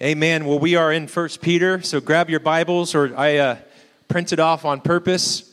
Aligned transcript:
Amen. 0.00 0.44
Well, 0.44 0.60
we 0.60 0.76
are 0.76 0.92
in 0.92 1.08
First 1.08 1.40
Peter, 1.40 1.82
so 1.82 2.00
grab 2.00 2.30
your 2.30 2.38
Bibles, 2.38 2.94
or 2.94 3.12
I 3.18 3.38
uh, 3.38 3.56
printed 4.06 4.38
off 4.38 4.64
on 4.64 4.80
purpose. 4.80 5.52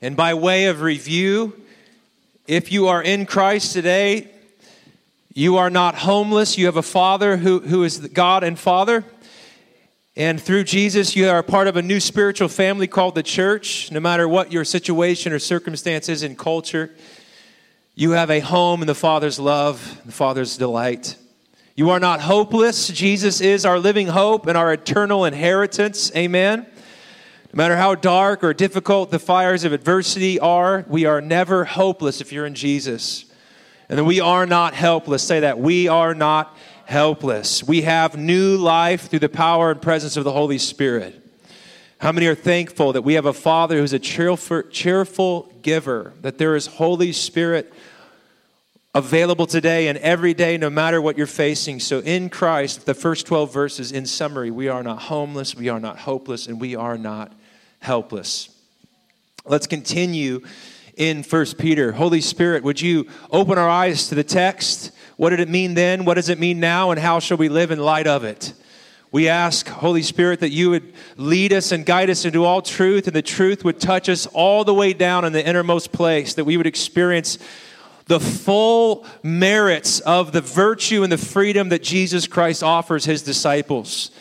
And 0.00 0.16
by 0.16 0.34
way 0.34 0.66
of 0.66 0.82
review, 0.82 1.60
if 2.46 2.70
you 2.70 2.86
are 2.86 3.02
in 3.02 3.26
Christ 3.26 3.72
today, 3.72 4.28
you 5.34 5.56
are 5.56 5.68
not 5.68 5.96
homeless. 5.96 6.56
You 6.56 6.66
have 6.66 6.76
a 6.76 6.82
Father 6.82 7.36
who, 7.36 7.58
who 7.58 7.82
is 7.82 7.98
God 7.98 8.44
and 8.44 8.56
Father. 8.56 9.04
And 10.14 10.40
through 10.40 10.62
Jesus, 10.62 11.16
you 11.16 11.28
are 11.28 11.42
part 11.42 11.66
of 11.66 11.76
a 11.76 11.82
new 11.82 11.98
spiritual 11.98 12.46
family 12.46 12.86
called 12.86 13.16
the 13.16 13.24
church. 13.24 13.90
No 13.90 13.98
matter 13.98 14.28
what 14.28 14.52
your 14.52 14.64
situation 14.64 15.32
or 15.32 15.40
circumstances 15.40 16.22
in 16.22 16.36
culture, 16.36 16.92
you 17.96 18.12
have 18.12 18.30
a 18.30 18.38
home 18.38 18.80
in 18.80 18.86
the 18.86 18.94
Father's 18.94 19.40
love, 19.40 20.00
the 20.06 20.12
Father's 20.12 20.56
delight. 20.56 21.16
You 21.78 21.90
are 21.90 22.00
not 22.00 22.22
hopeless. 22.22 22.88
Jesus 22.88 23.42
is 23.42 23.66
our 23.66 23.78
living 23.78 24.06
hope 24.06 24.46
and 24.46 24.56
our 24.56 24.72
eternal 24.72 25.26
inheritance. 25.26 26.10
Amen. 26.16 26.60
No 27.52 27.52
matter 27.52 27.76
how 27.76 27.94
dark 27.94 28.42
or 28.42 28.54
difficult 28.54 29.10
the 29.10 29.18
fires 29.18 29.62
of 29.62 29.74
adversity 29.74 30.40
are, 30.40 30.86
we 30.88 31.04
are 31.04 31.20
never 31.20 31.66
hopeless 31.66 32.22
if 32.22 32.32
you're 32.32 32.46
in 32.46 32.54
Jesus. 32.54 33.26
And 33.90 33.98
then 33.98 34.06
we 34.06 34.20
are 34.20 34.46
not 34.46 34.72
helpless. 34.72 35.22
Say 35.22 35.40
that. 35.40 35.58
We 35.58 35.86
are 35.86 36.14
not 36.14 36.56
helpless. 36.86 37.62
We 37.62 37.82
have 37.82 38.16
new 38.16 38.56
life 38.56 39.10
through 39.10 39.18
the 39.18 39.28
power 39.28 39.70
and 39.70 39.82
presence 39.82 40.16
of 40.16 40.24
the 40.24 40.32
Holy 40.32 40.56
Spirit. 40.56 41.22
How 41.98 42.10
many 42.10 42.26
are 42.26 42.34
thankful 42.34 42.94
that 42.94 43.02
we 43.02 43.14
have 43.14 43.26
a 43.26 43.34
Father 43.34 43.76
who's 43.76 43.92
a 43.92 43.98
cheerful, 43.98 44.62
cheerful 44.70 45.52
giver, 45.60 46.14
that 46.22 46.38
there 46.38 46.56
is 46.56 46.68
Holy 46.68 47.12
Spirit 47.12 47.70
available 48.96 49.46
today 49.46 49.88
and 49.88 49.98
every 49.98 50.32
day, 50.32 50.56
no 50.56 50.70
matter 50.70 51.02
what 51.02 51.18
you're 51.18 51.26
facing. 51.26 51.78
So, 51.80 52.00
in 52.00 52.30
Christ, 52.30 52.86
the 52.86 52.94
first 52.94 53.26
12 53.26 53.52
verses, 53.52 53.92
in 53.92 54.06
summary, 54.06 54.50
we 54.50 54.68
are 54.68 54.82
not 54.82 55.02
homeless, 55.02 55.54
we 55.54 55.68
are 55.68 55.78
not 55.78 55.98
hopeless, 55.98 56.46
and 56.46 56.58
we 56.58 56.74
are 56.76 56.96
not 56.96 57.30
helpless. 57.80 58.48
Let's 59.44 59.66
continue 59.66 60.40
in 60.96 61.22
First 61.22 61.58
Peter. 61.58 61.92
Holy 61.92 62.22
Spirit, 62.22 62.62
would 62.64 62.80
you 62.80 63.06
open 63.30 63.58
our 63.58 63.68
eyes 63.68 64.08
to 64.08 64.14
the 64.14 64.24
text? 64.24 64.92
What 65.18 65.28
did 65.28 65.40
it 65.40 65.50
mean 65.50 65.74
then? 65.74 66.06
What 66.06 66.14
does 66.14 66.30
it 66.30 66.38
mean 66.38 66.58
now? 66.58 66.90
And 66.90 66.98
how 66.98 67.18
shall 67.20 67.36
we 67.36 67.50
live 67.50 67.70
in 67.70 67.78
light 67.78 68.06
of 68.06 68.24
it? 68.24 68.54
We 69.12 69.28
ask, 69.28 69.68
Holy 69.68 70.02
Spirit, 70.02 70.40
that 70.40 70.50
you 70.50 70.70
would 70.70 70.94
lead 71.18 71.52
us 71.52 71.70
and 71.70 71.84
guide 71.84 72.08
us 72.08 72.24
into 72.24 72.46
all 72.46 72.62
truth, 72.62 73.06
and 73.06 73.14
the 73.14 73.20
truth 73.20 73.62
would 73.62 73.78
touch 73.78 74.08
us 74.08 74.24
all 74.26 74.64
the 74.64 74.74
way 74.74 74.94
down 74.94 75.26
in 75.26 75.34
the 75.34 75.46
innermost 75.46 75.92
place, 75.92 76.32
that 76.34 76.44
we 76.44 76.56
would 76.56 76.66
experience 76.66 77.38
the 78.06 78.20
full 78.20 79.04
merits 79.22 80.00
of 80.00 80.32
the 80.32 80.40
virtue 80.40 81.02
and 81.02 81.10
the 81.10 81.18
freedom 81.18 81.70
that 81.70 81.82
Jesus 81.82 82.26
Christ 82.26 82.62
offers 82.62 83.04
his 83.04 83.22
disciples. 83.22 84.12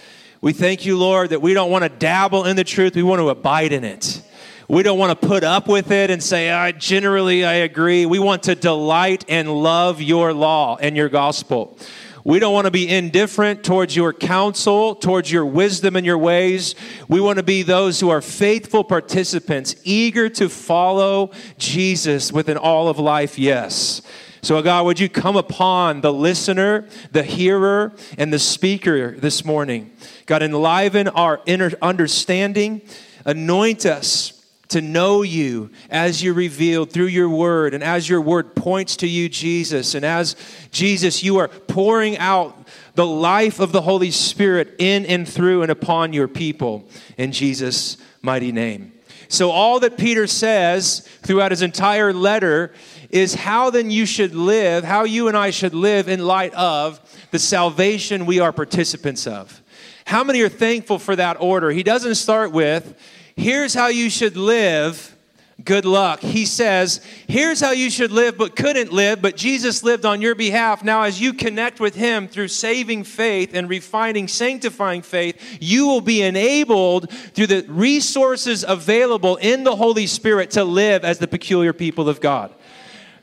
We 0.41 0.53
thank 0.53 0.85
you, 0.85 0.97
Lord, 0.97 1.29
that 1.29 1.41
we 1.41 1.53
don't 1.53 1.71
want 1.71 1.83
to 1.83 1.89
dabble 1.89 2.45
in 2.45 2.55
the 2.55 2.63
truth, 2.63 2.95
we 2.95 3.03
want 3.03 3.19
to 3.19 3.29
abide 3.29 3.71
in 3.71 3.83
it. 3.83 4.21
We 4.67 4.81
don't 4.81 4.97
want 4.97 5.19
to 5.19 5.27
put 5.27 5.43
up 5.43 5.67
with 5.67 5.91
it 5.91 6.09
and 6.09 6.23
say, 6.23 6.49
I 6.49 6.71
generally 6.71 7.45
I 7.45 7.53
agree. 7.53 8.07
We 8.07 8.17
want 8.17 8.43
to 8.43 8.55
delight 8.55 9.23
and 9.29 9.47
love 9.61 10.01
your 10.01 10.33
law 10.33 10.77
and 10.77 10.97
your 10.97 11.09
gospel. 11.09 11.77
We 12.25 12.39
don't 12.39 12.53
want 12.53 12.65
to 12.65 12.71
be 12.71 12.89
indifferent 12.89 13.63
towards 13.63 13.95
your 13.95 14.11
counsel, 14.11 14.95
towards 14.95 15.31
your 15.31 15.45
wisdom 15.45 15.95
and 15.95 16.03
your 16.03 16.17
ways. 16.17 16.73
We 17.07 17.21
want 17.21 17.37
to 17.37 17.43
be 17.43 17.61
those 17.61 17.99
who 17.99 18.09
are 18.09 18.19
faithful 18.19 18.83
participants, 18.83 19.75
eager 19.83 20.27
to 20.29 20.49
follow 20.49 21.29
Jesus 21.59 22.33
with 22.33 22.49
an 22.49 22.57
all 22.57 22.89
of 22.89 22.97
life 22.97 23.37
yes. 23.37 24.01
So, 24.41 24.59
God, 24.63 24.85
would 24.85 24.99
you 24.99 25.07
come 25.07 25.35
upon 25.35 26.01
the 26.01 26.11
listener, 26.11 26.87
the 27.11 27.21
hearer, 27.21 27.93
and 28.17 28.33
the 28.33 28.39
speaker 28.39 29.11
this 29.11 29.45
morning? 29.45 29.91
God, 30.25 30.41
enliven 30.41 31.07
our 31.07 31.41
inner 31.45 31.73
understanding, 31.79 32.81
anoint 33.23 33.85
us 33.85 34.34
to 34.75 34.81
know 34.81 35.21
you 35.21 35.69
as 35.89 36.21
you're 36.21 36.33
revealed 36.33 36.91
through 36.91 37.05
your 37.05 37.29
word 37.29 37.73
and 37.73 37.81
as 37.81 38.09
your 38.09 38.19
word 38.19 38.57
points 38.57 38.97
to 38.97 39.07
you, 39.07 39.29
Jesus. 39.29 39.95
And 39.95 40.05
as 40.05 40.35
Jesus, 40.69 41.23
you 41.23 41.37
are 41.37 41.47
pouring 41.47 42.17
out 42.17 42.67
the 42.93 43.05
life 43.05 43.61
of 43.61 43.71
the 43.71 43.79
Holy 43.79 44.11
Spirit 44.11 44.75
in 44.77 45.05
and 45.05 45.25
through 45.25 45.61
and 45.61 45.71
upon 45.71 46.11
your 46.11 46.27
people 46.27 46.89
in 47.17 47.31
Jesus' 47.31 47.95
mighty 48.21 48.51
name. 48.51 48.91
So, 49.29 49.49
all 49.49 49.79
that 49.79 49.97
Peter 49.97 50.27
says 50.27 51.07
throughout 51.23 51.51
his 51.51 51.61
entire 51.61 52.11
letter 52.11 52.73
is 53.09 53.33
how 53.33 53.69
then 53.69 53.89
you 53.89 54.05
should 54.05 54.35
live, 54.35 54.83
how 54.83 55.05
you 55.05 55.29
and 55.29 55.37
I 55.37 55.51
should 55.51 55.73
live 55.73 56.09
in 56.09 56.19
light 56.19 56.53
of 56.53 56.99
the 57.31 57.39
salvation 57.39 58.25
we 58.25 58.41
are 58.41 58.51
participants 58.51 59.25
of. 59.25 59.61
How 60.05 60.23
many 60.23 60.41
are 60.41 60.49
thankful 60.49 60.99
for 60.99 61.15
that 61.15 61.37
order? 61.39 61.71
He 61.71 61.81
doesn't 61.81 62.15
start 62.15 62.51
with, 62.51 62.93
here's 63.35 63.73
how 63.73 63.87
you 63.87 64.09
should 64.09 64.37
live. 64.37 65.15
Good 65.63 65.85
luck. 65.85 66.19
He 66.19 66.45
says, 66.45 66.99
here's 67.27 67.61
how 67.61 67.71
you 67.71 67.89
should 67.89 68.11
live 68.11 68.37
but 68.37 68.57
couldn't 68.57 68.91
live, 68.91 69.21
but 69.21 69.37
Jesus 69.37 69.83
lived 69.83 70.05
on 70.05 70.21
your 70.21 70.35
behalf. 70.35 70.83
Now, 70.83 71.03
as 71.03 71.21
you 71.21 71.33
connect 71.33 71.79
with 71.79 71.95
Him 71.95 72.27
through 72.27 72.49
saving 72.49 73.05
faith 73.05 73.53
and 73.53 73.69
refining, 73.69 74.27
sanctifying 74.27 75.01
faith, 75.01 75.57
you 75.61 75.87
will 75.87 76.01
be 76.01 76.21
enabled 76.21 77.09
through 77.09 77.47
the 77.47 77.65
resources 77.69 78.65
available 78.67 79.37
in 79.37 79.63
the 79.63 79.77
Holy 79.77 80.07
Spirit 80.07 80.51
to 80.51 80.65
live 80.65 81.05
as 81.05 81.19
the 81.19 81.27
peculiar 81.27 81.71
people 81.71 82.09
of 82.09 82.19
God. 82.19 82.53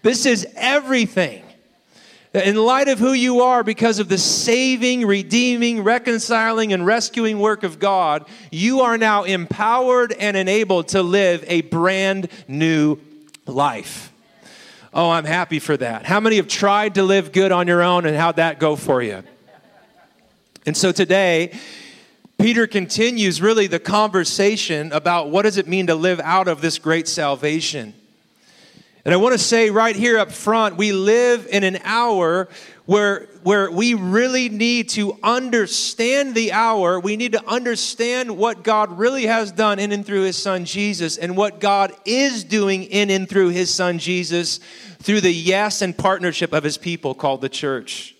This 0.00 0.24
is 0.24 0.46
everything 0.56 1.44
in 2.34 2.56
light 2.56 2.88
of 2.88 2.98
who 2.98 3.12
you 3.12 3.42
are, 3.42 3.62
because 3.62 3.98
of 3.98 4.08
the 4.08 4.16
saving, 4.16 5.06
redeeming, 5.06 5.82
reconciling, 5.82 6.72
and 6.72 6.86
rescuing 6.86 7.38
work 7.38 7.62
of 7.62 7.78
God, 7.78 8.26
you 8.50 8.80
are 8.80 8.96
now 8.96 9.24
empowered 9.24 10.12
and 10.12 10.36
enabled 10.36 10.88
to 10.88 11.02
live 11.02 11.44
a 11.46 11.60
brand 11.60 12.28
new 12.48 12.98
life. 13.46 14.12
Oh, 14.94 15.10
I'm 15.10 15.24
happy 15.24 15.58
for 15.58 15.76
that. 15.76 16.04
How 16.04 16.20
many 16.20 16.36
have 16.36 16.48
tried 16.48 16.94
to 16.94 17.02
live 17.02 17.32
good 17.32 17.52
on 17.52 17.66
your 17.66 17.82
own 17.82 18.06
and 18.06 18.16
how'd 18.16 18.36
that 18.36 18.58
go 18.58 18.76
for 18.76 19.02
you? 19.02 19.22
And 20.64 20.76
so 20.76 20.92
today, 20.92 21.58
Peter 22.38 22.66
continues 22.66 23.40
really 23.42 23.66
the 23.66 23.78
conversation 23.78 24.92
about 24.92 25.30
what 25.30 25.42
does 25.42 25.58
it 25.58 25.66
mean 25.66 25.86
to 25.88 25.94
live 25.94 26.20
out 26.20 26.48
of 26.48 26.60
this 26.60 26.78
great 26.78 27.08
salvation. 27.08 27.94
And 29.04 29.12
I 29.12 29.16
want 29.16 29.32
to 29.32 29.38
say 29.38 29.70
right 29.70 29.96
here 29.96 30.16
up 30.16 30.30
front, 30.30 30.76
we 30.76 30.92
live 30.92 31.48
in 31.50 31.64
an 31.64 31.78
hour 31.82 32.48
where, 32.86 33.28
where 33.42 33.68
we 33.68 33.94
really 33.94 34.48
need 34.48 34.90
to 34.90 35.18
understand 35.24 36.36
the 36.36 36.52
hour. 36.52 37.00
We 37.00 37.16
need 37.16 37.32
to 37.32 37.44
understand 37.44 38.36
what 38.36 38.62
God 38.62 38.96
really 38.96 39.26
has 39.26 39.50
done 39.50 39.80
in 39.80 39.90
and 39.90 40.06
through 40.06 40.22
his 40.22 40.40
son 40.40 40.64
Jesus 40.64 41.16
and 41.16 41.36
what 41.36 41.58
God 41.58 41.92
is 42.04 42.44
doing 42.44 42.84
in 42.84 43.10
and 43.10 43.28
through 43.28 43.48
his 43.48 43.74
son 43.74 43.98
Jesus 43.98 44.60
through 45.00 45.20
the 45.20 45.32
yes 45.32 45.82
and 45.82 45.96
partnership 45.98 46.52
of 46.52 46.62
his 46.62 46.78
people 46.78 47.12
called 47.12 47.40
the 47.40 47.48
church. 47.48 48.14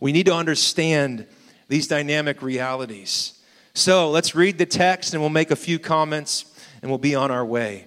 We 0.00 0.10
need 0.10 0.26
to 0.26 0.34
understand 0.34 1.26
these 1.68 1.86
dynamic 1.86 2.42
realities. 2.42 3.38
So 3.74 4.10
let's 4.10 4.34
read 4.34 4.58
the 4.58 4.66
text 4.66 5.14
and 5.14 5.22
we'll 5.22 5.30
make 5.30 5.52
a 5.52 5.56
few 5.56 5.78
comments 5.78 6.44
and 6.82 6.90
we'll 6.90 6.98
be 6.98 7.14
on 7.14 7.30
our 7.30 7.44
way. 7.44 7.86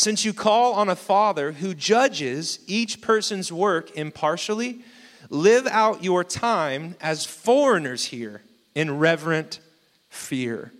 Since 0.00 0.24
you 0.24 0.32
call 0.32 0.72
on 0.72 0.88
a 0.88 0.96
Father 0.96 1.52
who 1.52 1.74
judges 1.74 2.60
each 2.66 3.02
person's 3.02 3.52
work 3.52 3.94
impartially, 3.94 4.80
live 5.28 5.66
out 5.66 6.02
your 6.02 6.24
time 6.24 6.96
as 7.02 7.26
foreigners 7.26 8.06
here 8.06 8.40
in 8.74 8.98
reverent 8.98 9.60
fear. 10.08 10.72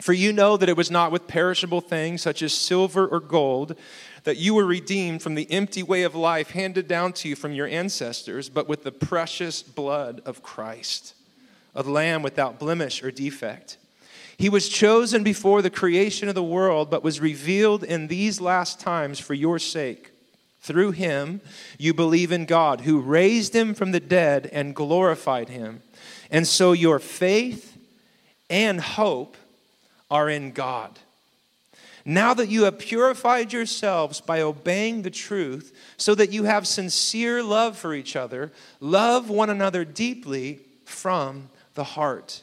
For 0.00 0.12
you 0.12 0.32
know 0.32 0.56
that 0.56 0.68
it 0.68 0.76
was 0.76 0.90
not 0.90 1.12
with 1.12 1.28
perishable 1.28 1.80
things 1.80 2.22
such 2.22 2.42
as 2.42 2.52
silver 2.52 3.06
or 3.06 3.20
gold 3.20 3.76
that 4.24 4.36
you 4.36 4.54
were 4.54 4.66
redeemed 4.66 5.22
from 5.22 5.36
the 5.36 5.48
empty 5.52 5.84
way 5.84 6.02
of 6.02 6.16
life 6.16 6.50
handed 6.50 6.88
down 6.88 7.12
to 7.12 7.28
you 7.28 7.36
from 7.36 7.52
your 7.52 7.68
ancestors, 7.68 8.48
but 8.48 8.68
with 8.68 8.82
the 8.82 8.90
precious 8.90 9.62
blood 9.62 10.20
of 10.24 10.42
Christ, 10.42 11.14
a 11.72 11.84
lamb 11.84 12.22
without 12.22 12.58
blemish 12.58 13.00
or 13.00 13.12
defect. 13.12 13.78
He 14.36 14.48
was 14.48 14.68
chosen 14.68 15.22
before 15.22 15.62
the 15.62 15.70
creation 15.70 16.28
of 16.28 16.34
the 16.34 16.42
world, 16.42 16.90
but 16.90 17.04
was 17.04 17.20
revealed 17.20 17.84
in 17.84 18.08
these 18.08 18.40
last 18.40 18.80
times 18.80 19.20
for 19.20 19.34
your 19.34 19.58
sake. 19.58 20.10
Through 20.60 20.92
him, 20.92 21.40
you 21.78 21.92
believe 21.92 22.32
in 22.32 22.46
God, 22.46 22.82
who 22.82 23.00
raised 23.00 23.54
him 23.54 23.74
from 23.74 23.92
the 23.92 24.00
dead 24.00 24.48
and 24.52 24.74
glorified 24.74 25.50
him. 25.50 25.82
And 26.30 26.46
so 26.46 26.72
your 26.72 26.98
faith 26.98 27.76
and 28.48 28.80
hope 28.80 29.36
are 30.10 30.28
in 30.28 30.52
God. 30.52 30.98
Now 32.06 32.34
that 32.34 32.48
you 32.48 32.64
have 32.64 32.78
purified 32.78 33.52
yourselves 33.52 34.20
by 34.20 34.42
obeying 34.42 35.02
the 35.02 35.10
truth, 35.10 35.74
so 35.96 36.14
that 36.14 36.32
you 36.32 36.44
have 36.44 36.66
sincere 36.66 37.42
love 37.42 37.78
for 37.78 37.94
each 37.94 38.14
other, 38.14 38.52
love 38.80 39.30
one 39.30 39.50
another 39.50 39.84
deeply 39.84 40.60
from 40.84 41.48
the 41.74 41.84
heart. 41.84 42.42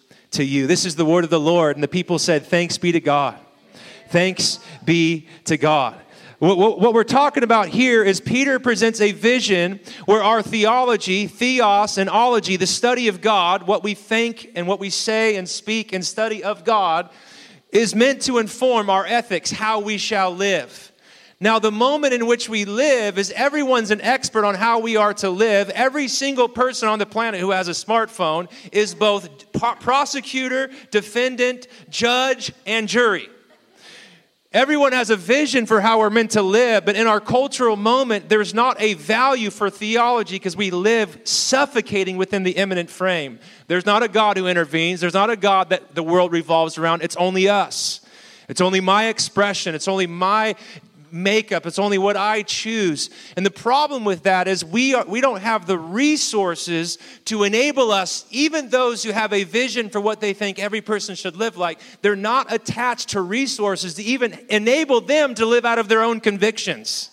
to 0.31 0.43
you. 0.43 0.67
This 0.67 0.85
is 0.85 0.95
the 0.95 1.05
word 1.05 1.23
of 1.23 1.29
the 1.29 1.39
Lord. 1.39 1.75
And 1.75 1.83
the 1.83 1.87
people 1.87 2.19
said, 2.19 2.45
Thanks 2.45 2.77
be 2.77 2.91
to 2.91 2.99
God. 2.99 3.37
Thanks 4.09 4.59
be 4.83 5.27
to 5.45 5.57
God. 5.57 5.99
What 6.39 6.95
we're 6.95 7.03
talking 7.03 7.43
about 7.43 7.67
here 7.67 8.03
is 8.03 8.19
Peter 8.19 8.57
presents 8.57 8.99
a 8.99 9.11
vision 9.11 9.79
where 10.05 10.23
our 10.23 10.41
theology, 10.41 11.27
theos 11.27 11.99
and 11.99 12.09
ology, 12.09 12.55
the 12.55 12.65
study 12.65 13.09
of 13.09 13.21
God, 13.21 13.67
what 13.67 13.83
we 13.83 13.93
think 13.93 14.49
and 14.55 14.67
what 14.67 14.79
we 14.79 14.89
say 14.89 15.35
and 15.35 15.47
speak 15.47 15.93
and 15.93 16.03
study 16.03 16.43
of 16.43 16.65
God, 16.65 17.11
is 17.71 17.93
meant 17.93 18.23
to 18.23 18.39
inform 18.39 18.89
our 18.89 19.05
ethics, 19.05 19.51
how 19.51 19.81
we 19.81 19.99
shall 19.99 20.35
live. 20.35 20.90
Now, 21.43 21.57
the 21.57 21.71
moment 21.71 22.13
in 22.13 22.27
which 22.27 22.47
we 22.47 22.65
live 22.65 23.17
is 23.17 23.31
everyone's 23.31 23.89
an 23.89 23.99
expert 23.99 24.45
on 24.45 24.53
how 24.53 24.77
we 24.77 24.95
are 24.95 25.15
to 25.15 25.31
live. 25.31 25.71
Every 25.71 26.07
single 26.07 26.47
person 26.47 26.87
on 26.87 26.99
the 26.99 27.07
planet 27.07 27.39
who 27.39 27.49
has 27.49 27.67
a 27.67 27.71
smartphone 27.71 28.47
is 28.71 28.93
both 28.93 29.51
prosecutor, 29.51 30.69
defendant, 30.91 31.67
judge, 31.89 32.53
and 32.67 32.87
jury. 32.87 33.27
Everyone 34.53 34.91
has 34.91 35.09
a 35.09 35.15
vision 35.15 35.65
for 35.65 35.81
how 35.81 35.97
we're 35.97 36.11
meant 36.11 36.31
to 36.31 36.43
live, 36.43 36.85
but 36.85 36.95
in 36.95 37.07
our 37.07 37.19
cultural 37.19 37.75
moment, 37.75 38.29
there's 38.29 38.53
not 38.53 38.79
a 38.79 38.93
value 38.93 39.49
for 39.49 39.71
theology 39.71 40.35
because 40.35 40.55
we 40.55 40.69
live 40.69 41.21
suffocating 41.23 42.17
within 42.17 42.43
the 42.43 42.51
immanent 42.51 42.91
frame. 42.91 43.39
There's 43.65 43.87
not 43.87 44.03
a 44.03 44.07
God 44.07 44.37
who 44.37 44.45
intervenes, 44.45 44.99
there's 44.99 45.15
not 45.15 45.31
a 45.31 45.37
God 45.37 45.69
that 45.69 45.95
the 45.95 46.03
world 46.03 46.33
revolves 46.33 46.77
around. 46.77 47.01
It's 47.01 47.15
only 47.15 47.49
us. 47.49 48.01
It's 48.49 48.59
only 48.59 48.81
my 48.81 49.07
expression, 49.07 49.73
it's 49.73 49.87
only 49.87 50.07
my 50.07 50.55
makeup. 51.11 51.65
It's 51.65 51.79
only 51.79 51.97
what 51.97 52.17
I 52.17 52.43
choose. 52.43 53.09
And 53.35 53.45
the 53.45 53.51
problem 53.51 54.05
with 54.05 54.23
that 54.23 54.47
is 54.47 54.63
we, 54.63 54.93
are, 54.93 55.05
we 55.05 55.21
don't 55.21 55.41
have 55.41 55.65
the 55.65 55.77
resources 55.77 56.97
to 57.25 57.43
enable 57.43 57.91
us, 57.91 58.25
even 58.31 58.69
those 58.69 59.03
who 59.03 59.11
have 59.11 59.33
a 59.33 59.43
vision 59.43 59.89
for 59.89 60.01
what 60.01 60.21
they 60.21 60.33
think 60.33 60.59
every 60.59 60.81
person 60.81 61.15
should 61.15 61.35
live 61.35 61.57
like, 61.57 61.79
they're 62.01 62.15
not 62.15 62.51
attached 62.51 63.09
to 63.09 63.21
resources 63.21 63.95
to 63.95 64.03
even 64.03 64.37
enable 64.49 65.01
them 65.01 65.35
to 65.35 65.45
live 65.45 65.65
out 65.65 65.79
of 65.79 65.87
their 65.87 66.03
own 66.03 66.19
convictions. 66.19 67.11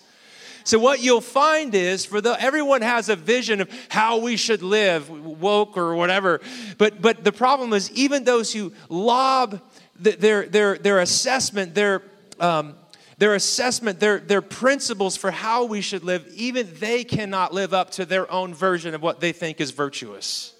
So 0.63 0.77
what 0.77 1.01
you'll 1.01 1.21
find 1.21 1.73
is 1.73 2.05
for 2.05 2.21
the 2.21 2.39
everyone 2.39 2.81
has 2.81 3.09
a 3.09 3.15
vision 3.15 3.61
of 3.61 3.71
how 3.89 4.19
we 4.19 4.37
should 4.37 4.61
live, 4.61 5.09
woke 5.09 5.77
or 5.77 5.95
whatever. 5.95 6.41
But 6.77 7.01
but 7.01 7.23
the 7.23 7.31
problem 7.31 7.73
is 7.73 7.91
even 7.93 8.23
those 8.23 8.53
who 8.53 8.71
lob 8.87 9.61
their 9.95 10.45
their 10.45 10.77
their 10.77 10.99
assessment, 10.99 11.73
their 11.73 12.03
um, 12.39 12.75
their 13.19 13.35
assessment, 13.35 13.99
their, 13.99 14.17
their 14.19 14.41
principles 14.41 15.17
for 15.17 15.29
how 15.29 15.65
we 15.65 15.81
should 15.81 16.05
live, 16.05 16.25
even 16.33 16.69
they 16.79 17.03
cannot 17.03 17.53
live 17.53 17.73
up 17.73 17.91
to 17.91 18.05
their 18.05 18.31
own 18.31 18.53
version 18.53 18.95
of 18.95 19.01
what 19.01 19.19
they 19.19 19.33
think 19.33 19.59
is 19.59 19.71
virtuous. 19.71 20.53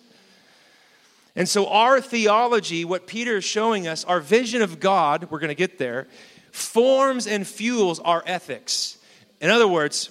And 1.38 1.48
so, 1.48 1.68
our 1.68 2.02
theology, 2.02 2.84
what 2.84 3.08
Peter 3.08 3.38
is 3.38 3.46
showing 3.46 3.88
us, 3.88 4.04
our 4.04 4.20
vision 4.20 4.62
of 4.62 4.82
God, 4.82 5.32
we're 5.32 5.40
going 5.40 5.48
to 5.48 5.56
get 5.56 5.78
there, 5.78 6.08
forms 6.52 7.28
and 7.28 7.48
fuels 7.48 8.00
our 8.02 8.24
ethics. 8.26 8.98
In 9.40 9.50
other 9.50 9.68
words, 9.68 10.10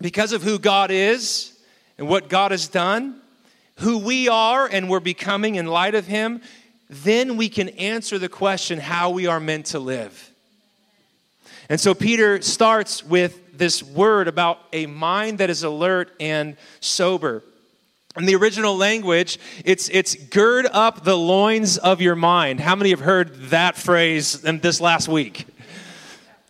because 0.00 0.32
of 0.32 0.44
who 0.44 0.60
God 0.60 0.92
is 0.92 1.58
and 1.98 2.06
what 2.06 2.28
God 2.28 2.52
has 2.52 2.68
done, 2.68 3.20
who 3.80 3.98
we 3.98 4.28
are 4.28 4.68
and 4.68 4.88
we're 4.88 5.00
becoming 5.00 5.56
in 5.56 5.66
light 5.66 5.96
of 5.96 6.06
Him, 6.06 6.42
then 6.88 7.36
we 7.36 7.48
can 7.48 7.70
answer 7.70 8.20
the 8.20 8.28
question 8.28 8.78
how 8.78 9.10
we 9.10 9.26
are 9.26 9.40
meant 9.40 9.66
to 9.66 9.80
live. 9.80 10.31
And 11.68 11.80
so 11.80 11.94
Peter 11.94 12.42
starts 12.42 13.04
with 13.04 13.56
this 13.56 13.82
word 13.82 14.28
about 14.28 14.58
a 14.72 14.86
mind 14.86 15.38
that 15.38 15.50
is 15.50 15.62
alert 15.62 16.12
and 16.18 16.56
sober. 16.80 17.42
In 18.16 18.26
the 18.26 18.34
original 18.34 18.76
language, 18.76 19.38
it's, 19.64 19.88
it's 19.88 20.14
gird 20.14 20.66
up 20.70 21.04
the 21.04 21.16
loins 21.16 21.78
of 21.78 22.00
your 22.00 22.16
mind. 22.16 22.60
How 22.60 22.76
many 22.76 22.90
have 22.90 23.00
heard 23.00 23.34
that 23.50 23.76
phrase 23.76 24.44
in 24.44 24.58
this 24.60 24.80
last 24.80 25.08
week? 25.08 25.46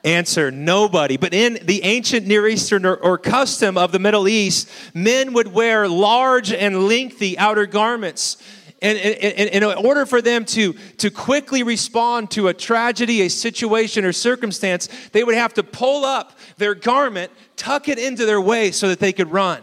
Answer 0.05 0.51
nobody. 0.51 1.17
But 1.17 1.33
in 1.33 1.61
the 1.63 1.85
ancient 1.85 2.27
Near 2.27 2.49
Eastern 2.49 2.85
or, 2.85 2.97
or, 2.97 3.17
custom 3.17 3.79
of 3.79 3.93
the 3.93 4.01
Middle 4.01 4.27
East, 4.27 4.69
men 4.93 5.33
would 5.35 5.47
wear 5.53 5.87
large 5.87 6.53
and 6.53 6.89
lengthy 6.89 7.39
outer 7.39 7.67
garments 7.67 8.43
and, 8.83 8.99
in 8.99 9.63
order 9.63 10.05
for 10.05 10.21
them 10.21 10.45
to, 10.47 10.73
to 10.99 11.11
quickly 11.11 11.63
respond 11.63 12.33
to 12.33 12.49
a 12.49 12.55
tragedy, 12.55 13.23
a 13.23 13.31
situation, 13.31 14.05
or 14.05 14.13
circumstance, 14.13 14.89
they 15.13 15.23
would 15.23 15.37
have 15.37 15.55
to 15.55 15.63
pull 15.63 16.05
up 16.05 16.37
their 16.57 16.75
garment, 16.75 17.31
tuck 17.57 17.89
it 17.89 17.99
into 17.99 18.27
their 18.27 18.41
waist 18.41 18.81
so 18.81 18.89
that 18.89 18.99
they 18.99 19.13
could 19.13 19.31
run. 19.31 19.63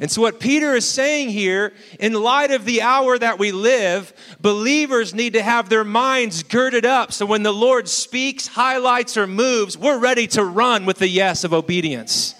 And 0.00 0.10
so, 0.10 0.22
what 0.22 0.40
Peter 0.40 0.74
is 0.74 0.88
saying 0.88 1.28
here, 1.28 1.74
in 2.00 2.14
light 2.14 2.50
of 2.50 2.64
the 2.64 2.82
hour 2.82 3.18
that 3.18 3.38
we 3.38 3.52
live, 3.52 4.12
believers 4.40 5.14
need 5.14 5.34
to 5.34 5.42
have 5.42 5.68
their 5.68 5.84
minds 5.84 6.42
girded 6.42 6.86
up 6.86 7.12
so 7.12 7.26
when 7.26 7.42
the 7.42 7.52
Lord 7.52 7.86
speaks, 7.86 8.48
highlights, 8.48 9.18
or 9.18 9.26
moves, 9.26 9.76
we're 9.76 9.98
ready 9.98 10.26
to 10.28 10.42
run 10.42 10.86
with 10.86 10.98
the 10.98 11.08
yes 11.08 11.44
of 11.44 11.52
obedience. 11.52 12.34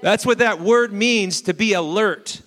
That's 0.00 0.24
what 0.24 0.38
that 0.38 0.60
word 0.60 0.92
means 0.92 1.42
to 1.42 1.52
be 1.52 1.72
alert, 1.72 2.40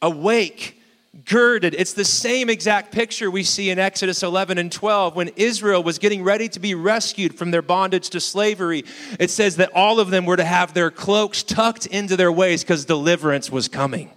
awake, 0.00 0.77
girded. 1.24 1.74
It's 1.74 1.94
the 1.94 2.04
same 2.04 2.50
exact 2.50 2.92
picture 2.92 3.30
we 3.30 3.42
see 3.42 3.70
in 3.70 3.78
Exodus 3.78 4.22
11 4.22 4.58
and 4.58 4.70
12 4.70 5.16
when 5.16 5.28
Israel 5.36 5.82
was 5.82 5.98
getting 5.98 6.22
ready 6.22 6.48
to 6.50 6.60
be 6.60 6.74
rescued 6.74 7.36
from 7.36 7.50
their 7.50 7.62
bondage 7.62 8.10
to 8.10 8.20
slavery. 8.20 8.84
It 9.18 9.30
says 9.30 9.56
that 9.56 9.70
all 9.74 10.00
of 10.00 10.10
them 10.10 10.26
were 10.26 10.36
to 10.36 10.44
have 10.44 10.74
their 10.74 10.90
cloaks 10.90 11.42
tucked 11.42 11.86
into 11.86 12.16
their 12.16 12.32
waist 12.32 12.64
because 12.64 12.84
deliverance 12.84 13.50
was 13.50 13.68
coming. 13.68 14.10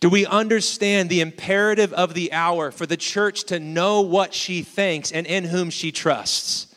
Do 0.00 0.08
we 0.08 0.26
understand 0.26 1.08
the 1.08 1.20
imperative 1.20 1.92
of 1.92 2.14
the 2.14 2.32
hour 2.32 2.70
for 2.70 2.86
the 2.86 2.96
church 2.96 3.44
to 3.44 3.58
know 3.58 4.00
what 4.00 4.32
she 4.32 4.62
thinks 4.62 5.10
and 5.10 5.26
in 5.26 5.44
whom 5.44 5.70
she 5.70 5.90
trusts? 5.90 6.67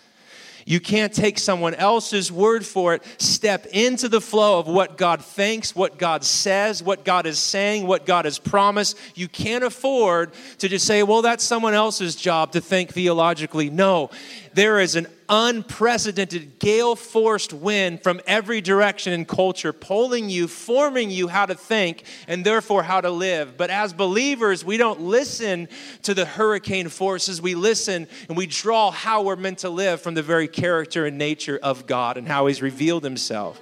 You 0.66 0.80
can't 0.80 1.14
take 1.14 1.40
someone 1.40 1.74
else's 1.74 2.32
word 2.32 2.66
for 2.66 2.94
it. 2.96 3.04
Step 3.18 3.66
into 3.68 4.08
the 4.10 4.22
flow 4.22 4.60
of 4.60 4.68
what 4.68 4.98
God 4.98 5.24
thinks, 5.24 5.76
what 5.76 5.98
God 5.98 6.24
says, 6.24 6.84
what 6.84 7.06
God 7.06 7.26
is 7.26 7.40
saying, 7.40 7.88
what 7.88 8.06
God 8.06 8.26
has 8.26 8.40
promised. 8.40 8.98
You 9.16 9.28
can't 9.28 9.64
afford 9.64 10.32
to 10.60 10.68
just 10.68 10.86
say, 10.86 11.04
well, 11.04 11.22
that's 11.22 11.44
someone 11.44 11.74
else's 11.74 12.16
job 12.16 12.52
to 12.54 12.62
think 12.62 12.94
theologically. 12.94 13.70
No, 13.70 14.10
there 14.54 14.80
is 14.80 14.96
an 14.96 15.08
unprecedented 15.30 16.60
gale 16.60 16.96
forced 16.96 17.54
wind 17.54 18.04
from 18.04 18.20
every 18.28 18.60
direction 18.60 19.14
in 19.14 19.26
culture, 19.26 19.72
pulling 19.72 20.30
you, 20.30 20.48
forming 20.48 21.10
you 21.10 21.28
how 21.28 21.46
to 21.46 21.56
think, 21.56 22.04
and 22.28 22.46
therefore 22.46 22.84
how 22.84 23.00
to 23.00 23.10
live. 23.10 23.56
But 23.58 23.70
as 23.70 23.94
believers, 23.94 24.66
we 24.66 24.78
don't 24.78 25.02
listen 25.02 25.70
to 26.04 26.14
the 26.14 26.26
hurricane 26.26 26.90
forces. 26.90 27.42
We 27.42 27.56
listen 27.56 28.08
and 28.28 28.38
we 28.38 28.46
draw 28.46 28.92
how 28.92 29.24
we're 29.24 29.36
meant 29.38 29.60
to 29.60 29.70
live 29.70 30.02
from 30.02 30.16
the 30.16 30.24
very 30.24 30.48
character 30.48 31.06
and 31.06 31.18
nature 31.18 31.60
of 31.62 31.88
God 31.88 32.18
and 32.18 32.28
how 32.28 32.48
He's 32.48 32.62
revealed 32.62 33.04
Himself. 33.04 33.62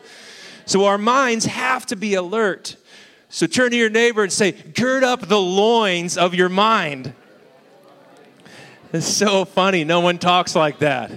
So 0.65 0.86
our 0.86 0.98
minds 0.98 1.46
have 1.46 1.86
to 1.88 1.96
be 1.96 2.15
alert. 2.15 2.75
So 3.29 3.46
turn 3.46 3.72
to 3.72 3.77
your 3.77 3.89
neighbor 3.89 4.24
and 4.24 4.31
say, 4.31 4.51
Gird 4.51 5.03
up 5.03 5.27
the 5.27 5.39
loins 5.39 6.17
of 6.17 6.34
your 6.34 6.50
mind. 6.50 7.13
It's 8.91 9.08
so 9.08 9.46
funny. 9.46 9.84
No 9.84 10.00
one 10.00 10.17
talks 10.17 10.55
like 10.55 10.79
that. 10.79 11.12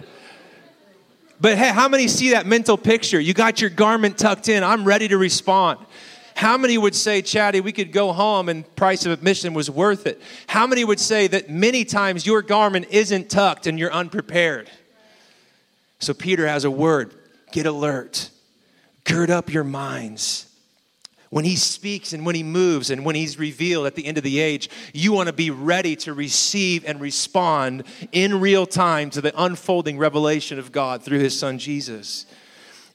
But 1.40 1.58
hey, 1.58 1.70
how 1.70 1.88
many 1.88 2.06
see 2.06 2.30
that 2.30 2.46
mental 2.46 2.76
picture? 2.76 3.18
You 3.18 3.34
got 3.34 3.60
your 3.60 3.70
garment 3.70 4.18
tucked 4.18 4.48
in. 4.48 4.62
I'm 4.62 4.84
ready 4.84 5.08
to 5.08 5.18
respond. 5.18 5.80
How 6.34 6.56
many 6.56 6.78
would 6.78 6.94
say, 6.94 7.22
Chatty, 7.22 7.60
we 7.60 7.72
could 7.72 7.92
go 7.92 8.12
home 8.12 8.48
and 8.48 8.76
price 8.76 9.06
of 9.06 9.12
admission 9.12 9.54
was 9.54 9.70
worth 9.70 10.06
it? 10.06 10.20
How 10.46 10.66
many 10.66 10.84
would 10.84 11.00
say 11.00 11.26
that 11.28 11.50
many 11.50 11.84
times 11.84 12.26
your 12.26 12.42
garment 12.42 12.86
isn't 12.90 13.30
tucked 13.30 13.66
and 13.66 13.78
you're 13.78 13.92
unprepared? 13.92 14.70
So 15.98 16.14
Peter 16.14 16.46
has 16.46 16.64
a 16.64 16.70
word 16.70 17.14
get 17.52 17.66
alert, 17.66 18.30
gird 19.04 19.30
up 19.30 19.52
your 19.52 19.64
minds. 19.64 20.51
When 21.32 21.46
he 21.46 21.56
speaks 21.56 22.12
and 22.12 22.26
when 22.26 22.34
he 22.34 22.42
moves 22.42 22.90
and 22.90 23.06
when 23.06 23.14
he's 23.14 23.38
revealed 23.38 23.86
at 23.86 23.94
the 23.94 24.04
end 24.04 24.18
of 24.18 24.22
the 24.22 24.38
age, 24.38 24.68
you 24.92 25.14
want 25.14 25.28
to 25.28 25.32
be 25.32 25.48
ready 25.50 25.96
to 25.96 26.12
receive 26.12 26.84
and 26.84 27.00
respond 27.00 27.84
in 28.12 28.38
real 28.38 28.66
time 28.66 29.08
to 29.08 29.22
the 29.22 29.32
unfolding 29.42 29.96
revelation 29.96 30.58
of 30.58 30.72
God 30.72 31.02
through 31.02 31.20
his 31.20 31.36
son 31.36 31.58
Jesus. 31.58 32.26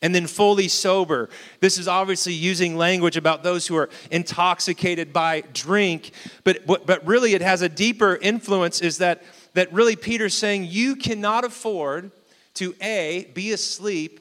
And 0.03 0.13
then 0.13 0.27
fully 0.27 0.67
sober. 0.67 1.29
This 1.61 1.79
is 1.79 1.87
obviously 1.87 2.33
using 2.33 2.77
language 2.77 3.17
about 3.17 3.41
those 3.41 3.65
who 3.65 3.75
are 3.75 3.89
intoxicated 4.11 5.11
by 5.11 5.41
drink, 5.51 6.11
but, 6.43 6.63
but 6.67 7.07
really 7.07 7.33
it 7.33 7.41
has 7.41 7.63
a 7.63 7.69
deeper 7.69 8.17
influence 8.21 8.81
is 8.81 8.99
that, 8.99 9.23
that 9.55 9.73
really 9.73 9.95
Peter's 9.95 10.35
saying 10.35 10.67
you 10.69 10.95
cannot 10.95 11.43
afford 11.43 12.11
to 12.53 12.75
A, 12.83 13.31
be 13.33 13.51
asleep 13.51 14.19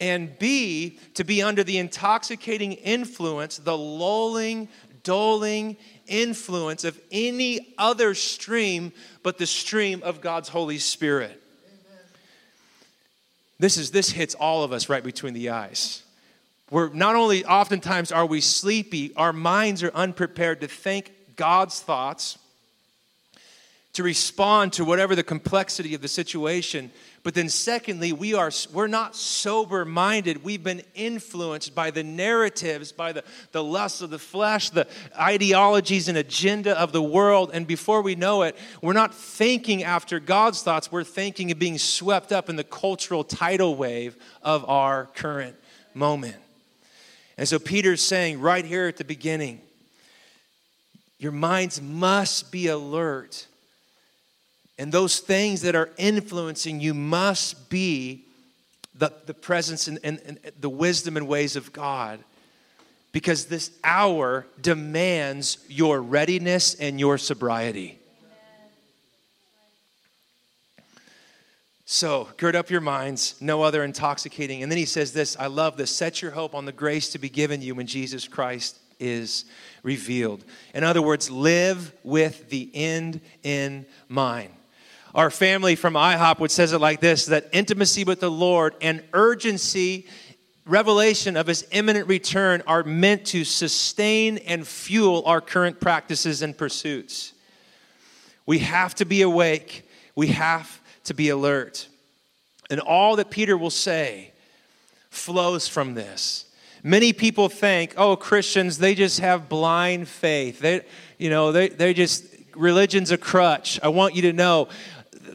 and 0.00 0.38
B, 0.38 0.98
to 1.14 1.24
be 1.24 1.42
under 1.42 1.64
the 1.64 1.78
intoxicating 1.78 2.72
influence, 2.72 3.58
the 3.58 3.76
lulling, 3.76 4.68
doling 5.02 5.76
influence 6.06 6.84
of 6.84 6.98
any 7.12 7.74
other 7.78 8.14
stream 8.14 8.92
but 9.22 9.38
the 9.38 9.46
stream 9.46 10.02
of 10.02 10.20
God's 10.20 10.48
Holy 10.48 10.78
Spirit. 10.78 11.40
This 13.58 13.76
is 13.76 13.92
this 13.92 14.10
hits 14.10 14.34
all 14.34 14.64
of 14.64 14.72
us 14.72 14.88
right 14.88 15.04
between 15.04 15.32
the 15.32 15.50
eyes. 15.50 16.02
We're 16.70 16.88
not 16.88 17.14
only 17.14 17.44
oftentimes 17.44 18.10
are 18.10 18.26
we 18.26 18.40
sleepy, 18.40 19.14
our 19.14 19.32
minds 19.32 19.82
are 19.82 19.92
unprepared 19.94 20.60
to 20.62 20.68
think 20.68 21.12
God's 21.36 21.80
thoughts, 21.80 22.38
to 23.94 24.02
respond 24.02 24.72
to 24.74 24.84
whatever 24.84 25.14
the 25.14 25.22
complexity 25.22 25.94
of 25.94 26.02
the 26.02 26.08
situation, 26.08 26.90
but 27.22 27.32
then 27.32 27.48
secondly, 27.48 28.12
we 28.12 28.34
are 28.34 28.50
we're 28.72 28.86
not 28.86 29.16
sober 29.16 29.86
minded. 29.86 30.44
We've 30.44 30.62
been 30.62 30.82
influenced 30.94 31.74
by 31.74 31.90
the 31.90 32.02
narratives, 32.02 32.92
by 32.92 33.12
the, 33.12 33.24
the 33.52 33.64
lusts 33.64 34.02
of 34.02 34.10
the 34.10 34.18
flesh, 34.18 34.68
the 34.68 34.86
ideologies 35.18 36.08
and 36.08 36.18
agenda 36.18 36.78
of 36.78 36.92
the 36.92 37.02
world. 37.02 37.52
And 37.54 37.66
before 37.66 38.02
we 38.02 38.14
know 38.14 38.42
it, 38.42 38.56
we're 38.82 38.92
not 38.92 39.14
thinking 39.14 39.84
after 39.84 40.20
God's 40.20 40.62
thoughts, 40.62 40.92
we're 40.92 41.02
thinking 41.02 41.50
of 41.50 41.58
being 41.58 41.78
swept 41.78 42.30
up 42.30 42.50
in 42.50 42.56
the 42.56 42.64
cultural 42.64 43.24
tidal 43.24 43.74
wave 43.74 44.16
of 44.42 44.68
our 44.68 45.06
current 45.14 45.56
moment. 45.94 46.36
And 47.38 47.48
so 47.48 47.58
Peter's 47.58 48.02
saying 48.02 48.40
right 48.40 48.64
here 48.64 48.86
at 48.86 48.98
the 48.98 49.04
beginning, 49.04 49.62
your 51.18 51.32
minds 51.32 51.80
must 51.80 52.52
be 52.52 52.66
alert 52.66 53.46
and 54.78 54.90
those 54.90 55.20
things 55.20 55.62
that 55.62 55.74
are 55.74 55.90
influencing 55.96 56.80
you 56.80 56.94
must 56.94 57.68
be 57.70 58.24
the, 58.94 59.12
the 59.26 59.34
presence 59.34 59.88
and, 59.88 59.98
and, 60.02 60.20
and 60.24 60.38
the 60.60 60.68
wisdom 60.68 61.16
and 61.16 61.28
ways 61.28 61.56
of 61.56 61.72
God. 61.72 62.20
Because 63.12 63.46
this 63.46 63.70
hour 63.84 64.46
demands 64.60 65.58
your 65.68 66.02
readiness 66.02 66.74
and 66.74 66.98
your 66.98 67.16
sobriety. 67.18 68.00
So, 71.86 72.28
gird 72.38 72.56
up 72.56 72.70
your 72.70 72.80
minds, 72.80 73.36
no 73.40 73.62
other 73.62 73.84
intoxicating. 73.84 74.62
And 74.62 74.72
then 74.72 74.78
he 74.78 74.86
says 74.86 75.12
this 75.12 75.36
I 75.38 75.46
love 75.46 75.76
this 75.76 75.94
set 75.94 76.22
your 76.22 76.32
hope 76.32 76.54
on 76.54 76.64
the 76.64 76.72
grace 76.72 77.10
to 77.10 77.18
be 77.18 77.28
given 77.28 77.62
you 77.62 77.76
when 77.76 77.86
Jesus 77.86 78.26
Christ 78.26 78.78
is 78.98 79.44
revealed. 79.84 80.44
In 80.72 80.82
other 80.82 81.02
words, 81.02 81.30
live 81.30 81.92
with 82.02 82.48
the 82.48 82.68
end 82.74 83.20
in 83.44 83.86
mind. 84.08 84.50
Our 85.14 85.30
family 85.30 85.76
from 85.76 85.94
IHOP 85.94 86.40
would 86.40 86.50
says 86.50 86.72
it 86.72 86.80
like 86.80 87.00
this 87.00 87.26
that 87.26 87.48
intimacy 87.52 88.02
with 88.02 88.18
the 88.18 88.30
Lord 88.30 88.74
and 88.80 89.02
urgency 89.12 90.08
revelation 90.66 91.36
of 91.36 91.46
his 91.46 91.66
imminent 91.70 92.08
return 92.08 92.62
are 92.66 92.82
meant 92.82 93.26
to 93.26 93.44
sustain 93.44 94.38
and 94.38 94.66
fuel 94.66 95.22
our 95.26 95.40
current 95.40 95.80
practices 95.80 96.42
and 96.42 96.56
pursuits. 96.56 97.32
We 98.46 98.58
have 98.60 98.94
to 98.96 99.04
be 99.04 99.22
awake. 99.22 99.88
We 100.16 100.28
have 100.28 100.80
to 101.04 101.14
be 101.14 101.28
alert. 101.28 101.88
And 102.68 102.80
all 102.80 103.16
that 103.16 103.30
Peter 103.30 103.56
will 103.56 103.70
say 103.70 104.32
flows 105.10 105.68
from 105.68 105.94
this. 105.94 106.46
Many 106.82 107.12
people 107.12 107.48
think, 107.48 107.94
oh, 107.96 108.16
Christians, 108.16 108.78
they 108.78 108.94
just 108.94 109.20
have 109.20 109.48
blind 109.48 110.08
faith. 110.08 110.58
They, 110.58 110.82
you 111.18 111.30
know, 111.30 111.52
they, 111.52 111.68
they 111.68 111.94
just, 111.94 112.26
religion's 112.54 113.10
a 113.10 113.16
crutch. 113.16 113.78
I 113.82 113.88
want 113.88 114.14
you 114.14 114.22
to 114.22 114.32
know 114.32 114.68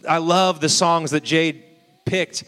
I 0.08 0.18
love 0.18 0.60
the 0.60 0.70
songs 0.70 1.12
that 1.12 1.24
Jade 1.24 1.64
picked. 2.06 2.44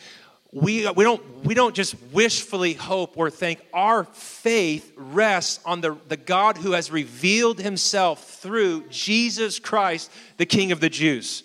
We, 0.53 0.89
we, 0.91 1.03
don't, 1.03 1.45
we 1.45 1.53
don't 1.53 1.73
just 1.73 1.95
wishfully 2.11 2.73
hope 2.73 3.17
or 3.17 3.29
think. 3.29 3.65
Our 3.73 4.03
faith 4.03 4.91
rests 4.97 5.59
on 5.65 5.79
the, 5.79 5.97
the 6.09 6.17
God 6.17 6.57
who 6.57 6.73
has 6.73 6.91
revealed 6.91 7.59
himself 7.59 8.25
through 8.41 8.87
Jesus 8.89 9.59
Christ, 9.59 10.11
the 10.37 10.45
King 10.45 10.73
of 10.73 10.81
the 10.81 10.89
Jews. 10.89 11.43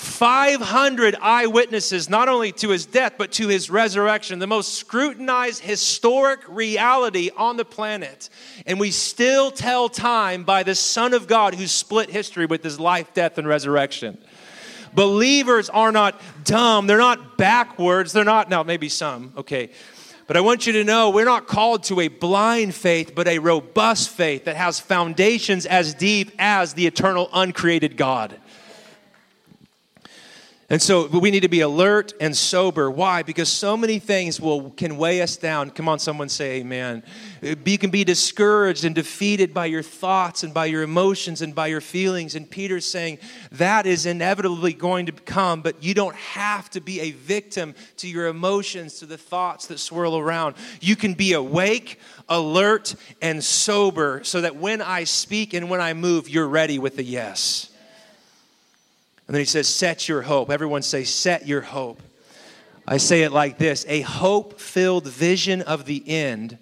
500 0.00 1.16
eyewitnesses, 1.20 2.08
not 2.08 2.28
only 2.28 2.52
to 2.52 2.70
his 2.70 2.86
death, 2.86 3.14
but 3.18 3.32
to 3.32 3.48
his 3.48 3.68
resurrection, 3.68 4.38
the 4.38 4.46
most 4.46 4.74
scrutinized 4.74 5.62
historic 5.62 6.40
reality 6.48 7.30
on 7.36 7.58
the 7.58 7.64
planet. 7.64 8.30
And 8.66 8.80
we 8.80 8.92
still 8.92 9.50
tell 9.50 9.88
time 9.88 10.44
by 10.44 10.62
the 10.62 10.74
Son 10.74 11.12
of 11.12 11.26
God 11.26 11.54
who 11.54 11.66
split 11.66 12.08
history 12.08 12.46
with 12.46 12.62
his 12.62 12.80
life, 12.80 13.12
death, 13.12 13.36
and 13.36 13.46
resurrection. 13.46 14.18
Believers 14.94 15.68
are 15.68 15.92
not 15.92 16.20
dumb. 16.44 16.86
They're 16.86 16.98
not 16.98 17.36
backwards. 17.36 18.12
They're 18.12 18.24
not, 18.24 18.48
now, 18.50 18.62
maybe 18.62 18.88
some, 18.88 19.32
okay. 19.36 19.70
But 20.26 20.36
I 20.36 20.42
want 20.42 20.66
you 20.66 20.72
to 20.74 20.84
know 20.84 21.10
we're 21.10 21.24
not 21.24 21.46
called 21.46 21.82
to 21.84 22.00
a 22.00 22.08
blind 22.08 22.74
faith, 22.74 23.14
but 23.14 23.26
a 23.26 23.38
robust 23.38 24.10
faith 24.10 24.44
that 24.44 24.56
has 24.56 24.78
foundations 24.78 25.66
as 25.66 25.92
deep 25.92 26.30
as 26.38 26.74
the 26.74 26.86
eternal, 26.86 27.28
uncreated 27.32 27.96
God. 27.96 28.39
And 30.70 30.80
so 30.80 31.08
we 31.08 31.32
need 31.32 31.40
to 31.40 31.48
be 31.48 31.62
alert 31.62 32.12
and 32.20 32.36
sober. 32.36 32.88
Why? 32.88 33.24
Because 33.24 33.48
so 33.48 33.76
many 33.76 33.98
things 33.98 34.40
will 34.40 34.70
can 34.70 34.96
weigh 34.96 35.20
us 35.20 35.36
down. 35.36 35.70
Come 35.70 35.88
on, 35.88 35.98
someone 35.98 36.28
say 36.28 36.60
amen. 36.60 37.02
You 37.42 37.76
can 37.76 37.90
be 37.90 38.04
discouraged 38.04 38.84
and 38.84 38.94
defeated 38.94 39.52
by 39.52 39.66
your 39.66 39.82
thoughts 39.82 40.44
and 40.44 40.54
by 40.54 40.66
your 40.66 40.84
emotions 40.84 41.42
and 41.42 41.56
by 41.56 41.66
your 41.66 41.80
feelings. 41.80 42.36
And 42.36 42.48
Peter's 42.48 42.86
saying 42.86 43.18
that 43.50 43.84
is 43.84 44.06
inevitably 44.06 44.72
going 44.72 45.06
to 45.06 45.12
come, 45.12 45.60
but 45.60 45.82
you 45.82 45.92
don't 45.92 46.14
have 46.14 46.70
to 46.70 46.80
be 46.80 47.00
a 47.00 47.10
victim 47.10 47.74
to 47.96 48.06
your 48.06 48.28
emotions, 48.28 49.00
to 49.00 49.06
the 49.06 49.18
thoughts 49.18 49.66
that 49.66 49.80
swirl 49.80 50.16
around. 50.16 50.54
You 50.80 50.94
can 50.94 51.14
be 51.14 51.32
awake, 51.32 51.98
alert, 52.28 52.94
and 53.20 53.42
sober 53.42 54.22
so 54.22 54.40
that 54.42 54.54
when 54.54 54.82
I 54.82 55.02
speak 55.02 55.52
and 55.52 55.68
when 55.68 55.80
I 55.80 55.94
move, 55.94 56.28
you're 56.28 56.46
ready 56.46 56.78
with 56.78 56.96
a 56.98 57.02
yes. 57.02 57.69
And 59.30 59.36
then 59.36 59.42
he 59.42 59.46
says, 59.46 59.68
Set 59.68 60.08
your 60.08 60.22
hope. 60.22 60.50
Everyone 60.50 60.82
say, 60.82 61.04
Set 61.04 61.46
your 61.46 61.60
hope. 61.60 62.02
I 62.84 62.96
say 62.96 63.22
it 63.22 63.30
like 63.30 63.58
this 63.58 63.86
a 63.88 64.00
hope 64.00 64.58
filled 64.58 65.06
vision 65.06 65.62
of 65.62 65.84
the 65.84 66.02
end 66.04 66.58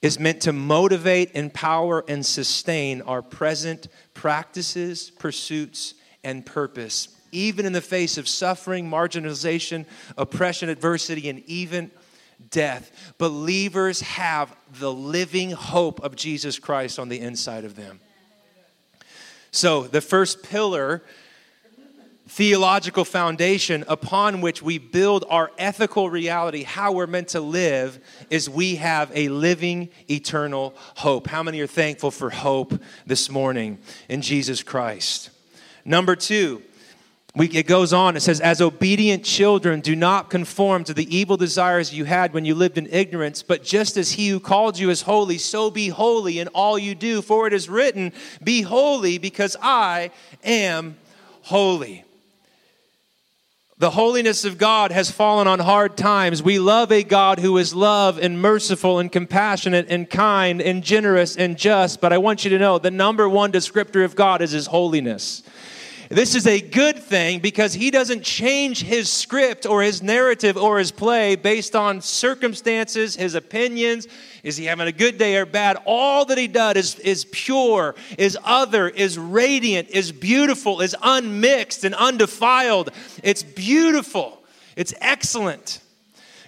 is 0.00 0.16
meant 0.16 0.42
to 0.42 0.52
motivate, 0.52 1.32
empower, 1.34 2.04
and 2.06 2.24
sustain 2.24 3.02
our 3.02 3.20
present 3.20 3.88
practices, 4.14 5.10
pursuits, 5.10 5.94
and 6.22 6.46
purpose, 6.46 7.08
even 7.32 7.66
in 7.66 7.72
the 7.72 7.80
face 7.80 8.16
of 8.16 8.28
suffering, 8.28 8.88
marginalization, 8.88 9.84
oppression, 10.16 10.68
adversity, 10.68 11.28
and 11.28 11.40
even 11.46 11.90
death. 12.50 13.12
Believers 13.18 14.02
have 14.02 14.54
the 14.78 14.92
living 14.92 15.50
hope 15.50 16.00
of 16.04 16.14
Jesus 16.14 16.60
Christ 16.60 17.00
on 17.00 17.08
the 17.08 17.18
inside 17.18 17.64
of 17.64 17.74
them. 17.74 17.98
So, 19.50 19.82
the 19.82 20.00
first 20.00 20.44
pillar 20.44 21.02
theological 22.28 23.04
foundation 23.04 23.84
upon 23.88 24.40
which 24.40 24.62
we 24.62 24.78
build 24.78 25.24
our 25.30 25.50
ethical 25.58 26.10
reality, 26.10 26.62
how 26.62 26.92
we're 26.92 27.06
meant 27.06 27.28
to 27.28 27.40
live, 27.40 27.98
is 28.28 28.50
we 28.50 28.76
have 28.76 29.10
a 29.14 29.28
living, 29.28 29.88
eternal 30.10 30.74
hope. 30.96 31.26
How 31.26 31.42
many 31.42 31.60
are 31.60 31.66
thankful 31.66 32.10
for 32.10 32.30
hope 32.30 32.80
this 33.06 33.30
morning 33.30 33.78
in 34.08 34.20
Jesus 34.20 34.62
Christ? 34.62 35.30
Number 35.84 36.14
two, 36.14 36.62
we, 37.34 37.48
it 37.48 37.66
goes 37.66 37.92
on, 37.92 38.16
it 38.16 38.20
says, 38.20 38.40
As 38.40 38.60
obedient 38.60 39.24
children, 39.24 39.80
do 39.80 39.96
not 39.96 40.28
conform 40.28 40.84
to 40.84 40.94
the 40.94 41.14
evil 41.14 41.36
desires 41.36 41.94
you 41.94 42.04
had 42.04 42.34
when 42.34 42.44
you 42.44 42.54
lived 42.54 42.76
in 42.76 42.88
ignorance, 42.90 43.42
but 43.42 43.64
just 43.64 43.96
as 43.96 44.12
he 44.12 44.28
who 44.28 44.40
called 44.40 44.78
you 44.78 44.90
is 44.90 45.02
holy, 45.02 45.38
so 45.38 45.70
be 45.70 45.88
holy 45.88 46.40
in 46.40 46.48
all 46.48 46.78
you 46.78 46.94
do. 46.94 47.22
For 47.22 47.46
it 47.46 47.52
is 47.52 47.68
written, 47.68 48.12
Be 48.42 48.62
holy, 48.62 49.18
because 49.18 49.56
I 49.62 50.10
am 50.42 50.98
holy. 51.42 52.04
The 53.80 53.90
holiness 53.90 54.44
of 54.44 54.58
God 54.58 54.90
has 54.90 55.08
fallen 55.08 55.46
on 55.46 55.60
hard 55.60 55.96
times. 55.96 56.42
We 56.42 56.58
love 56.58 56.90
a 56.90 57.04
God 57.04 57.38
who 57.38 57.56
is 57.58 57.72
love 57.72 58.18
and 58.18 58.42
merciful 58.42 58.98
and 58.98 59.10
compassionate 59.10 59.86
and 59.88 60.10
kind 60.10 60.60
and 60.60 60.82
generous 60.82 61.36
and 61.36 61.56
just. 61.56 62.00
But 62.00 62.12
I 62.12 62.18
want 62.18 62.42
you 62.42 62.50
to 62.50 62.58
know 62.58 62.80
the 62.80 62.90
number 62.90 63.28
one 63.28 63.52
descriptor 63.52 64.04
of 64.04 64.16
God 64.16 64.42
is 64.42 64.50
his 64.50 64.66
holiness. 64.66 65.44
This 66.10 66.34
is 66.34 66.46
a 66.46 66.58
good 66.58 66.98
thing 66.98 67.40
because 67.40 67.74
he 67.74 67.90
doesn't 67.90 68.22
change 68.22 68.82
his 68.82 69.10
script 69.10 69.66
or 69.66 69.82
his 69.82 70.02
narrative 70.02 70.56
or 70.56 70.78
his 70.78 70.90
play 70.90 71.36
based 71.36 71.76
on 71.76 72.00
circumstances, 72.00 73.14
his 73.14 73.34
opinions. 73.34 74.08
Is 74.42 74.56
he 74.56 74.64
having 74.64 74.88
a 74.88 74.92
good 74.92 75.18
day 75.18 75.36
or 75.36 75.44
bad? 75.44 75.76
All 75.84 76.24
that 76.24 76.38
he 76.38 76.48
does 76.48 76.76
is, 76.76 76.98
is 77.00 77.24
pure, 77.26 77.94
is 78.16 78.38
other, 78.42 78.88
is 78.88 79.18
radiant, 79.18 79.90
is 79.90 80.10
beautiful, 80.10 80.80
is 80.80 80.96
unmixed 81.02 81.84
and 81.84 81.94
undefiled. 81.94 82.90
It's 83.22 83.42
beautiful, 83.42 84.42
it's 84.76 84.94
excellent. 85.02 85.82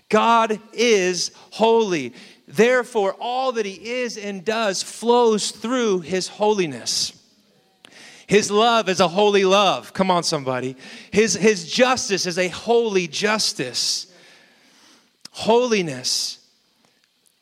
God 0.09 0.59
is 0.73 1.33
holy. 1.51 2.15
Therefore, 2.49 3.15
all 3.21 3.53
that 3.53 3.67
he 3.67 3.75
is 3.75 4.17
and 4.17 4.43
does 4.43 4.83
flows 4.83 5.51
through 5.51 6.01
his 6.01 6.29
holiness. 6.29 7.20
His 8.31 8.49
love 8.49 8.89
is 8.89 9.01
a 9.01 9.09
holy 9.09 9.45
love. 9.45 9.93
Come 9.93 10.09
on, 10.09 10.23
somebody. 10.23 10.77
His, 11.11 11.35
his 11.35 11.69
justice 11.69 12.27
is 12.27 12.39
a 12.39 12.47
holy 12.47 13.09
justice. 13.09 14.07
Holiness 15.33 16.39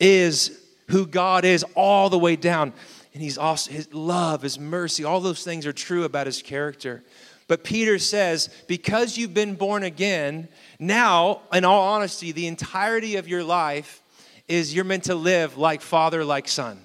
is 0.00 0.58
who 0.88 1.06
God 1.06 1.44
is 1.44 1.62
all 1.74 2.08
the 2.08 2.18
way 2.18 2.36
down. 2.36 2.72
And 3.12 3.22
he's 3.22 3.36
also 3.36 3.70
his 3.70 3.92
love, 3.92 4.40
his 4.40 4.58
mercy, 4.58 5.04
all 5.04 5.20
those 5.20 5.44
things 5.44 5.66
are 5.66 5.74
true 5.74 6.04
about 6.04 6.24
his 6.24 6.40
character. 6.40 7.02
But 7.48 7.64
Peter 7.64 7.98
says, 7.98 8.48
because 8.66 9.18
you've 9.18 9.34
been 9.34 9.56
born 9.56 9.82
again, 9.82 10.48
now, 10.78 11.42
in 11.52 11.66
all 11.66 11.82
honesty, 11.82 12.32
the 12.32 12.46
entirety 12.46 13.16
of 13.16 13.28
your 13.28 13.44
life 13.44 14.00
is 14.48 14.74
you're 14.74 14.86
meant 14.86 15.04
to 15.04 15.14
live 15.14 15.58
like 15.58 15.82
father, 15.82 16.24
like 16.24 16.48
son. 16.48 16.80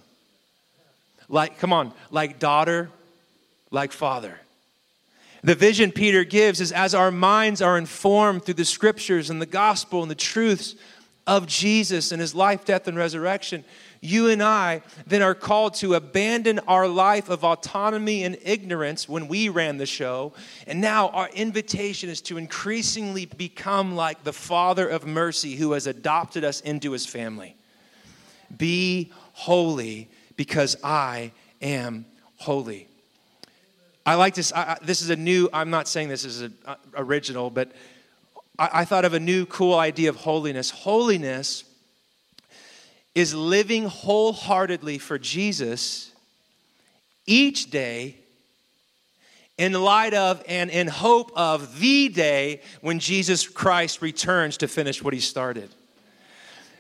Like, 1.30 1.58
come 1.58 1.72
on, 1.72 1.94
like 2.12 2.38
daughter, 2.38 2.90
like 3.74 3.92
Father. 3.92 4.40
The 5.44 5.56
vision 5.56 5.92
Peter 5.92 6.24
gives 6.24 6.62
is 6.62 6.72
as 6.72 6.96
our 6.96 7.12
minds 7.12 7.62
are 7.62 7.78
informed 7.78 8.46
through 8.46 8.54
the 8.54 8.64
scriptures 8.64 9.30
and 9.30 9.42
the 9.42 9.46
gospel 9.46 10.02
and 10.02 10.10
the 10.10 10.16
truths 10.16 10.76
of 11.28 11.48
Jesus 11.48 12.12
and 12.12 12.22
his 12.22 12.36
life, 12.36 12.64
death, 12.64 12.88
and 12.88 12.98
resurrection, 12.98 13.66
you 14.00 14.30
and 14.30 14.44
I 14.44 14.82
then 15.08 15.22
are 15.22 15.34
called 15.34 15.74
to 15.76 15.96
abandon 15.96 16.60
our 16.60 16.88
life 16.88 17.30
of 17.30 17.44
autonomy 17.44 18.24
and 18.24 18.38
ignorance 18.44 19.08
when 19.10 19.28
we 19.28 19.50
ran 19.50 19.78
the 19.78 19.86
show. 19.86 20.34
And 20.68 20.80
now 20.80 21.10
our 21.10 21.30
invitation 21.30 22.10
is 22.10 22.22
to 22.24 22.38
increasingly 22.38 23.26
become 23.26 23.96
like 23.96 24.24
the 24.24 24.34
Father 24.34 24.88
of 24.88 25.06
mercy 25.06 25.56
who 25.56 25.72
has 25.72 25.88
adopted 25.88 26.44
us 26.44 26.62
into 26.62 26.92
his 26.92 27.06
family. 27.06 27.56
Be 28.56 29.12
holy 29.32 30.10
because 30.36 30.76
I 30.84 31.32
am 31.62 32.06
holy. 32.36 32.88
I 34.06 34.16
like 34.16 34.36
this. 34.36 34.52
I, 34.54 34.78
this 34.82 35.02
is 35.02 35.10
a 35.10 35.16
new, 35.16 35.50
I'm 35.54 35.70
not 35.70 35.88
saying 35.88 36.10
this 36.10 36.26
is 36.26 36.44
a, 36.44 36.52
uh, 36.66 36.76
original, 36.96 37.50
but 37.50 37.72
I, 38.60 38.70
I 38.74 38.86
thought 38.86 39.06
of 39.06 39.14
a 39.14 39.20
new 39.20 39.46
cool 39.46 39.76
idea 39.76 40.10
of 40.10 40.18
holiness. 40.18 40.70
Holiness 40.70 41.64
is 43.16 43.34
living 43.34 43.86
wholeheartedly 43.86 44.98
for 44.98 45.18
Jesus 45.18 46.12
each 47.26 47.72
day 47.72 48.18
in 49.58 49.74
light 49.74 50.14
of 50.14 50.44
and 50.48 50.70
in 50.70 50.88
hope 50.88 51.32
of 51.36 51.80
the 51.80 52.10
day 52.10 52.62
when 52.82 53.00
Jesus 53.00 53.48
Christ 53.48 54.02
returns 54.02 54.58
to 54.58 54.68
finish 54.68 55.02
what 55.02 55.14
he 55.14 55.20
started. 55.20 55.70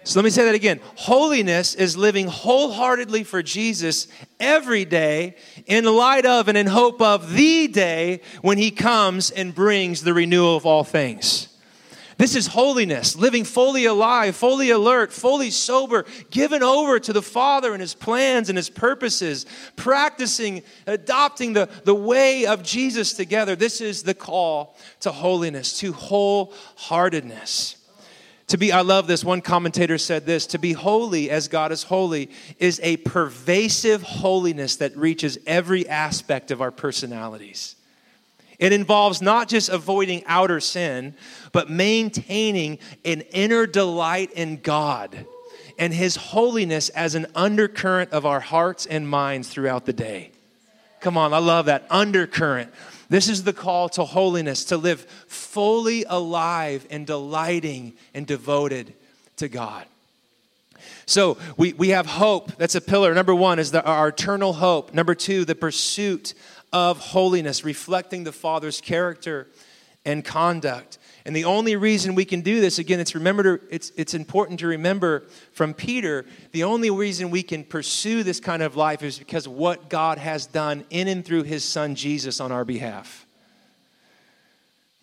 So 0.05 0.19
let 0.19 0.25
me 0.25 0.31
say 0.31 0.43
that 0.45 0.55
again. 0.55 0.81
Holiness 0.95 1.75
is 1.75 1.95
living 1.95 2.27
wholeheartedly 2.27 3.24
for 3.24 3.41
Jesus 3.41 4.07
every 4.39 4.83
day 4.83 5.36
in 5.65 5.86
light 5.86 6.25
of 6.25 6.50
and 6.50 6.57
in 6.57 6.67
hope 6.67 7.01
of 7.01 7.33
the 7.33 7.67
day 7.67 8.22
when 8.41 8.57
he 8.57 8.69
comes 8.69 9.31
and 9.31 9.55
brings 9.55 10.03
the 10.03 10.13
renewal 10.13 10.57
of 10.57 10.65
all 10.65 10.83
things. 10.83 11.48
This 12.17 12.36
is 12.36 12.48
holiness, 12.48 13.15
living 13.15 13.43
fully 13.43 13.86
alive, 13.86 14.36
fully 14.36 14.69
alert, 14.69 15.12
fully 15.12 15.50
sober, 15.50 16.05
given 16.29 16.62
over 16.62 17.00
to 17.00 17.12
the 17.12 17.22
Father 17.22 17.74
and 17.74 17.81
His 17.81 17.95
plans 17.95 18.50
and 18.50 18.57
His 18.57 18.69
purposes, 18.69 19.45
practicing, 19.75 20.62
adopting 20.86 21.53
the, 21.53 21.69
the 21.86 21.95
way 21.95 22.45
of 22.45 22.62
Jesus 22.62 23.13
together. 23.13 23.55
This 23.55 23.81
is 23.81 24.03
the 24.03 24.13
call 24.13 24.77
to 25.00 25.12
holiness, 25.12 25.79
to 25.79 25.91
wholeheartedness. 25.91 27.83
To 28.48 28.58
be, 28.58 28.72
I 28.72 28.82
love 28.82 29.08
this. 29.08 29.24
One 29.24 29.42
commentator 29.42 29.98
said 29.98 30.25
this 30.25 30.48
to 30.48 30.58
be 30.58 30.74
holy 30.74 31.29
as 31.29 31.48
God 31.48 31.72
is 31.72 31.84
holy 31.84 32.29
is 32.60 32.79
a 32.84 32.98
pervasive 32.98 34.03
holiness 34.03 34.75
that 34.77 34.96
reaches 34.98 35.38
every 35.48 35.88
aspect 35.88 36.51
of 36.51 36.62
our 36.62 36.72
personalities. 36.72 37.75
It 38.60 38.72
involves 38.72 39.22
not 39.22 39.50
just 39.50 39.70
avoiding 39.70 40.24
outer 40.25 40.60
sin, 40.60 41.16
but 41.51 41.70
maintaining 41.70 42.79
an 43.03 43.22
inner 43.32 43.66
delight 43.66 44.32
in 44.34 44.62
God 44.62 45.25
and 45.79 45.94
His 45.94 46.16
holiness 46.16 46.90
as 46.90 47.16
an 47.16 47.27
undercurrent 47.36 48.12
of 48.12 48.25
our 48.25 48.40
hearts 48.40 48.86
and 48.86 49.08
minds 49.08 49.50
throughout 49.50 49.86
the 49.86 49.94
day. 49.94 50.32
Come 51.00 51.18
on, 51.18 51.34
I 51.34 51.40
love 51.40 51.66
that 51.66 51.86
undercurrent. 51.90 52.72
This 53.09 53.29
is 53.29 53.44
the 53.44 53.53
call 53.53 53.89
to 53.89 54.03
holiness, 54.03 54.66
to 54.66 54.77
live 54.77 55.01
fully 55.27 56.05
alive 56.07 56.87
and 56.89 57.05
delighting 57.05 57.94
and 58.13 58.25
devoted 58.25 58.94
to 59.37 59.48
God. 59.48 59.85
So 61.05 61.37
we, 61.57 61.74
we 61.74 61.89
have 61.89 62.05
hope. 62.05 62.55
That's 62.55 62.75
a 62.75 62.81
pillar. 62.81 63.13
Number 63.13 63.35
one 63.35 63.59
is 63.59 63.72
the, 63.72 63.83
our 63.83 64.09
eternal 64.09 64.53
hope. 64.53 64.94
Number 64.94 65.16
two, 65.16 65.46
the 65.46 65.55
pursuit 65.55 66.33
of 66.72 66.98
holiness, 66.98 67.63
reflecting 67.63 68.24
the 68.24 68.31
Father's 68.31 68.81
character 68.81 69.48
and 70.05 70.24
conduct. 70.24 70.98
And 71.25 71.36
the 71.36 71.46
only 71.46 71.77
reason 71.77 72.16
we 72.16 72.25
can 72.25 72.42
do 72.42 72.59
this, 72.59 72.79
again, 72.79 73.00
it's 73.00 73.16
remember 73.16 73.57
to, 73.57 73.66
it's, 73.74 73.92
it's 73.96 74.14
important 74.14 74.59
to 74.59 74.68
remember 74.68 75.24
from 75.53 75.74
Peter, 75.74 76.25
the 76.51 76.66
only 76.66 76.90
reason 76.90 77.29
we 77.29 77.44
can 77.44 77.64
pursue 77.64 78.24
this 78.24 78.42
kind 78.42 78.62
of 78.62 78.75
life 78.75 79.03
is 79.03 79.20
because 79.20 79.46
of 79.46 79.53
what 79.53 79.90
God 79.90 80.18
has 80.18 80.46
done 80.46 80.83
in 80.90 81.07
and 81.07 81.24
through 81.24 81.44
his 81.44 81.64
son 81.64 81.96
Jesus 81.96 82.42
on 82.42 82.51
our 82.51 82.66
behalf. 82.66 83.25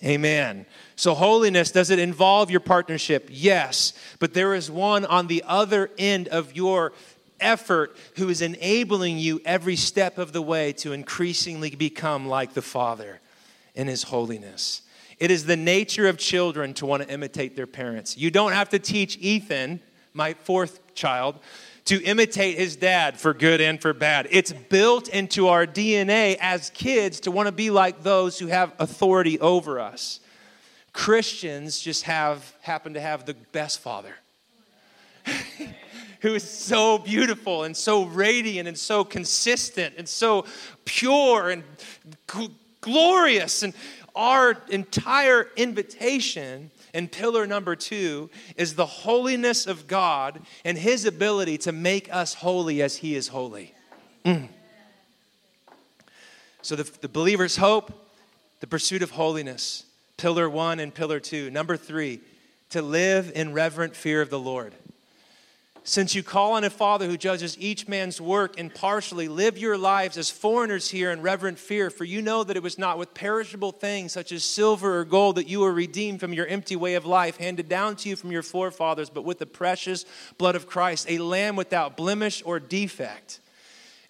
Amen. 0.04 0.66
So, 0.96 1.14
holiness, 1.14 1.70
does 1.70 1.90
it 1.90 1.98
involve 1.98 2.50
your 2.50 2.60
partnership? 2.60 3.28
Yes. 3.30 3.92
But 4.18 4.34
there 4.34 4.54
is 4.54 4.70
one 4.70 5.04
on 5.04 5.26
the 5.26 5.42
other 5.46 5.90
end 5.98 6.28
of 6.28 6.54
your 6.54 6.92
effort 7.38 7.96
who 8.16 8.28
is 8.28 8.42
enabling 8.42 9.18
you 9.18 9.40
every 9.44 9.76
step 9.76 10.18
of 10.18 10.32
the 10.32 10.42
way 10.42 10.72
to 10.74 10.92
increasingly 10.92 11.70
become 11.70 12.28
like 12.28 12.54
the 12.54 12.62
Father 12.62 13.20
in 13.74 13.88
his 13.88 14.04
holiness. 14.04 14.82
It 15.20 15.30
is 15.30 15.44
the 15.44 15.56
nature 15.56 16.08
of 16.08 16.16
children 16.16 16.74
to 16.74 16.86
want 16.86 17.02
to 17.02 17.10
imitate 17.10 17.54
their 17.54 17.66
parents. 17.66 18.16
You 18.16 18.30
don't 18.30 18.52
have 18.52 18.70
to 18.70 18.78
teach 18.78 19.18
Ethan, 19.18 19.80
my 20.14 20.32
fourth 20.34 20.94
child, 20.94 21.38
to 21.84 22.02
imitate 22.02 22.56
his 22.56 22.76
dad 22.76 23.20
for 23.20 23.34
good 23.34 23.60
and 23.60 23.80
for 23.80 23.92
bad. 23.92 24.28
It's 24.30 24.52
built 24.52 25.08
into 25.08 25.48
our 25.48 25.66
DNA 25.66 26.38
as 26.40 26.70
kids 26.70 27.20
to 27.20 27.30
want 27.30 27.46
to 27.46 27.52
be 27.52 27.70
like 27.70 28.02
those 28.02 28.38
who 28.38 28.46
have 28.46 28.72
authority 28.78 29.38
over 29.38 29.78
us. 29.78 30.20
Christians 30.92 31.78
just 31.78 32.04
have 32.04 32.54
happen 32.62 32.94
to 32.94 33.00
have 33.00 33.26
the 33.26 33.34
best 33.52 33.80
father. 33.80 34.14
who 36.20 36.34
is 36.34 36.48
so 36.48 36.98
beautiful 36.98 37.64
and 37.64 37.76
so 37.76 38.04
radiant 38.04 38.68
and 38.68 38.78
so 38.78 39.04
consistent 39.04 39.94
and 39.96 40.08
so 40.08 40.44
pure 40.84 41.50
and 41.50 41.62
glorious 42.80 43.62
and 43.62 43.74
our 44.14 44.56
entire 44.68 45.48
invitation 45.56 46.70
and 46.92 47.10
pillar 47.10 47.46
number 47.46 47.76
two 47.76 48.30
is 48.56 48.74
the 48.74 48.86
holiness 48.86 49.66
of 49.66 49.86
God 49.86 50.40
and 50.64 50.76
His 50.76 51.04
ability 51.04 51.58
to 51.58 51.72
make 51.72 52.12
us 52.12 52.34
holy 52.34 52.82
as 52.82 52.96
He 52.96 53.14
is 53.14 53.28
holy. 53.28 53.74
Mm. 54.24 54.48
So, 56.62 56.76
the, 56.76 56.90
the 57.00 57.08
believer's 57.08 57.56
hope, 57.56 57.92
the 58.60 58.66
pursuit 58.66 59.02
of 59.02 59.12
holiness, 59.12 59.84
pillar 60.16 60.48
one 60.48 60.78
and 60.80 60.94
pillar 60.94 61.20
two. 61.20 61.50
Number 61.50 61.76
three, 61.76 62.20
to 62.70 62.82
live 62.82 63.32
in 63.34 63.52
reverent 63.52 63.96
fear 63.96 64.20
of 64.20 64.30
the 64.30 64.38
Lord. 64.38 64.74
Since 65.82 66.14
you 66.14 66.22
call 66.22 66.52
on 66.52 66.64
a 66.64 66.70
Father 66.70 67.06
who 67.06 67.16
judges 67.16 67.56
each 67.58 67.88
man's 67.88 68.20
work 68.20 68.58
impartially, 68.58 69.28
live 69.28 69.56
your 69.56 69.78
lives 69.78 70.18
as 70.18 70.30
foreigners 70.30 70.90
here 70.90 71.10
in 71.10 71.22
reverent 71.22 71.58
fear, 71.58 71.88
for 71.88 72.04
you 72.04 72.20
know 72.20 72.44
that 72.44 72.56
it 72.56 72.62
was 72.62 72.78
not 72.78 72.98
with 72.98 73.14
perishable 73.14 73.72
things 73.72 74.12
such 74.12 74.30
as 74.30 74.44
silver 74.44 74.98
or 74.98 75.04
gold 75.04 75.36
that 75.36 75.48
you 75.48 75.60
were 75.60 75.72
redeemed 75.72 76.20
from 76.20 76.34
your 76.34 76.46
empty 76.46 76.76
way 76.76 76.94
of 76.94 77.06
life, 77.06 77.38
handed 77.38 77.68
down 77.68 77.96
to 77.96 78.10
you 78.10 78.16
from 78.16 78.30
your 78.30 78.42
forefathers, 78.42 79.08
but 79.08 79.24
with 79.24 79.38
the 79.38 79.46
precious 79.46 80.04
blood 80.36 80.54
of 80.54 80.66
Christ, 80.66 81.06
a 81.08 81.18
lamb 81.18 81.56
without 81.56 81.96
blemish 81.96 82.42
or 82.44 82.60
defect. 82.60 83.40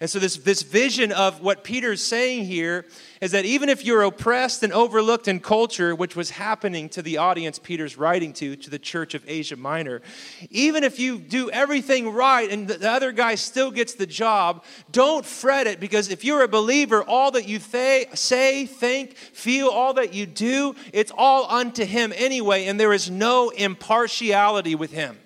And 0.01 0.09
so, 0.09 0.17
this, 0.17 0.35
this 0.37 0.63
vision 0.63 1.11
of 1.11 1.41
what 1.41 1.63
Peter's 1.63 2.03
saying 2.03 2.45
here 2.45 2.87
is 3.21 3.33
that 3.33 3.45
even 3.45 3.69
if 3.69 3.85
you're 3.85 4.01
oppressed 4.01 4.63
and 4.63 4.73
overlooked 4.73 5.27
in 5.27 5.39
culture, 5.39 5.93
which 5.93 6.15
was 6.15 6.31
happening 6.31 6.89
to 6.89 7.03
the 7.03 7.19
audience 7.19 7.59
Peter's 7.59 7.99
writing 7.99 8.33
to, 8.33 8.55
to 8.55 8.71
the 8.71 8.79
church 8.79 9.13
of 9.13 9.23
Asia 9.27 9.55
Minor, 9.55 10.01
even 10.49 10.83
if 10.83 10.99
you 10.99 11.19
do 11.19 11.51
everything 11.51 12.11
right 12.11 12.49
and 12.49 12.67
the 12.67 12.89
other 12.89 13.11
guy 13.11 13.35
still 13.35 13.69
gets 13.69 13.93
the 13.93 14.07
job, 14.07 14.63
don't 14.91 15.23
fret 15.23 15.67
it 15.67 15.79
because 15.79 16.09
if 16.09 16.25
you're 16.25 16.41
a 16.41 16.47
believer, 16.47 17.03
all 17.03 17.29
that 17.29 17.47
you 17.47 17.59
th- 17.59 18.07
say, 18.15 18.65
think, 18.65 19.15
feel, 19.15 19.67
all 19.67 19.93
that 19.93 20.15
you 20.15 20.25
do, 20.25 20.73
it's 20.93 21.11
all 21.15 21.45
unto 21.47 21.85
him 21.85 22.11
anyway, 22.15 22.65
and 22.65 22.79
there 22.79 22.91
is 22.91 23.11
no 23.11 23.51
impartiality 23.51 24.73
with 24.73 24.91
him. 24.91 25.19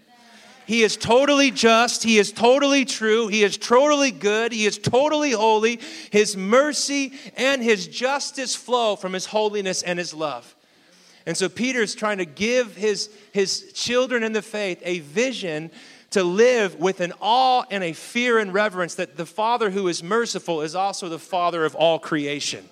He 0.66 0.84
is 0.84 0.98
totally 0.98 1.52
just. 1.52 2.04
He 2.04 2.18
is 2.18 2.32
totally 2.32 2.86
true. 2.86 3.28
He 3.28 3.44
is 3.44 3.58
totally 3.58 4.12
good. 4.12 4.52
He 4.52 4.66
is 4.66 4.78
totally 4.78 5.32
holy. 5.32 5.80
His 6.12 6.36
mercy 6.36 7.14
and 7.38 7.62
his 7.62 7.88
justice 7.88 8.56
flow 8.56 8.96
from 8.96 9.14
his 9.14 9.28
holiness 9.28 9.84
and 9.84 10.00
his 10.00 10.14
love. 10.14 10.56
And 11.26 11.36
so 11.36 11.50
Peter's 11.50 11.96
trying 11.96 12.20
to 12.20 12.26
give 12.26 12.76
his, 12.76 13.10
his 13.32 13.72
children 13.74 14.24
in 14.24 14.34
the 14.34 14.42
faith 14.42 14.82
a 14.84 15.00
vision 15.00 15.72
to 16.12 16.24
live 16.24 16.76
with 16.76 17.02
an 17.02 17.14
awe 17.20 17.64
and 17.70 17.84
a 17.84 17.94
fear 17.94 18.40
and 18.40 18.54
reverence 18.54 18.96
that 18.96 19.18
the 19.18 19.26
Father 19.26 19.70
who 19.70 19.88
is 19.88 20.02
merciful 20.02 20.62
is 20.62 20.76
also 20.76 21.10
the 21.10 21.20
Father 21.20 21.66
of 21.66 21.76
all 21.76 22.00
creation. 22.00 22.64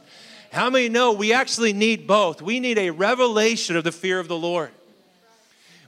How 0.51 0.69
many 0.69 0.87
know 0.87 1.13
we 1.13 1.33
actually 1.33 1.73
need 1.73 2.05
both? 2.05 2.41
We 2.41 2.59
need 2.59 2.77
a 2.77 2.91
revelation 2.91 3.75
of 3.75 3.83
the 3.83 3.91
fear 3.91 4.19
of 4.19 4.27
the 4.27 4.37
Lord. 4.37 4.71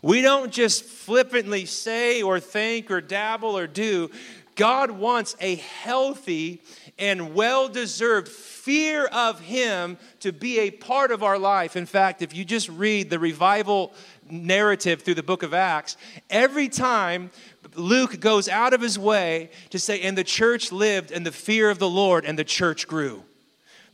We 0.05 0.21
don't 0.21 0.51
just 0.51 0.83
flippantly 0.83 1.65
say 1.65 2.21
or 2.21 2.39
think 2.39 2.91
or 2.91 3.01
dabble 3.01 3.57
or 3.57 3.65
do. 3.65 4.11
God 4.53 4.91
wants 4.91 5.35
a 5.41 5.55
healthy 5.55 6.61
and 6.99 7.33
well 7.33 7.67
deserved 7.67 8.27
fear 8.27 9.07
of 9.07 9.39
Him 9.39 9.97
to 10.19 10.31
be 10.31 10.59
a 10.59 10.69
part 10.69 11.09
of 11.09 11.23
our 11.23 11.39
life. 11.39 11.75
In 11.75 11.87
fact, 11.87 12.21
if 12.21 12.35
you 12.35 12.45
just 12.45 12.69
read 12.69 13.09
the 13.09 13.17
revival 13.17 13.95
narrative 14.29 15.01
through 15.01 15.15
the 15.15 15.23
book 15.23 15.41
of 15.41 15.55
Acts, 15.55 15.97
every 16.29 16.69
time 16.69 17.31
Luke 17.73 18.19
goes 18.19 18.47
out 18.47 18.75
of 18.75 18.81
his 18.81 18.99
way 18.99 19.49
to 19.71 19.79
say, 19.79 20.01
and 20.01 20.15
the 20.15 20.23
church 20.23 20.71
lived 20.71 21.09
in 21.09 21.23
the 21.23 21.31
fear 21.31 21.71
of 21.71 21.79
the 21.79 21.89
Lord, 21.89 22.25
and 22.25 22.37
the 22.37 22.43
church 22.43 22.87
grew. 22.87 23.23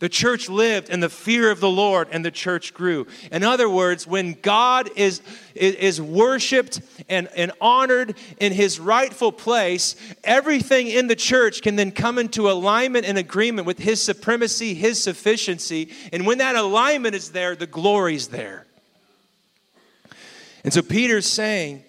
The 0.01 0.09
church 0.09 0.49
lived 0.49 0.89
in 0.89 0.99
the 0.99 1.09
fear 1.09 1.51
of 1.51 1.59
the 1.59 1.69
Lord 1.69 2.07
and 2.11 2.25
the 2.25 2.31
church 2.31 2.73
grew. 2.73 3.05
In 3.31 3.43
other 3.43 3.69
words, 3.69 4.07
when 4.07 4.33
God 4.41 4.89
is, 4.95 5.21
is, 5.53 6.01
worshiped 6.01 6.81
and, 7.07 7.29
and 7.35 7.51
honored 7.61 8.15
in 8.39 8.51
his 8.51 8.79
rightful 8.79 9.31
place, 9.31 9.95
everything 10.23 10.87
in 10.87 11.05
the 11.05 11.15
church 11.15 11.61
can 11.61 11.75
then 11.75 11.91
come 11.91 12.17
into 12.17 12.49
alignment 12.49 13.05
and 13.05 13.19
agreement 13.19 13.67
with 13.67 13.77
his 13.77 14.01
supremacy, 14.01 14.73
his 14.73 14.99
sufficiency. 14.99 15.91
And 16.11 16.25
when 16.25 16.39
that 16.39 16.55
alignment 16.55 17.13
is 17.13 17.29
there, 17.29 17.55
the 17.55 17.67
glory's 17.67 18.29
there. 18.29 18.65
And 20.63 20.73
so 20.73 20.81
Peter's 20.81 21.27
saying, 21.27 21.83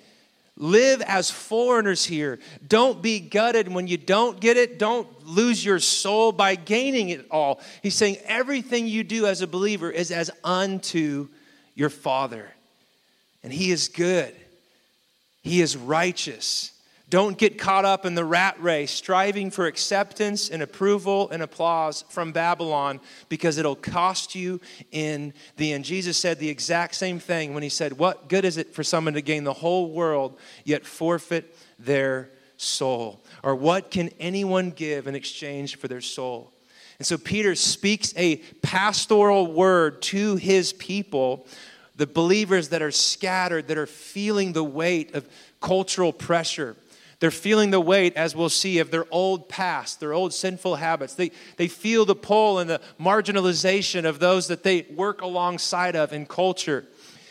Live 0.63 1.03
as 1.03 1.29
foreigners 1.29 2.05
here. 2.05 2.39
Don't 2.65 3.03
be 3.03 3.19
gutted 3.19 3.67
when 3.67 3.89
you 3.89 3.97
don't 3.97 4.39
get 4.39 4.57
it. 4.57 4.79
Don't 4.79 5.09
lose 5.27 5.65
your 5.65 5.81
soul 5.81 6.31
by 6.31 6.55
gaining 6.55 7.09
it 7.09 7.27
all. 7.33 7.61
He's 7.83 7.97
saying 7.97 8.19
everything 8.27 8.87
you 8.87 9.03
do 9.03 9.27
as 9.27 9.41
a 9.41 9.49
believer 9.49 9.91
is 9.91 10.13
as 10.13 10.31
unto 10.45 11.27
your 11.75 11.91
Father. 11.91 12.49
And 13.43 13.53
He 13.53 13.73
is 13.73 13.89
good, 13.89 14.33
He 15.43 15.61
is 15.61 15.77
righteous. 15.77 16.72
Don't 17.13 17.37
get 17.37 17.59
caught 17.59 17.85
up 17.85 18.07
in 18.07 18.15
the 18.15 18.25
rat 18.25 18.57
race, 18.59 18.91
striving 18.91 19.51
for 19.51 19.67
acceptance 19.67 20.49
and 20.49 20.63
approval 20.63 21.29
and 21.29 21.43
applause 21.43 22.07
from 22.09 22.33
Babylon 22.33 23.01
because 23.29 23.59
it'll 23.59 23.77
cost 23.77 24.35
you 24.35 24.63
in 24.93 25.35
the 25.59 25.75
end. 25.75 25.85
Jesus 25.85 26.17
said 26.17 26.39
the 26.39 26.49
exact 26.49 26.95
same 26.95 27.19
thing 27.19 27.53
when 27.53 27.63
he 27.63 27.69
said, 27.69 27.99
What 27.99 28.31
good 28.31 28.47
is 28.47 28.57
it 28.57 28.75
for 28.75 28.83
someone 28.83 29.13
to 29.13 29.21
gain 29.21 29.45
the 29.45 29.53
whole 29.53 29.91
world 29.91 30.39
yet 30.65 30.87
forfeit 30.87 31.55
their 31.79 32.31
soul? 32.57 33.23
Or 33.43 33.55
what 33.55 33.91
can 33.91 34.09
anyone 34.19 34.71
give 34.71 35.07
in 35.07 35.15
exchange 35.15 35.77
for 35.77 35.89
their 35.89 36.01
soul? 36.01 36.51
And 36.97 37.07
so 37.07 37.19
Peter 37.19 37.55
speaks 37.55 38.15
a 38.17 38.37
pastoral 38.63 39.53
word 39.53 40.01
to 40.01 40.37
his 40.37 40.73
people, 40.73 41.47
the 41.95 42.07
believers 42.07 42.71
that 42.71 42.81
are 42.81 42.91
scattered, 42.91 43.69
that 43.69 43.77
are 43.77 43.87
feeling 43.87 44.55
the 44.55 44.65
weight 44.65 45.15
of 45.15 45.29
cultural 45.61 46.15
pressure 46.15 46.75
they're 47.23 47.31
feeling 47.31 47.71
the 47.71 47.81
weight, 47.81 48.17
as 48.17 48.35
we'll 48.35 48.49
see, 48.49 48.81
of 48.81 48.91
their 48.91 49.07
old 49.13 49.49
past, 49.49 50.01
their 50.01 50.13
old 50.13 50.35
sinful 50.35 50.75
habits. 50.75 51.15
They, 51.15 51.31
they 51.57 51.69
feel 51.69 52.05
the 52.05 52.17
pull 52.17 52.59
and 52.59 52.69
the 52.69 52.81
marginalization 52.99 54.05
of 54.07 54.19
those 54.19 54.49
that 54.49 54.65
they 54.65 54.87
work 54.93 55.21
alongside 55.21 55.95
of 55.95 56.13
in 56.13 56.27
culture. 56.27 56.85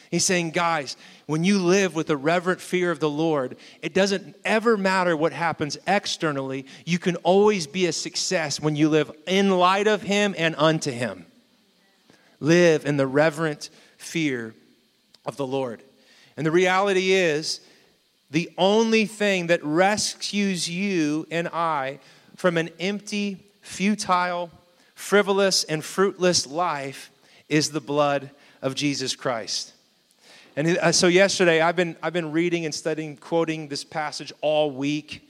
He's 0.09 0.23
saying, 0.23 0.51
guys, 0.51 0.95
when 1.25 1.43
you 1.43 1.59
live 1.59 1.93
with 1.93 2.09
a 2.09 2.15
reverent 2.15 2.61
fear 2.61 2.89
of 2.89 3.01
the 3.01 3.09
Lord, 3.09 3.57
it 3.81 3.93
doesn't 3.93 4.37
ever 4.45 4.77
matter 4.77 5.17
what 5.17 5.33
happens 5.33 5.77
externally. 5.85 6.67
You 6.85 6.97
can 6.97 7.17
always 7.17 7.67
be 7.67 7.87
a 7.87 7.91
success 7.91 8.61
when 8.61 8.77
you 8.77 8.87
live 8.87 9.11
in 9.27 9.49
light 9.49 9.87
of 9.87 10.03
Him 10.03 10.33
and 10.37 10.55
unto 10.57 10.91
Him. 10.91 11.25
Live 12.39 12.85
in 12.85 12.95
the 12.95 13.07
reverent 13.07 13.69
fear 13.97 14.55
of 15.25 15.35
the 15.35 15.45
Lord. 15.45 15.83
And 16.37 16.45
the 16.45 16.51
reality 16.51 17.11
is, 17.11 17.59
the 18.31 18.49
only 18.57 19.05
thing 19.05 19.47
that 19.47 19.63
rescues 19.63 20.69
you 20.69 21.27
and 21.29 21.49
I 21.49 21.99
from 22.37 22.57
an 22.57 22.69
empty, 22.79 23.37
futile, 23.61 24.49
frivolous, 24.95 25.63
and 25.65 25.83
fruitless 25.83 26.47
life 26.47 27.11
is 27.49 27.71
the 27.71 27.81
blood 27.81 28.31
of 28.61 28.73
Jesus 28.73 29.15
Christ. 29.15 29.73
And 30.55 30.77
uh, 30.77 30.91
so 30.91 31.07
yesterday, 31.07 31.61
I've 31.61 31.75
been, 31.75 31.95
I've 32.01 32.13
been 32.13 32.31
reading 32.31 32.65
and 32.65 32.73
studying, 32.73 33.17
quoting 33.17 33.67
this 33.67 33.83
passage 33.83 34.31
all 34.41 34.71
week, 34.71 35.27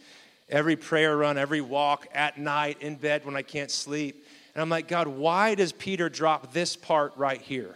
every 0.50 0.76
prayer 0.76 1.18
run, 1.18 1.38
every 1.38 1.62
walk, 1.62 2.08
at 2.14 2.38
night, 2.38 2.78
in 2.82 2.96
bed 2.96 3.26
when 3.26 3.36
I 3.36 3.42
can't 3.42 3.72
sleep. 3.72 4.26
And 4.54 4.62
I'm 4.62 4.70
like, 4.70 4.88
God, 4.88 5.08
why 5.08 5.56
does 5.56 5.72
Peter 5.72 6.10
drop 6.10 6.54
this 6.54 6.76
part 6.76 7.14
right 7.18 7.42
here? 7.42 7.76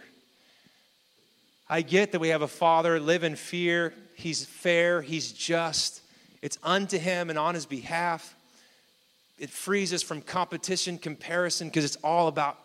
I 1.68 1.82
get 1.82 2.12
that 2.12 2.20
we 2.20 2.28
have 2.28 2.42
a 2.42 2.48
father, 2.48 3.00
live 3.00 3.24
in 3.24 3.36
fear, 3.36 3.92
He's 4.14 4.44
fair, 4.44 5.02
He's 5.02 5.32
just. 5.32 6.00
It's 6.42 6.58
unto 6.62 6.98
Him 6.98 7.30
and 7.30 7.38
on 7.38 7.54
His 7.54 7.66
behalf. 7.66 8.34
It 9.38 9.50
frees 9.50 9.92
us 9.92 10.02
from 10.02 10.22
competition, 10.22 10.96
comparison, 10.98 11.68
because 11.68 11.84
it's 11.84 11.96
all 11.96 12.28
about 12.28 12.58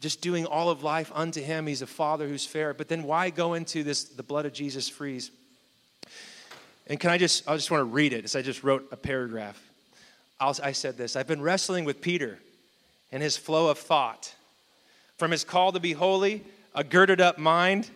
just 0.00 0.20
doing 0.20 0.46
all 0.46 0.70
of 0.70 0.82
life 0.82 1.10
unto 1.14 1.40
Him. 1.40 1.66
He's 1.66 1.82
a 1.82 1.86
Father 1.86 2.26
who's 2.26 2.44
fair. 2.44 2.74
But 2.74 2.88
then 2.88 3.04
why 3.04 3.30
go 3.30 3.54
into 3.54 3.82
this, 3.82 4.04
the 4.04 4.22
blood 4.22 4.44
of 4.44 4.52
Jesus 4.52 4.88
frees? 4.88 5.30
And 6.86 6.98
can 6.98 7.10
I 7.10 7.18
just, 7.18 7.48
I 7.48 7.54
just 7.54 7.70
want 7.70 7.82
to 7.82 7.84
read 7.84 8.12
it, 8.12 8.24
as 8.24 8.34
I 8.34 8.42
just 8.42 8.64
wrote 8.64 8.88
a 8.90 8.96
paragraph. 8.96 9.62
I'll, 10.40 10.56
I 10.62 10.72
said 10.72 10.96
this 10.96 11.16
I've 11.16 11.26
been 11.26 11.42
wrestling 11.42 11.84
with 11.84 12.00
Peter 12.00 12.38
and 13.12 13.22
his 13.22 13.36
flow 13.36 13.70
of 13.70 13.78
thought. 13.78 14.34
From 15.18 15.30
his 15.30 15.44
call 15.44 15.72
to 15.72 15.80
be 15.80 15.92
holy, 15.92 16.42
a 16.74 16.82
girded 16.82 17.20
up 17.20 17.38
mind, 17.38 17.90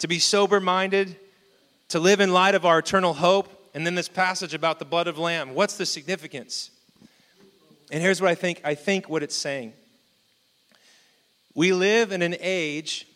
to 0.00 0.08
be 0.08 0.18
sober 0.18 0.60
minded, 0.60 1.16
to 1.88 2.00
live 2.00 2.20
in 2.20 2.32
light 2.32 2.54
of 2.54 2.66
our 2.66 2.80
eternal 2.80 3.14
hope. 3.14 3.48
And 3.72 3.86
then 3.86 3.94
this 3.94 4.08
passage 4.08 4.52
about 4.52 4.80
the 4.80 4.84
blood 4.84 5.06
of 5.06 5.16
lamb. 5.16 5.54
What's 5.54 5.76
the 5.76 5.86
significance? 5.86 6.70
And 7.92 8.02
here's 8.02 8.20
what 8.20 8.30
I 8.30 8.34
think 8.34 8.60
I 8.64 8.74
think 8.74 9.08
what 9.08 9.22
it's 9.22 9.36
saying. 9.36 9.72
We 11.54 11.72
live 11.72 12.12
in 12.12 12.22
an 12.22 12.36
age 12.40 13.06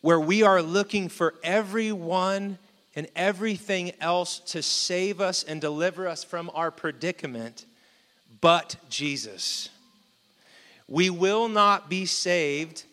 where 0.00 0.20
we 0.20 0.42
are 0.42 0.62
looking 0.62 1.08
for 1.08 1.34
everyone 1.42 2.58
and 2.94 3.06
everything 3.14 3.92
else 4.00 4.38
to 4.38 4.62
save 4.62 5.20
us 5.20 5.42
and 5.42 5.60
deliver 5.60 6.08
us 6.08 6.24
from 6.24 6.50
our 6.54 6.70
predicament 6.70 7.66
but 8.40 8.76
Jesus. 8.88 9.68
We 10.88 11.10
will 11.10 11.48
not 11.48 11.90
be 11.90 12.06
saved 12.06 12.84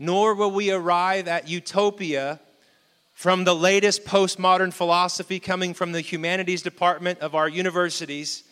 nor 0.00 0.34
will 0.34 0.50
we 0.50 0.72
arrive 0.72 1.28
at 1.28 1.46
utopia 1.46 2.40
from 3.12 3.44
the 3.44 3.54
latest 3.54 4.02
postmodern 4.06 4.72
philosophy 4.72 5.38
coming 5.38 5.74
from 5.74 5.92
the 5.92 6.00
humanities 6.00 6.62
department 6.62 7.18
of 7.18 7.34
our 7.34 7.46
universities. 7.46 8.42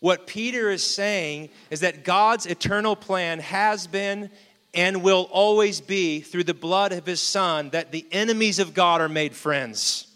What 0.00 0.26
Peter 0.26 0.68
is 0.68 0.84
saying 0.84 1.50
is 1.70 1.80
that 1.80 2.02
God's 2.02 2.44
eternal 2.44 2.96
plan 2.96 3.38
has 3.38 3.86
been 3.86 4.30
and 4.74 5.04
will 5.04 5.28
always 5.30 5.80
be 5.80 6.20
through 6.20 6.44
the 6.44 6.54
blood 6.54 6.90
of 6.90 7.06
his 7.06 7.20
son 7.20 7.70
that 7.70 7.92
the 7.92 8.04
enemies 8.10 8.58
of 8.58 8.74
God 8.74 9.00
are 9.00 9.08
made 9.08 9.36
friends, 9.36 10.08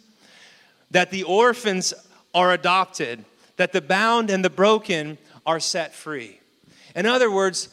that 0.90 1.12
the 1.12 1.22
orphans 1.22 1.94
are 2.34 2.52
adopted, 2.52 3.24
that 3.58 3.72
the 3.72 3.80
bound 3.80 4.28
and 4.28 4.44
the 4.44 4.50
broken 4.50 5.18
are 5.46 5.60
set 5.60 5.94
free. 5.94 6.40
In 6.96 7.06
other 7.06 7.30
words, 7.30 7.68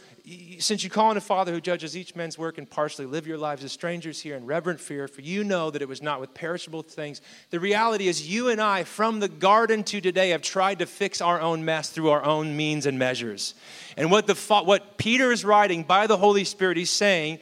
since 0.59 0.83
you 0.83 0.89
call 0.89 1.09
on 1.09 1.17
a 1.17 1.21
Father 1.21 1.51
who 1.51 1.59
judges 1.59 1.97
each 1.97 2.15
man's 2.15 2.37
work 2.37 2.57
impartially, 2.57 3.07
live 3.07 3.25
your 3.25 3.37
lives 3.37 3.63
as 3.63 3.71
strangers 3.71 4.21
here 4.21 4.35
in 4.35 4.45
reverent 4.45 4.79
fear, 4.79 5.07
for 5.07 5.21
you 5.21 5.43
know 5.43 5.71
that 5.71 5.81
it 5.81 5.87
was 5.87 6.01
not 6.01 6.19
with 6.19 6.33
perishable 6.33 6.83
things. 6.83 7.21
The 7.49 7.59
reality 7.59 8.07
is, 8.07 8.29
you 8.29 8.49
and 8.49 8.61
I, 8.61 8.83
from 8.83 9.19
the 9.19 9.27
garden 9.27 9.83
to 9.85 9.99
today, 9.99 10.29
have 10.29 10.41
tried 10.41 10.79
to 10.79 10.85
fix 10.85 11.21
our 11.21 11.41
own 11.41 11.65
mess 11.65 11.89
through 11.89 12.09
our 12.09 12.23
own 12.23 12.55
means 12.55 12.85
and 12.85 12.99
measures. 12.99 13.55
And 13.97 14.11
what, 14.11 14.27
the, 14.27 14.35
what 14.63 14.97
Peter 14.97 15.31
is 15.31 15.43
writing 15.43 15.83
by 15.83 16.07
the 16.07 16.17
Holy 16.17 16.43
Spirit, 16.43 16.77
he's 16.77 16.91
saying 16.91 17.39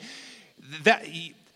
that 0.83 1.05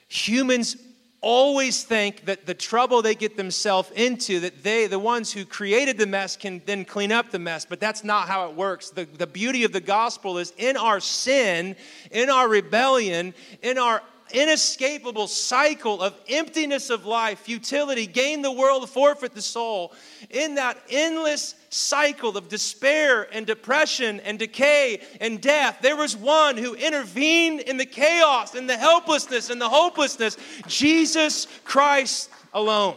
humans 0.07 0.75
always 1.23 1.83
think 1.83 2.25
that 2.25 2.45
the 2.45 2.53
trouble 2.53 3.01
they 3.01 3.15
get 3.15 3.35
themselves 3.37 3.89
into, 3.95 4.41
that 4.41 4.61
they, 4.61 4.85
the 4.85 4.99
ones 4.99 5.31
who 5.31 5.45
created 5.45 5.97
the 5.97 6.05
mess, 6.05 6.35
can 6.35 6.61
then 6.65 6.85
clean 6.85 7.11
up 7.11 7.31
the 7.31 7.39
mess. 7.39 7.65
But 7.65 7.79
that's 7.79 8.03
not 8.03 8.27
how 8.27 8.49
it 8.49 8.55
works. 8.55 8.91
The, 8.91 9.05
the 9.05 9.25
beauty 9.25 9.63
of 9.63 9.71
the 9.71 9.81
gospel 9.81 10.37
is 10.37 10.53
in 10.57 10.77
our 10.77 10.99
sin, 10.99 11.75
in 12.11 12.29
our 12.29 12.47
rebellion, 12.47 13.33
in 13.63 13.77
our 13.77 14.03
inescapable 14.33 15.27
cycle 15.27 16.01
of 16.01 16.13
emptiness 16.27 16.89
of 16.89 17.05
life, 17.05 17.39
futility, 17.39 18.05
gain 18.05 18.41
the 18.41 18.51
world, 18.51 18.89
forfeit 18.89 19.33
the 19.33 19.41
soul. 19.41 19.93
In 20.29 20.55
that 20.55 20.77
endless 20.89 21.55
cycle 21.73 22.37
of 22.37 22.49
despair 22.49 23.27
and 23.33 23.45
depression 23.45 24.19
and 24.21 24.37
decay 24.37 25.01
and 25.19 25.41
death, 25.41 25.79
there 25.81 25.95
was 25.95 26.15
one 26.15 26.57
who 26.57 26.75
intervened 26.75 27.61
in 27.61 27.77
the 27.77 27.85
chaos 27.85 28.55
and 28.55 28.69
the 28.69 28.77
helplessness 28.77 29.49
and 29.49 29.59
the 29.59 29.69
hopelessness 29.69 30.37
Jesus 30.67 31.47
Christ 31.63 32.29
alone. 32.53 32.95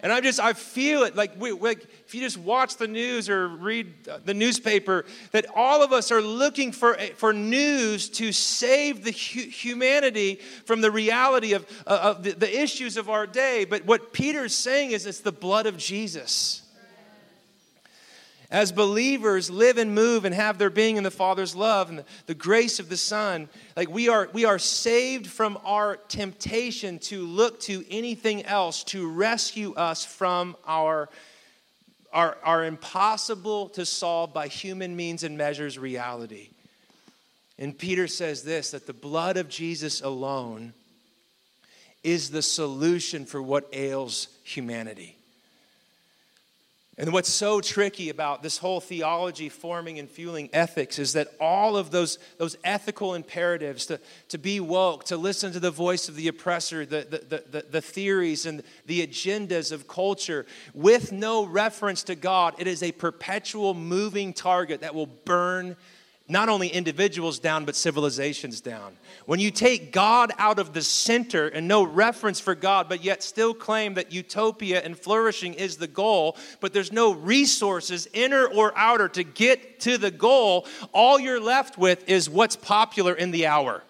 And 0.00 0.12
I 0.12 0.20
just, 0.20 0.38
I 0.38 0.52
feel 0.52 1.02
it 1.02 1.16
like, 1.16 1.40
we, 1.40 1.50
like 1.50 1.84
if 2.06 2.14
you 2.14 2.20
just 2.20 2.38
watch 2.38 2.76
the 2.76 2.86
news 2.86 3.28
or 3.28 3.48
read 3.48 3.92
the 4.24 4.34
newspaper, 4.34 5.04
that 5.32 5.46
all 5.56 5.82
of 5.82 5.92
us 5.92 6.12
are 6.12 6.22
looking 6.22 6.70
for, 6.70 6.94
for 7.16 7.32
news 7.32 8.08
to 8.10 8.30
save 8.30 9.02
the 9.02 9.10
hu- 9.10 9.50
humanity 9.50 10.36
from 10.64 10.80
the 10.80 10.90
reality 10.90 11.54
of, 11.54 11.66
uh, 11.86 11.98
of 12.00 12.22
the, 12.22 12.30
the 12.30 12.60
issues 12.62 12.96
of 12.96 13.10
our 13.10 13.26
day. 13.26 13.64
But 13.64 13.86
what 13.86 14.12
Peter's 14.12 14.54
saying 14.54 14.92
is 14.92 15.04
it's 15.04 15.20
the 15.20 15.32
blood 15.32 15.66
of 15.66 15.76
Jesus 15.76 16.62
as 18.50 18.72
believers 18.72 19.50
live 19.50 19.76
and 19.76 19.94
move 19.94 20.24
and 20.24 20.34
have 20.34 20.56
their 20.56 20.70
being 20.70 20.96
in 20.96 21.04
the 21.04 21.10
father's 21.10 21.54
love 21.54 21.90
and 21.90 22.04
the, 22.26 22.34
grace 22.34 22.80
of 22.80 22.88
the 22.88 22.96
son 22.96 23.48
like 23.76 23.90
we 23.90 24.08
are 24.08 24.30
we 24.32 24.44
are 24.44 24.58
saved 24.58 25.26
from 25.26 25.58
our 25.64 25.96
temptation 26.08 26.98
to 26.98 27.26
look 27.26 27.60
to 27.60 27.84
anything 27.90 28.44
else 28.44 28.82
to 28.84 29.06
rescue 29.08 29.74
us 29.74 30.04
from 30.04 30.56
our 30.66 31.08
are, 32.12 32.38
are 32.42 32.64
impossible 32.64 33.68
to 33.70 33.84
solve 33.84 34.32
by 34.32 34.48
human 34.48 34.96
means 34.96 35.24
and 35.24 35.36
measures 35.36 35.78
reality. 35.78 36.48
And 37.58 37.76
Peter 37.76 38.06
says 38.06 38.42
this 38.42 38.70
that 38.70 38.86
the 38.86 38.92
blood 38.92 39.36
of 39.36 39.48
Jesus 39.48 40.00
alone 40.00 40.72
is 42.02 42.30
the 42.30 42.42
solution 42.42 43.26
for 43.26 43.42
what 43.42 43.68
ails 43.72 44.28
humanity. 44.44 45.17
And 47.00 47.12
what's 47.12 47.32
so 47.32 47.60
tricky 47.60 48.10
about 48.10 48.42
this 48.42 48.58
whole 48.58 48.80
theology 48.80 49.48
forming 49.48 50.00
and 50.00 50.10
fueling 50.10 50.50
ethics 50.52 50.98
is 50.98 51.12
that 51.12 51.28
all 51.40 51.76
of 51.76 51.92
those, 51.92 52.18
those 52.38 52.58
ethical 52.64 53.14
imperatives 53.14 53.86
to, 53.86 54.00
to 54.30 54.36
be 54.36 54.58
woke, 54.58 55.04
to 55.04 55.16
listen 55.16 55.52
to 55.52 55.60
the 55.60 55.70
voice 55.70 56.08
of 56.08 56.16
the 56.16 56.26
oppressor, 56.26 56.84
the, 56.84 57.06
the, 57.08 57.44
the, 57.50 57.64
the 57.70 57.80
theories 57.80 58.46
and 58.46 58.64
the 58.86 59.06
agendas 59.06 59.70
of 59.70 59.86
culture, 59.86 60.44
with 60.74 61.12
no 61.12 61.46
reference 61.46 62.02
to 62.02 62.16
God, 62.16 62.56
it 62.58 62.66
is 62.66 62.82
a 62.82 62.90
perpetual 62.90 63.74
moving 63.74 64.32
target 64.32 64.80
that 64.80 64.92
will 64.92 65.06
burn 65.06 65.76
not 66.28 66.48
only 66.48 66.68
individuals 66.68 67.38
down, 67.38 67.64
but 67.64 67.74
civilizations 67.74 68.60
down. 68.60 68.96
When 69.24 69.40
you 69.40 69.50
take 69.50 69.92
God 69.92 70.30
out 70.38 70.58
of 70.58 70.74
the 70.74 70.82
center 70.82 71.48
and 71.48 71.66
no 71.66 71.82
reference 71.82 72.38
for 72.38 72.54
God, 72.54 72.88
but 72.88 73.02
yet 73.02 73.22
still 73.22 73.54
claim 73.54 73.94
that 73.94 74.12
utopia 74.12 74.80
and 74.80 74.98
flourishing 74.98 75.54
is 75.54 75.76
the 75.76 75.86
goal, 75.86 76.36
but 76.60 76.72
there's 76.72 76.92
no 76.92 77.12
resources, 77.14 78.08
inner 78.12 78.46
or 78.46 78.76
outer, 78.76 79.08
to 79.08 79.24
get 79.24 79.80
to 79.80 79.96
the 79.96 80.10
goal, 80.10 80.66
all 80.92 81.18
you're 81.18 81.40
left 81.40 81.78
with 81.78 82.08
is 82.08 82.28
what's 82.28 82.56
popular 82.56 83.14
in 83.14 83.30
the 83.30 83.46
hour 83.46 83.82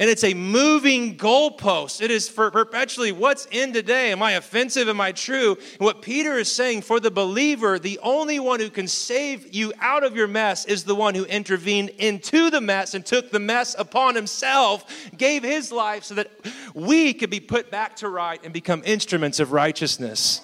and 0.00 0.08
it's 0.08 0.24
a 0.24 0.32
moving 0.32 1.18
goalpost. 1.18 2.00
It 2.00 2.10
is 2.10 2.26
for 2.26 2.50
perpetually 2.50 3.12
what's 3.12 3.46
in 3.50 3.74
today. 3.74 4.12
Am 4.12 4.22
I 4.22 4.32
offensive? 4.32 4.88
Am 4.88 4.98
I 4.98 5.12
true? 5.12 5.58
And 5.72 5.80
what 5.80 6.00
Peter 6.00 6.38
is 6.38 6.50
saying 6.50 6.82
for 6.82 7.00
the 7.00 7.10
believer, 7.10 7.78
the 7.78 8.00
only 8.02 8.40
one 8.40 8.60
who 8.60 8.70
can 8.70 8.88
save 8.88 9.54
you 9.54 9.74
out 9.78 10.02
of 10.02 10.16
your 10.16 10.26
mess 10.26 10.64
is 10.64 10.84
the 10.84 10.94
one 10.94 11.14
who 11.14 11.26
intervened 11.26 11.90
into 11.90 12.48
the 12.48 12.62
mess 12.62 12.94
and 12.94 13.04
took 13.04 13.30
the 13.30 13.38
mess 13.38 13.76
upon 13.78 14.14
himself, 14.14 14.86
gave 15.18 15.42
his 15.42 15.70
life 15.70 16.02
so 16.04 16.14
that 16.14 16.30
we 16.72 17.12
could 17.12 17.30
be 17.30 17.40
put 17.40 17.70
back 17.70 17.94
to 17.96 18.08
right 18.08 18.40
and 18.42 18.54
become 18.54 18.82
instruments 18.86 19.38
of 19.38 19.52
righteousness. 19.52 20.40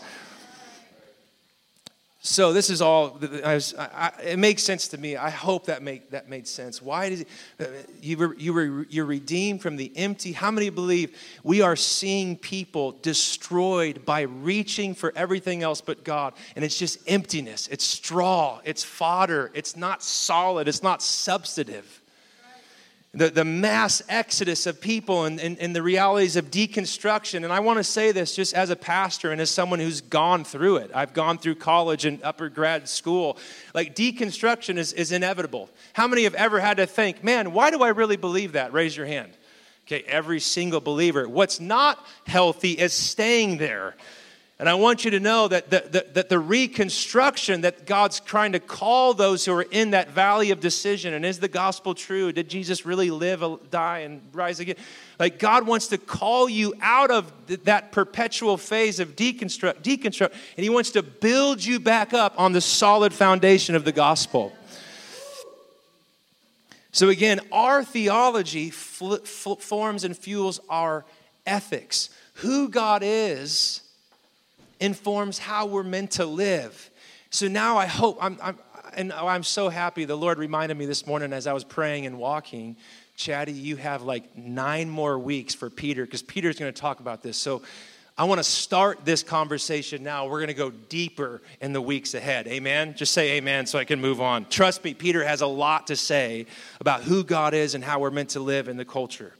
So 2.27 2.53
this 2.53 2.71
is 2.71 2.83
all. 2.83 3.21
I 3.45 3.55
was, 3.55 3.73
I, 3.79 4.11
it 4.21 4.39
makes 4.41 4.65
sense 4.65 4.89
to 4.89 4.99
me. 4.99 5.17
I 5.17 5.31
hope 5.31 5.67
that 5.67 5.81
make 5.81 6.11
that 6.11 6.29
made 6.29 6.49
sense. 6.49 6.83
Why 6.83 7.09
did 7.09 7.27
uh, 7.61 7.67
you 8.03 8.19
were, 8.19 8.35
you 8.35 8.53
were 8.53 8.87
you're 8.91 9.07
redeemed 9.07 9.63
from 9.63 9.77
the 9.77 9.93
empty? 9.97 10.33
How 10.33 10.51
many 10.51 10.69
believe 10.69 11.17
we 11.45 11.63
are 11.63 11.77
seeing 11.77 12.37
people 12.37 12.99
destroyed 13.01 14.05
by 14.05 14.23
reaching 14.23 14.93
for 14.93 15.13
everything 15.15 15.63
else 15.63 15.81
but 15.81 16.03
God, 16.03 16.35
and 16.57 16.65
it's 16.65 16.77
just 16.77 16.99
emptiness. 17.07 17.69
It's 17.69 17.85
straw. 17.85 18.61
It's 18.65 18.83
fodder. 18.83 19.53
It's 19.55 19.77
not 19.77 20.03
solid. 20.03 20.67
It's 20.67 20.83
not 20.83 21.03
substantive 21.03 22.03
the, 23.17 23.31
the 23.31 23.45
mass 23.45 24.03
exodus 24.09 24.67
of 24.67 24.81
people 24.81 25.25
and, 25.25 25.41
and, 25.41 25.59
and 25.59 25.75
the 25.75 25.83
realities 25.83 26.37
of 26.37 26.51
deconstruction. 26.51 27.45
And 27.45 27.53
I 27.53 27.61
want 27.61 27.79
to 27.79 27.85
say 27.85 28.13
this 28.13 28.37
just 28.37 28.55
as 28.55 28.69
a 28.69 28.77
pastor 28.77 29.33
and 29.33 29.41
as 29.41 29.51
someone 29.51 29.81
who's 29.81 30.03
gone 30.03 30.45
through 30.45 30.77
it. 30.77 30.91
I've 30.95 31.15
gone 31.15 31.39
through 31.39 31.55
college 31.55 32.05
and 32.05 32.23
upper 32.23 32.51
grad 32.51 32.89
school. 32.89 33.39
Like, 33.75 33.95
deconstruction 33.95 34.77
is, 34.77 34.93
is 34.93 35.13
inevitable. 35.13 35.71
How 35.95 36.07
many 36.07 36.25
have 36.25 36.35
ever 36.35 36.61
had 36.61 36.77
to 36.77 36.87
think, 36.87 37.25
man, 37.25 37.53
why 37.53 37.71
do 37.71 37.83
I 37.83 37.89
really 37.89 38.17
believe 38.17 38.53
that? 38.53 38.73
Raise 38.73 38.97
your 38.97 39.07
hand. 39.07 39.33
Okay, 39.87 40.03
every 40.07 40.41
single 40.41 40.81
believer. 40.81 41.29
What's 41.29 41.61
not 41.61 42.05
healthy 42.27 42.73
is 42.73 42.93
staying 42.93 43.59
there. 43.59 43.95
And 44.59 44.71
I 44.71 44.75
want 44.75 45.05
you 45.05 45.11
to 45.11 45.21
know 45.21 45.49
that 45.49 45.69
the, 45.69 45.85
the, 45.91 46.07
that 46.15 46.29
the 46.31 46.39
reconstruction 46.39 47.61
that 47.61 47.85
God's 47.85 48.21
trying 48.21 48.53
to 48.53 48.59
call 48.59 49.13
those 49.13 49.45
who 49.45 49.53
are 49.53 49.67
in 49.71 49.91
that 49.91 50.13
valley 50.13 50.51
of 50.51 50.61
decision, 50.61 51.13
and 51.13 51.27
is 51.27 51.41
the 51.41 51.49
gospel 51.49 51.95
true? 51.95 52.33
Did 52.33 52.49
Jesus 52.49 52.87
really 52.87 53.11
live, 53.11 53.43
uh, 53.43 53.59
die, 53.71 53.99
and 53.99 54.23
rise 54.33 54.59
again? 54.59 54.77
Like 55.19 55.39
God 55.39 55.67
wants 55.67 55.89
to 55.89 55.99
call 55.99 56.49
you 56.49 56.73
out 56.81 57.11
of 57.11 57.31
that 57.65 57.93
perpetual 57.93 58.57
phase 58.57 58.99
of 58.99 59.15
deconstruct, 59.15 59.83
deconstruct, 59.83 60.33
and 60.57 60.65
He 60.65 60.71
wants 60.71 60.91
to 60.93 61.03
build 61.03 61.63
you 61.63 61.79
back 61.79 62.15
up 62.15 62.33
on 62.41 62.53
the 62.53 62.63
solid 62.63 63.13
foundation 63.13 63.75
of 63.75 63.85
the 63.85 63.93
gospel. 63.93 64.55
So 66.93 67.11
again, 67.11 67.41
our 67.53 67.85
theology 67.85 68.71
fl- 68.71 69.17
fl- 69.17 69.57
forms 69.57 70.03
and 70.03 70.17
fuels 70.17 70.61
our 70.71 71.05
ethics. 71.45 72.09
Who 72.37 72.71
God 72.71 73.03
is 73.05 73.83
informs 74.81 75.39
how 75.39 75.67
we're 75.67 75.83
meant 75.83 76.13
to 76.13 76.27
live. 76.27 76.91
So 77.31 77.49
now 77.49 77.77
I 77.77 77.87
hope, 77.87 78.19
I'm, 78.21 78.39
I'm, 78.43 78.59
and 78.95 79.13
oh, 79.13 79.27
I'm 79.27 79.43
so 79.43 79.69
happy 79.69 80.05
the 80.05 80.17
Lord 80.17 80.39
reminded 80.39 80.77
me 80.77 80.87
this 80.87 81.07
morning 81.07 81.33
as 81.33 81.47
I 81.47 81.53
was 81.53 81.65
praying 81.65 82.07
and 82.07 82.19
walking, 82.19 82.77
Chatty, 83.17 83.53
you 83.53 83.77
have 83.77 84.03
like 84.03 84.37
nine 84.37 84.91
more 84.91 85.19
weeks 85.19 85.55
for 85.55 85.71
Peter 85.71 86.05
because 86.05 86.23
Peter's 86.23 86.59
going 86.59 86.73
to 86.73 86.81
talk 86.81 87.01
about 87.01 87.23
this. 87.23 87.37
So 87.37 87.63
I 88.19 88.25
want 88.25 88.39
to 88.39 88.45
start 88.45 89.05
this 89.05 89.23
conversation 89.23 90.03
now. 90.03 90.27
We're 90.27 90.39
going 90.39 90.49
to 90.49 90.55
go 90.55 90.71
deeper 90.71 91.43
in 91.61 91.73
the 91.73 91.81
weeks 91.83 92.15
ahead. 92.15 92.47
Amen? 92.47 92.95
Just 92.97 93.13
say 93.13 93.33
amen 93.33 93.67
so 93.67 93.79
I 93.79 93.85
can 93.85 94.01
move 94.01 94.21
on. 94.21 94.47
Trust 94.49 94.85
me, 94.85 94.95
Peter 94.95 95.23
has 95.25 95.43
a 95.43 95.47
lot 95.47 95.89
to 95.89 95.97
say 95.97 96.47
about 96.81 97.03
who 97.03 97.25
God 97.25 97.53
is 97.53 97.75
and 97.75 97.85
how 97.85 97.99
we're 97.99 98.11
meant 98.11 98.31
to 98.31 98.41
live 98.41 98.69
in 98.69 98.79
the 98.79 98.87
culture. 98.87 99.35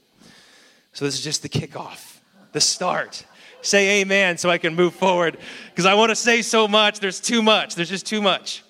So 0.93 1.05
this 1.05 1.15
is 1.15 1.23
just 1.23 1.41
the 1.41 1.49
kickoff, 1.49 2.17
the 2.51 2.61
start 2.61 3.25
say 3.67 4.01
amen 4.01 4.37
so 4.37 4.49
I 4.49 4.57
can 4.57 4.75
move 4.75 4.93
forward 4.95 5.37
because 5.69 5.85
I 5.85 5.93
want 5.93 6.09
to 6.09 6.15
say 6.15 6.41
so 6.41 6.67
much. 6.67 6.99
There's 6.99 7.19
too 7.19 7.41
much. 7.41 7.75
There's 7.75 7.89
just 7.89 8.05
too 8.05 8.21
much. 8.21 8.63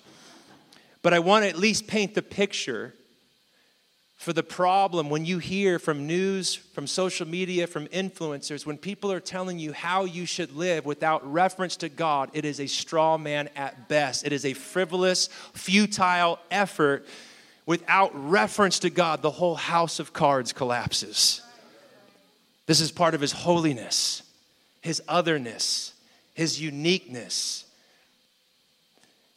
But 1.02 1.14
I 1.14 1.20
want 1.20 1.44
to 1.44 1.48
at 1.48 1.56
least 1.56 1.86
paint 1.86 2.14
the 2.14 2.22
picture 2.22 2.94
for 4.18 4.32
the 4.32 4.42
problem 4.42 5.10
when 5.10 5.24
you 5.24 5.38
hear 5.38 5.78
from 5.78 6.08
news, 6.08 6.56
from 6.56 6.88
social 6.88 7.26
media, 7.26 7.68
from 7.68 7.86
influencers, 7.86 8.66
when 8.66 8.76
people 8.76 9.12
are 9.12 9.20
telling 9.20 9.60
you 9.60 9.72
how 9.72 10.04
you 10.04 10.26
should 10.26 10.56
live 10.56 10.84
without 10.84 11.24
reference 11.32 11.76
to 11.76 11.88
God, 11.88 12.30
it 12.32 12.44
is 12.44 12.58
a 12.58 12.66
straw 12.66 13.16
man 13.16 13.48
at 13.54 13.88
best. 13.88 14.26
It 14.26 14.32
is 14.32 14.44
a 14.44 14.54
frivolous, 14.54 15.28
futile 15.54 16.40
effort. 16.50 17.06
Without 17.64 18.10
reference 18.28 18.80
to 18.80 18.90
God, 18.90 19.22
the 19.22 19.30
whole 19.30 19.54
house 19.54 20.00
of 20.00 20.12
cards 20.12 20.52
collapses. 20.52 21.40
This 22.66 22.80
is 22.80 22.90
part 22.90 23.14
of 23.14 23.20
His 23.20 23.32
holiness 23.32 24.27
his 24.80 25.02
otherness, 25.08 25.92
his 26.34 26.60
uniqueness. 26.60 27.64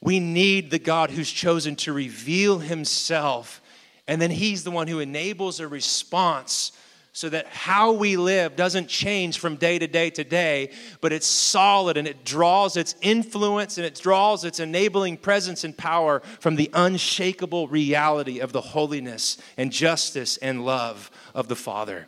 We 0.01 0.19
need 0.19 0.71
the 0.71 0.79
God 0.79 1.11
who's 1.11 1.31
chosen 1.31 1.75
to 1.77 1.93
reveal 1.93 2.59
himself 2.59 3.61
And 4.07 4.21
then 4.21 4.31
He's 4.31 4.63
the 4.63 4.71
one 4.71 4.87
who 4.87 4.99
enables 4.99 5.59
a 5.59 5.67
response 5.67 6.73
so 7.13 7.29
that 7.29 7.47
how 7.47 7.91
we 7.91 8.17
live 8.17 8.55
doesn't 8.55 8.87
change 8.87 9.39
from 9.39 9.57
day 9.57 9.77
to 9.79 9.87
day 9.87 10.09
to 10.09 10.23
day, 10.23 10.71
but 11.01 11.11
it's 11.11 11.27
solid 11.27 11.97
and 11.97 12.07
it 12.07 12.23
draws 12.23 12.77
its 12.77 12.95
influence 13.01 13.77
and 13.77 13.85
it 13.85 13.95
draws 13.95 14.43
its 14.43 14.59
enabling 14.59 15.17
presence 15.17 15.63
and 15.63 15.77
power 15.77 16.21
from 16.39 16.55
the 16.55 16.69
unshakable 16.73 17.67
reality 17.67 18.39
of 18.39 18.53
the 18.53 18.61
holiness 18.61 19.37
and 19.57 19.71
justice 19.71 20.37
and 20.37 20.65
love 20.65 21.11
of 21.33 21.47
the 21.47 21.55
Father. 21.55 22.07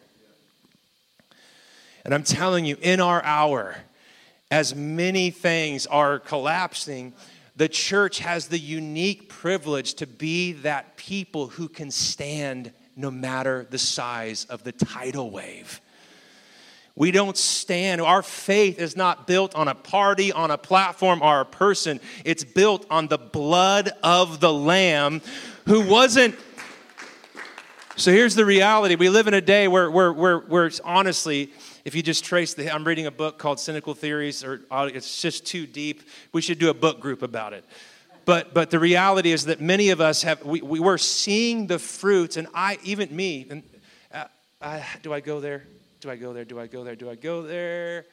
And 2.04 2.14
I'm 2.14 2.24
telling 2.24 2.66
you, 2.66 2.78
in 2.82 3.00
our 3.00 3.24
hour, 3.24 3.78
as 4.52 4.76
many 4.76 5.32
things 5.32 5.88
are 5.88 6.20
collapsing, 6.20 7.14
the 7.56 7.70
church 7.70 8.20
has 8.20 8.48
the 8.48 8.60
unique 8.60 9.30
privilege 9.30 9.94
to 9.96 10.08
be 10.08 10.54
that 10.54 10.98
people 10.98 11.48
who 11.48 11.70
can 11.70 11.92
stand 11.92 12.72
no 12.96 13.10
matter 13.10 13.66
the 13.70 13.78
size 13.78 14.46
of 14.46 14.64
the 14.64 14.72
tidal 14.72 15.32
wave. 15.32 15.82
We 16.96 17.10
don't 17.10 17.38
stand. 17.38 18.02
Our 18.02 18.22
faith 18.22 18.80
is 18.80 18.96
not 18.96 19.26
built 19.26 19.56
on 19.56 19.68
a 19.68 19.74
party, 19.74 20.32
on 20.32 20.52
a 20.52 20.58
platform, 20.58 21.24
or 21.24 21.42
a 21.42 21.46
person. 21.46 22.00
It's 22.24 22.44
built 22.44 22.86
on 22.90 23.08
the 23.08 23.18
blood 23.18 23.90
of 24.04 24.40
the 24.40 24.54
Lamb 24.54 25.22
who 25.66 25.82
wasn't. 25.82 26.36
So 27.96 28.12
here's 28.12 28.36
the 28.36 28.46
reality. 28.46 28.96
We 28.96 29.10
live 29.10 29.28
in 29.28 29.34
a 29.34 29.42
day 29.42 29.68
where, 29.68 29.90
where, 29.90 30.14
where, 30.14 30.40
where 30.40 30.70
honestly, 30.84 31.52
if 31.86 31.96
you 31.96 32.02
just 32.02 32.24
trace 32.24 32.54
the, 32.54 32.74
I'm 32.74 32.86
reading 32.86 33.08
a 33.08 33.12
book 33.12 33.38
called 33.38 33.60
Cynical 33.60 33.94
Theories, 33.94 34.44
or 34.44 34.62
uh, 34.72 34.90
it's 34.94 35.22
just 35.22 35.46
too 35.46 35.68
deep. 35.68 36.04
We 36.32 36.42
should 36.42 36.60
do 36.60 36.70
a 36.70 36.74
book 36.74 37.00
group 37.00 37.22
about 37.22 37.54
it. 37.54 37.66
But 38.26 38.54
but 38.54 38.70
the 38.70 38.80
reality 38.80 39.34
is 39.34 39.46
that 39.46 39.60
many 39.60 39.90
of 39.90 40.00
us 40.00 40.24
have 40.24 40.46
we, 40.46 40.62
we 40.62 40.80
were 40.80 40.98
seeing 40.98 41.68
the 41.68 41.78
fruits 41.78 42.38
and 42.38 42.48
i 42.54 42.78
even 42.84 43.14
me 43.14 43.46
and 43.50 43.64
uh, 44.14 44.26
uh, 44.62 44.82
do 45.02 45.12
i 45.12 45.20
go 45.20 45.42
there? 45.42 45.66
Do 46.00 46.10
i 46.10 46.16
go 46.16 46.32
there? 46.32 46.46
Do 46.46 46.58
i 46.58 46.68
go 46.68 46.86
there? 46.86 46.96
Do 46.96 47.10
i 47.10 47.16
go 47.16 47.42
there? 47.42 48.06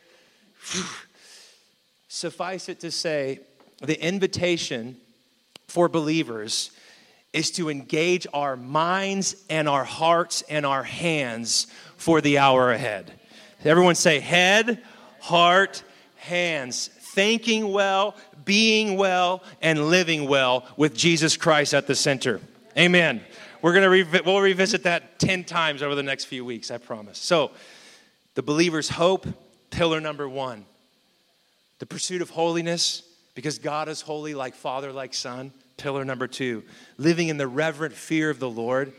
Suffice 2.09 2.69
it 2.69 2.81
to 2.81 2.91
say 2.91 3.39
the 3.83 4.05
invitation 4.05 4.97
for 5.69 5.89
believers 5.89 6.73
is 7.33 7.53
to 7.53 7.71
engage 7.71 8.27
our 8.35 8.57
minds 8.57 9.37
and 9.49 9.69
our 9.69 9.85
hearts 9.85 10.43
and 10.49 10.67
our 10.67 10.83
hands 10.83 11.69
for 11.97 12.21
the 12.21 12.39
hour 12.39 12.73
ahead 12.73 13.20
everyone 13.69 13.95
say 13.95 14.21
head 14.21 14.83
heart 15.21 15.83
hands 16.17 16.89
thinking 17.15 17.73
well 17.73 18.17
being 18.45 18.97
well 18.97 19.43
and 19.61 19.91
living 19.91 20.27
well 20.27 20.67
with 20.77 20.97
Jesus 20.97 21.37
Christ 21.37 21.75
at 21.75 21.87
the 21.87 21.95
center. 21.95 22.41
Amen. 22.77 23.21
We're 23.63 23.75
going 23.75 24.05
to 24.05 24.23
we'll 24.25 24.41
revisit 24.41 24.85
that 24.85 25.19
10 25.19 25.45
times 25.45 25.83
over 25.83 25.95
the 25.95 26.03
next 26.03 26.25
few 26.25 26.45
weeks, 26.45 26.71
I 26.71 26.79
promise. 26.79 27.19
So, 27.19 27.51
the 28.35 28.43
believer's 28.43 28.89
hope, 28.89 29.27
pillar 29.71 30.01
number 30.01 30.29
1. 30.29 30.65
The 31.79 31.87
pursuit 31.87 32.23
of 32.23 32.31
holiness 32.31 33.03
because 33.35 33.59
God 33.59 33.89
is 33.89 34.01
holy 34.01 34.35
like 34.35 34.55
Father 34.55 34.93
like 34.93 35.15
Son, 35.15 35.53
pillar 35.77 36.05
number 36.05 36.27
2. 36.27 36.63
Living 36.97 37.29
in 37.29 37.37
the 37.37 37.49
reverent 37.49 37.95
fear 37.95 38.31
of 38.31 38.39
the 38.39 38.51
Lord 38.51 38.93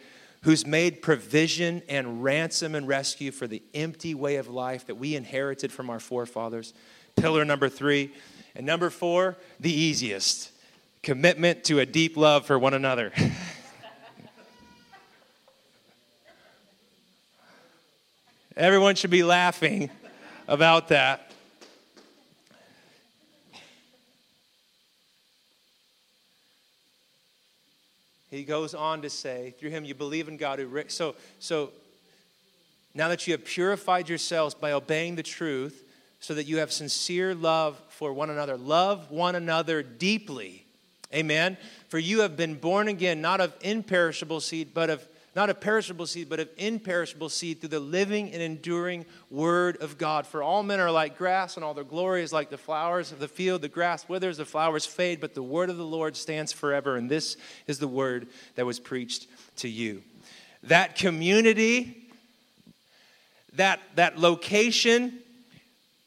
who's 0.43 0.65
made 0.65 1.01
provision 1.01 1.83
and 1.87 2.23
ransom 2.23 2.73
and 2.73 2.87
rescue 2.87 3.31
for 3.31 3.47
the 3.47 3.61
empty 3.73 4.15
way 4.15 4.37
of 4.37 4.47
life 4.47 4.87
that 4.87 4.95
we 4.95 5.15
inherited 5.15 5.71
from 5.71 5.89
our 5.89 5.99
forefathers. 5.99 6.73
Pillar 7.15 7.45
number 7.45 7.69
3, 7.69 8.11
and 8.55 8.65
number 8.65 8.89
four, 8.89 9.37
the 9.59 9.71
easiest 9.71 10.51
commitment 11.03 11.63
to 11.65 11.79
a 11.79 11.85
deep 11.85 12.17
love 12.17 12.45
for 12.45 12.57
one 12.57 12.73
another. 12.73 13.13
Everyone 18.57 18.95
should 18.95 19.11
be 19.11 19.23
laughing 19.23 19.89
about 20.47 20.89
that. 20.89 21.30
He 28.31 28.43
goes 28.43 28.73
on 28.73 29.01
to 29.01 29.09
say, 29.09 29.53
through 29.59 29.69
him 29.69 29.85
you 29.85 29.93
believe 29.93 30.27
in 30.27 30.37
God 30.37 30.57
who. 30.57 30.83
So, 30.87 31.15
so 31.39 31.71
now 32.95 33.09
that 33.09 33.27
you 33.27 33.33
have 33.33 33.45
purified 33.45 34.09
yourselves 34.09 34.55
by 34.55 34.71
obeying 34.71 35.15
the 35.15 35.23
truth, 35.23 35.83
so 36.21 36.35
that 36.35 36.45
you 36.45 36.57
have 36.57 36.71
sincere 36.71 37.33
love 37.33 37.81
for 37.89 38.13
one 38.13 38.29
another. 38.29 38.55
Love 38.55 39.09
one 39.09 39.35
another 39.35 39.81
deeply. 39.81 40.65
Amen. 41.13 41.57
For 41.89 41.97
you 41.99 42.21
have 42.21 42.37
been 42.37 42.55
born 42.55 42.87
again, 42.87 43.21
not 43.21 43.41
of 43.41 43.53
imperishable 43.61 44.39
seed, 44.39 44.73
but 44.73 44.89
of 44.89 45.05
not 45.35 45.49
of 45.49 45.61
perishable 45.61 46.05
seed, 46.05 46.27
but 46.29 46.41
of 46.41 46.49
imperishable 46.57 47.29
seed 47.29 47.61
through 47.61 47.69
the 47.69 47.79
living 47.79 48.31
and 48.33 48.41
enduring 48.41 49.05
word 49.29 49.77
of 49.77 49.97
God. 49.97 50.27
For 50.27 50.43
all 50.43 50.61
men 50.61 50.79
are 50.81 50.91
like 50.91 51.17
grass, 51.17 51.55
and 51.55 51.63
all 51.63 51.73
their 51.73 51.85
glory 51.85 52.21
is 52.21 52.33
like 52.33 52.49
the 52.49 52.57
flowers 52.57 53.13
of 53.13 53.19
the 53.19 53.29
field. 53.29 53.61
The 53.61 53.69
grass 53.69 54.09
withers, 54.09 54.37
the 54.37 54.45
flowers 54.45 54.85
fade, 54.85 55.21
but 55.21 55.33
the 55.33 55.43
word 55.43 55.69
of 55.69 55.77
the 55.77 55.85
Lord 55.85 56.17
stands 56.17 56.51
forever. 56.51 56.97
And 56.97 57.09
this 57.09 57.37
is 57.65 57.79
the 57.79 57.87
word 57.87 58.27
that 58.55 58.65
was 58.65 58.79
preached 58.79 59.27
to 59.57 59.69
you. 59.69 60.03
That 60.63 60.95
community, 60.95 62.09
that, 63.53 63.79
that 63.95 64.19
location, 64.19 65.19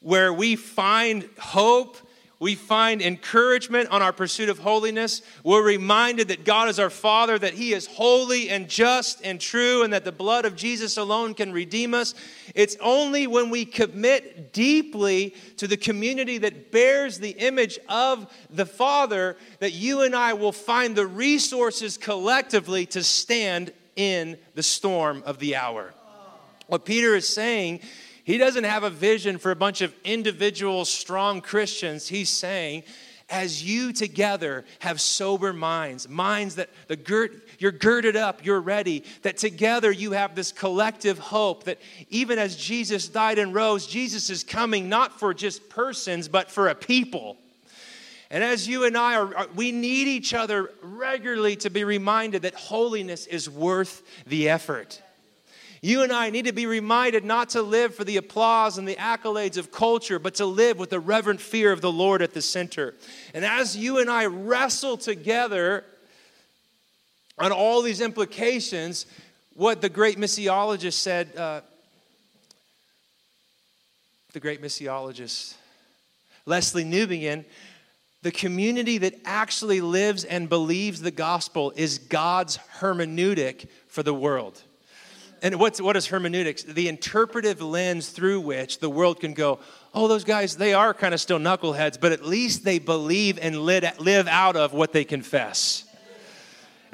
where 0.01 0.35
we 0.35 0.55
find 0.55 1.27
hope, 1.39 1.97
we 2.45 2.55
find 2.55 3.01
encouragement 3.01 3.89
on 3.89 4.03
our 4.03 4.13
pursuit 4.13 4.51
of 4.51 4.59
holiness. 4.59 5.23
We're 5.45 5.65
reminded 5.65 6.29
that 6.29 6.45
God 6.45 6.69
is 6.69 6.79
our 6.79 6.91
Father, 6.91 7.39
that 7.39 7.55
He 7.55 7.73
is 7.73 7.87
holy 7.87 8.51
and 8.51 8.69
just 8.69 9.25
and 9.25 9.41
true, 9.41 9.83
and 9.83 9.95
that 9.95 10.05
the 10.05 10.13
blood 10.13 10.45
of 10.45 10.55
Jesus 10.55 10.99
alone 10.99 11.33
can 11.33 11.55
redeem 11.55 11.95
us. 11.95 12.15
It's 12.55 12.77
only 12.83 13.27
when 13.27 13.49
we 13.49 13.65
commit 13.65 14.53
deeply 14.53 15.35
to 15.57 15.67
the 15.67 15.79
community 15.79 16.37
that 16.37 16.71
bears 16.71 17.19
the 17.19 17.31
image 17.31 17.79
of 17.89 18.31
the 18.51 18.67
Father 18.67 19.39
that 19.61 19.73
you 19.73 20.03
and 20.03 20.15
I 20.15 20.35
will 20.35 20.53
find 20.53 20.95
the 20.95 21.07
resources 21.07 21.97
collectively 21.97 22.85
to 22.89 23.03
stand 23.03 23.73
in 23.97 24.37
the 24.55 24.63
storm 24.63 25.23
of 25.25 25.39
the 25.39 25.57
hour. 25.57 25.95
What 26.67 26.85
Peter 26.85 27.15
is 27.15 27.27
saying 27.27 27.81
he 28.25 28.39
doesn't 28.39 28.65
have 28.65 28.83
a 28.83 28.91
vision 28.91 29.39
for 29.39 29.51
a 29.51 29.57
bunch 29.57 29.81
of 29.81 29.95
individual 30.03 30.85
strong 30.85 31.41
Christians. 31.41 32.09
He's 32.09 32.31
saying, 32.31 32.85
as 33.31 33.63
you 33.63 33.93
together 33.93 34.65
have 34.81 35.01
sober 35.01 35.53
minds, 35.53 36.09
minds 36.09 36.57
that 36.57 36.71
the 36.89 36.97
girt, 36.97 37.33
you're 37.59 37.73
girded 37.73 38.17
up, 38.17 38.45
you're 38.45 38.61
ready, 38.61 39.05
that 39.23 39.37
together 39.37 39.91
you 39.91 40.13
have 40.13 40.35
this 40.35 40.53
collective 40.53 41.19
hope 41.19 41.65
that 41.65 41.79
even 42.11 42.39
as 42.39 42.57
Jesus 42.57 43.09
died 43.09 43.39
and 43.39 43.55
rose, 43.55 43.87
Jesus 43.87 44.31
is 44.31 44.45
coming 44.45 44.89
not 44.89 45.19
for 45.19 45.33
just 45.33 45.69
persons, 45.69 46.29
but 46.29 46.51
for 46.51 46.69
a 46.69 46.75
people. 46.75 47.37
And 48.31 48.43
as 48.43 48.67
you 48.67 48.85
and 48.85 48.97
I 48.97 49.17
are, 49.17 49.49
we 49.55 49.71
need 49.71 50.09
each 50.09 50.35
other 50.35 50.71
regularly 50.83 51.57
to 51.57 51.71
be 51.71 51.85
reminded 51.85 52.43
that 52.43 52.55
holiness 52.55 53.27
is 53.27 53.49
worth 53.49 54.03
the 54.27 54.49
effort. 54.49 55.01
You 55.85 56.03
and 56.03 56.11
I 56.11 56.31
need 56.31 56.47
to 56.47 56.53
be 56.53 56.65
reminded 56.65 57.27
not 57.27 57.51
to 57.51 57.61
live 57.61 57.95
for 57.95 58.05
the 58.05 58.17
applause 58.17 58.79
and 58.79 58.89
the 58.89 58.95
accolades 58.95 59.59
of 59.59 59.71
culture, 59.71 60.19
but 60.19 60.37
to 60.37 60.47
live 60.47 60.79
with 60.79 60.89
the 60.89 60.99
reverent 60.99 61.43
fear 61.43 61.73
of 61.73 61.83
the 61.83 61.93
Lord 61.93 62.23
at 62.23 62.33
the 62.33 62.41
center. 62.41 62.95
And 63.35 63.45
as 63.45 63.77
you 63.77 63.99
and 63.99 64.09
I 64.09 64.25
wrestle 64.25 64.97
together 64.97 65.85
on 67.37 67.53
all 67.53 67.83
these 67.83 68.01
implications, 68.01 69.05
what 69.53 69.83
the 69.83 69.91
great 69.91 70.17
missiologist 70.17 70.95
said, 70.95 71.37
uh, 71.37 71.61
the 74.33 74.41
great 74.41 74.63
missiologist, 74.63 75.53
Lesslie 76.47 76.87
Newbigin, 76.87 77.45
the 78.23 78.33
community 78.33 78.97
that 78.97 79.17
actually 79.27 79.83
lives 79.83 80.25
and 80.25 80.49
believes 80.49 81.03
the 81.03 81.11
gospel 81.11 81.75
is 81.77 81.99
God's 81.99 82.59
hermeneutic 82.79 83.69
for 83.87 84.03
the 84.03 84.15
world. 84.15 84.63
And 85.45 85.61
what's, 85.61 85.79
what 85.79 85.95
is 85.95 86.07
hermeneutics? 86.07 86.63
The 86.63 86.89
interpretive 86.89 87.61
lens 87.61 88.09
through 88.09 88.41
which 88.41 88.79
the 88.79 88.89
world 88.89 89.21
can 89.21 89.35
go, 89.35 89.59
oh, 89.93 90.09
those 90.09 90.25
guys, 90.25 90.57
they 90.57 90.73
are 90.73 90.95
kind 90.95 91.13
of 91.13 91.21
still 91.21 91.39
knuckleheads, 91.39 92.01
but 92.01 92.13
at 92.13 92.25
least 92.25 92.65
they 92.65 92.79
believe 92.79 93.39
and 93.39 93.61
live 93.61 94.27
out 94.27 94.57
of 94.57 94.73
what 94.73 94.95
they 94.95 95.05
confess. 95.05 95.85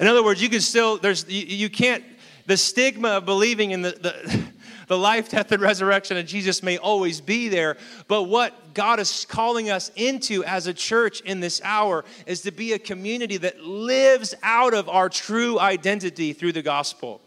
In 0.01 0.09
other 0.09 0.25
words, 0.25 0.43
you 0.43 0.49
can 0.49 0.61
still, 0.61 0.99
there's, 0.99 1.29
you, 1.29 1.47
you 1.47 1.71
can't, 1.71 2.03
the 2.47 2.57
stigma 2.57 3.11
of 3.11 3.25
believing 3.25 3.71
in 3.71 3.83
the, 3.83 3.93
the, 3.93 4.45
the 4.89 4.99
life, 4.99 5.29
death, 5.29 5.53
and 5.53 5.63
resurrection 5.63 6.17
of 6.17 6.27
Jesus 6.27 6.61
may 6.61 6.77
always 6.77 7.21
be 7.21 7.49
there, 7.49 7.77
but 8.09 8.25
what 8.25 8.75
God 8.75 8.99
is 8.99 9.27
calling 9.27 9.71
us 9.71 9.93
into 9.95 10.43
as 10.43 10.67
a 10.67 10.75
church 10.75 11.21
in 11.21 11.39
this 11.39 11.61
hour 11.63 12.05
is 12.27 12.41
to 12.41 12.51
be 12.51 12.73
a 12.73 12.81
community 12.81 13.37
that 13.37 13.63
lives 13.63 14.35
out 14.43 14.75
of 14.75 14.89
our 14.89 15.09
true 15.09 15.61
identity 15.61 16.33
through 16.33 16.53
the 16.53 16.63
gospel. 16.63 17.21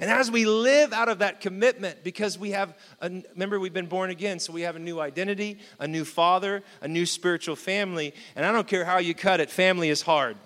And 0.00 0.10
as 0.10 0.30
we 0.30 0.44
live 0.44 0.92
out 0.92 1.08
of 1.08 1.18
that 1.18 1.40
commitment, 1.40 2.04
because 2.04 2.38
we 2.38 2.52
have, 2.52 2.76
a, 3.00 3.10
remember, 3.32 3.58
we've 3.58 3.72
been 3.72 3.86
born 3.86 4.10
again, 4.10 4.38
so 4.38 4.52
we 4.52 4.62
have 4.62 4.76
a 4.76 4.78
new 4.78 5.00
identity, 5.00 5.58
a 5.80 5.88
new 5.88 6.04
father, 6.04 6.62
a 6.80 6.86
new 6.86 7.04
spiritual 7.04 7.56
family. 7.56 8.14
And 8.36 8.46
I 8.46 8.52
don't 8.52 8.68
care 8.68 8.84
how 8.84 8.98
you 8.98 9.14
cut 9.14 9.40
it, 9.40 9.50
family 9.50 9.88
is 9.88 10.02
hard. 10.02 10.36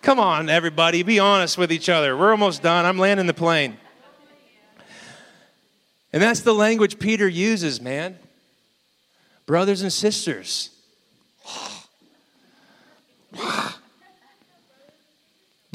Come 0.00 0.20
on, 0.20 0.48
everybody, 0.48 1.02
be 1.02 1.18
honest 1.18 1.58
with 1.58 1.70
each 1.70 1.88
other. 1.88 2.16
We're 2.16 2.30
almost 2.30 2.62
done. 2.62 2.86
I'm 2.86 2.98
landing 2.98 3.26
the 3.26 3.34
plane. 3.34 3.76
And 6.12 6.22
that's 6.22 6.40
the 6.40 6.54
language 6.54 6.98
Peter 6.98 7.28
uses, 7.28 7.80
man. 7.80 8.18
Brothers 9.44 9.82
and 9.82 9.92
sisters. 9.92 10.70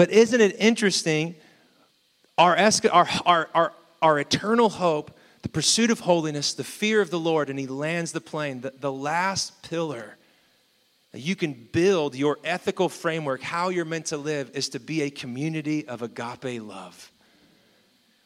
But 0.04 0.12
isn't 0.12 0.42
it 0.42 0.58
interesting? 0.60 1.34
Our, 2.38 2.58
our, 2.58 3.08
our, 3.26 3.50
our, 3.56 3.74
our 4.02 4.20
eternal 4.20 4.68
hope, 4.68 5.18
the 5.44 5.48
pursuit 5.48 5.92
of 5.92 6.02
holiness, 6.02 6.54
the 6.56 6.66
fear 6.66 7.00
of 7.00 7.10
the 7.10 7.18
Lord, 7.18 7.50
and 7.50 7.58
he 7.58 7.68
lands 7.68 8.12
the 8.12 8.20
plane, 8.20 8.60
the, 8.60 8.74
the 8.78 8.92
last 8.92 9.64
pillar 9.64 10.18
that 11.14 11.22
you 11.22 11.38
can 11.38 11.54
build 11.54 12.16
your 12.16 12.38
ethical 12.44 12.90
framework, 12.90 13.42
how 13.42 13.70
you're 13.70 13.86
meant 13.86 14.08
to 14.08 14.18
live, 14.18 14.52
is 14.54 14.68
to 14.68 14.80
be 14.82 15.04
a 15.04 15.10
community 15.10 15.88
of 15.88 16.02
agape 16.02 16.62
love. 16.62 17.10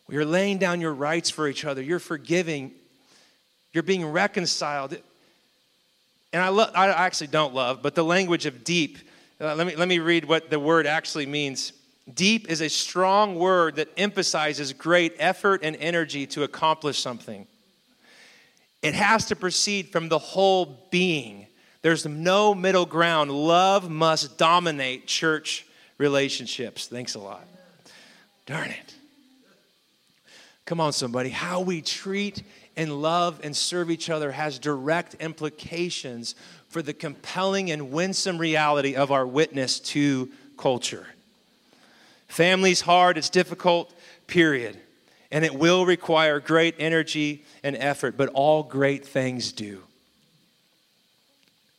You're 0.09 0.25
laying 0.25 0.57
down 0.57 0.81
your 0.81 0.95
rights 0.95 1.29
for 1.29 1.47
each 1.47 1.63
other, 1.63 1.83
you're 1.83 1.99
forgiving, 1.99 2.71
you're 3.71 3.83
being 3.83 4.03
reconciled. 4.03 4.97
And 6.33 6.41
I, 6.41 6.49
I 6.49 7.05
actually 7.05 7.27
don't 7.27 7.53
love, 7.53 7.83
but 7.83 7.93
the 7.93 8.03
language 8.03 8.47
of 8.47 8.63
deep 8.63 8.97
uh, 9.39 9.55
let, 9.55 9.67
me, 9.67 9.75
let 9.75 9.87
me 9.87 9.99
read 9.99 10.25
what 10.25 10.49
the 10.49 10.59
word 10.59 10.87
actually 10.87 11.25
means. 11.25 11.73
Deep 12.11 12.49
is 12.49 12.61
a 12.61 12.69
strong 12.69 13.35
word 13.35 13.75
that 13.75 13.89
emphasizes 13.97 14.73
great 14.73 15.13
effort 15.19 15.61
and 15.63 15.75
energy 15.75 16.25
to 16.27 16.43
accomplish 16.43 16.99
something. 16.99 17.45
It 18.81 18.93
has 18.93 19.25
to 19.25 19.35
proceed 19.35 19.91
from 19.91 20.09
the 20.09 20.17
whole 20.17 20.87
being. 20.89 21.47
There's 21.81 22.05
no 22.05 22.55
middle 22.55 22.85
ground. 22.85 23.31
Love 23.31 23.89
must 23.89 24.37
dominate 24.37 25.07
church 25.07 25.65
relationships. 25.97 26.87
Thanks 26.87 27.15
a 27.15 27.19
lot. 27.19 27.45
Darn 28.45 28.69
it. 28.69 28.95
Come 30.65 30.79
on, 30.79 30.93
somebody. 30.93 31.29
How 31.29 31.61
we 31.61 31.81
treat 31.81 32.43
and 32.75 33.01
love 33.01 33.39
and 33.43 33.55
serve 33.55 33.89
each 33.89 34.09
other 34.09 34.31
has 34.31 34.59
direct 34.59 35.15
implications 35.15 36.35
for 36.69 36.81
the 36.81 36.93
compelling 36.93 37.71
and 37.71 37.91
winsome 37.91 38.37
reality 38.37 38.95
of 38.95 39.11
our 39.11 39.25
witness 39.25 39.79
to 39.79 40.29
culture. 40.57 41.07
Family's 42.27 42.81
hard, 42.81 43.17
it's 43.17 43.29
difficult, 43.29 43.93
period. 44.27 44.77
And 45.31 45.43
it 45.43 45.53
will 45.53 45.85
require 45.85 46.39
great 46.39 46.75
energy 46.79 47.43
and 47.63 47.75
effort, 47.75 48.15
but 48.17 48.29
all 48.29 48.63
great 48.63 49.05
things 49.05 49.51
do. 49.51 49.81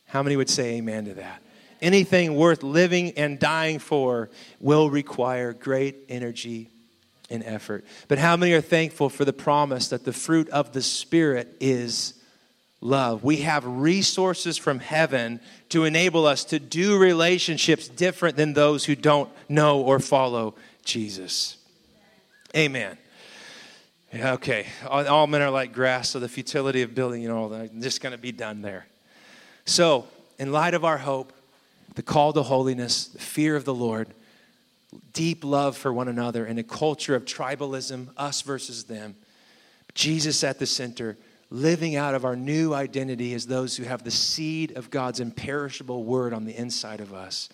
How 0.07 0.23
many 0.23 0.35
would 0.35 0.49
say 0.49 0.77
amen 0.77 1.05
to 1.05 1.13
that? 1.15 1.41
Anything 1.81 2.35
worth 2.35 2.61
living 2.63 3.11
and 3.11 3.39
dying 3.39 3.79
for 3.79 4.29
will 4.59 4.89
require 4.89 5.53
great 5.53 5.95
energy 6.09 6.69
and 7.29 7.43
effort. 7.43 7.85
But 8.07 8.17
how 8.17 8.35
many 8.35 8.53
are 8.53 8.61
thankful 8.61 9.09
for 9.09 9.23
the 9.23 9.33
promise 9.33 9.89
that 9.89 10.03
the 10.03 10.13
fruit 10.13 10.49
of 10.49 10.73
the 10.73 10.81
Spirit 10.81 11.55
is 11.59 12.15
love. 12.81 13.23
We 13.23 13.37
have 13.37 13.65
resources 13.65 14.57
from 14.57 14.79
heaven 14.79 15.39
to 15.69 15.83
enable 15.83 16.25
us 16.25 16.45
to 16.45 16.59
do 16.59 16.97
relationships 16.97 17.87
different 17.87 18.37
than 18.37 18.53
those 18.53 18.85
who 18.85 18.95
don't 18.95 19.29
know 19.47 19.81
or 19.81 19.99
follow 19.99 20.55
Jesus. 20.85 21.57
Amen. 22.55 22.97
Yeah, 24.13 24.33
okay. 24.33 24.65
All, 24.87 25.07
all, 25.07 25.27
men 25.27 25.41
are 25.41 25.51
like 25.51 25.71
grass, 25.71 26.09
so 26.09 26.19
the 26.19 26.29
futility 26.29 26.81
of 26.81 26.95
building, 26.95 27.21
you 27.21 27.29
know, 27.29 27.53
I'm 27.53 27.81
just 27.81 28.01
going 28.01 28.11
to 28.11 28.17
be 28.17 28.31
done 28.31 28.61
there. 28.61 28.87
So, 29.65 30.07
in 30.39 30.51
light 30.51 30.73
of 30.73 30.83
our 30.83 30.97
hope, 30.97 31.31
the 31.93 32.01
call 32.01 32.33
to 32.33 32.41
holiness, 32.41 33.05
the 33.07 33.19
fear 33.19 33.55
of 33.55 33.65
the 33.65 33.73
Lord, 33.73 34.07
deep 35.13 35.43
love 35.43 35.77
for 35.77 35.93
one 35.93 36.07
another, 36.07 36.45
and 36.45 36.57
a 36.57 36.63
culture 36.63 37.13
of 37.13 37.25
tribalism, 37.25 38.07
us 38.17 38.41
versus 38.41 38.85
them, 38.85 39.15
Jesus 39.93 40.43
at 40.43 40.57
the 40.57 40.65
center, 40.65 41.17
living 41.51 41.95
out 41.95 42.15
of 42.15 42.25
our 42.25 42.35
new 42.35 42.73
identity 42.73 43.33
as 43.33 43.47
those 43.47 43.77
who 43.77 43.83
have 43.83 44.03
the 44.03 44.11
seed 44.11 44.71
of 44.77 44.91
God's 44.91 45.19
imperishable 45.19 46.03
word 46.03 46.33
on 46.33 46.45
the 46.45 46.55
inside 46.55 46.99
of 46.99 47.13
us, 47.13 47.49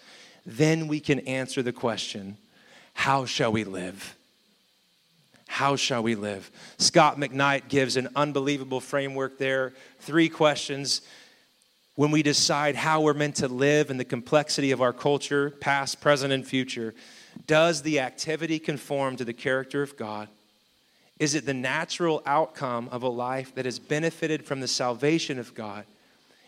then 0.46 0.88
we 0.88 1.00
can 1.00 1.20
answer 1.22 1.62
the 1.62 1.74
question 1.74 2.38
how 2.94 3.26
shall 3.26 3.52
we 3.52 3.66
live? 3.66 4.16
How 5.48 5.76
shall 5.76 6.02
we 6.02 6.16
live? 6.16 6.50
Scot 6.78 7.18
McKnight 7.18 7.68
gives 7.68 7.98
an 7.98 8.08
unbelievable 8.16 8.80
framework 8.80 9.38
there. 9.38 9.74
Three 10.00 10.30
questions. 10.30 11.02
When 11.96 12.12
we 12.12 12.24
decide 12.24 12.76
how 12.76 13.02
we're 13.02 13.14
meant 13.14 13.36
to 13.38 13.48
live 13.48 13.90
in 13.90 13.98
the 13.98 14.06
complexity 14.06 14.72
of 14.72 14.82
our 14.82 14.94
culture, 14.94 15.52
past, 15.52 16.02
present, 16.02 16.34
and 16.34 16.46
future, 16.46 16.94
does 17.48 17.82
the 17.82 18.00
activity 18.00 18.60
conform 18.60 19.18
to 19.18 19.26
the 19.26 19.34
character 19.34 19.82
of 19.82 19.98
God? 19.98 20.30
Is 21.20 21.34
it 21.34 21.46
the 21.46 21.54
natural 21.54 22.22
outcome 22.26 22.90
of 22.92 23.04
a 23.04 23.10
life 23.10 23.56
that 23.56 23.66
has 23.66 23.80
benefited 23.80 24.46
from 24.46 24.60
the 24.60 24.68
salvation 24.68 25.40
of 25.40 25.54
God? 25.54 25.86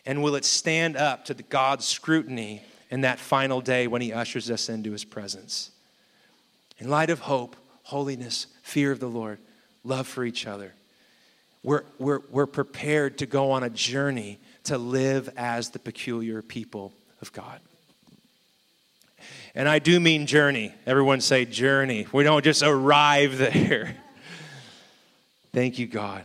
And 0.05 0.21
will 0.21 0.35
it 0.35 0.45
stand 0.45 0.97
up 0.97 1.25
to 1.25 1.33
God's 1.33 1.85
scrutiny 1.85 2.61
in 2.89 3.01
that 3.01 3.19
final 3.19 3.61
day 3.61 3.87
when 3.87 4.01
He 4.01 4.11
ushers 4.11 4.51
us 4.51 4.67
into 4.69 4.91
His 4.91 5.05
presence? 5.05 5.71
In 6.79 6.89
light 6.89 7.09
of 7.09 7.19
hope, 7.19 7.55
holiness, 7.83 8.47
fear 8.61 8.91
of 8.91 8.99
the 8.99 9.07
Lord, 9.07 9.39
love 9.83 10.07
for 10.07 10.25
each 10.25 10.45
other, 10.45 10.73
we're, 11.63 11.83
we're, 11.97 12.21
we're 12.29 12.45
prepared 12.45 13.17
to 13.19 13.25
go 13.25 13.51
on 13.51 13.63
a 13.63 13.69
journey 13.69 14.37
to 14.65 14.77
live 14.77 15.29
as 15.37 15.69
the 15.69 15.79
peculiar 15.79 16.41
people 16.41 16.93
of 17.21 17.31
God. 17.31 17.59
And 19.55 19.67
I 19.67 19.79
do 19.79 19.99
mean 19.99 20.27
journey. 20.27 20.73
Everyone 20.85 21.19
say 21.19 21.45
journey. 21.45 22.05
We 22.11 22.23
don't 22.23 22.43
just 22.43 22.63
arrive 22.63 23.37
there. 23.37 23.95
Thank 25.57 25.79
you, 25.79 25.87
God. 25.87 26.23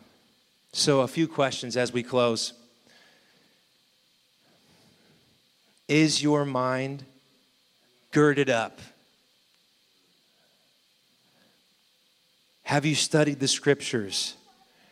So, 0.75 1.01
a 1.01 1.09
few 1.09 1.27
questions 1.27 1.79
as 1.79 1.91
we 1.91 2.03
close. 2.03 2.53
Is 5.89 6.23
your 6.23 6.45
mind 6.45 7.03
girded 8.11 8.51
up? 8.51 8.79
Have 12.65 12.85
you 12.85 12.95
studied 12.95 13.41
the 13.41 13.49
scriptures? 13.49 14.35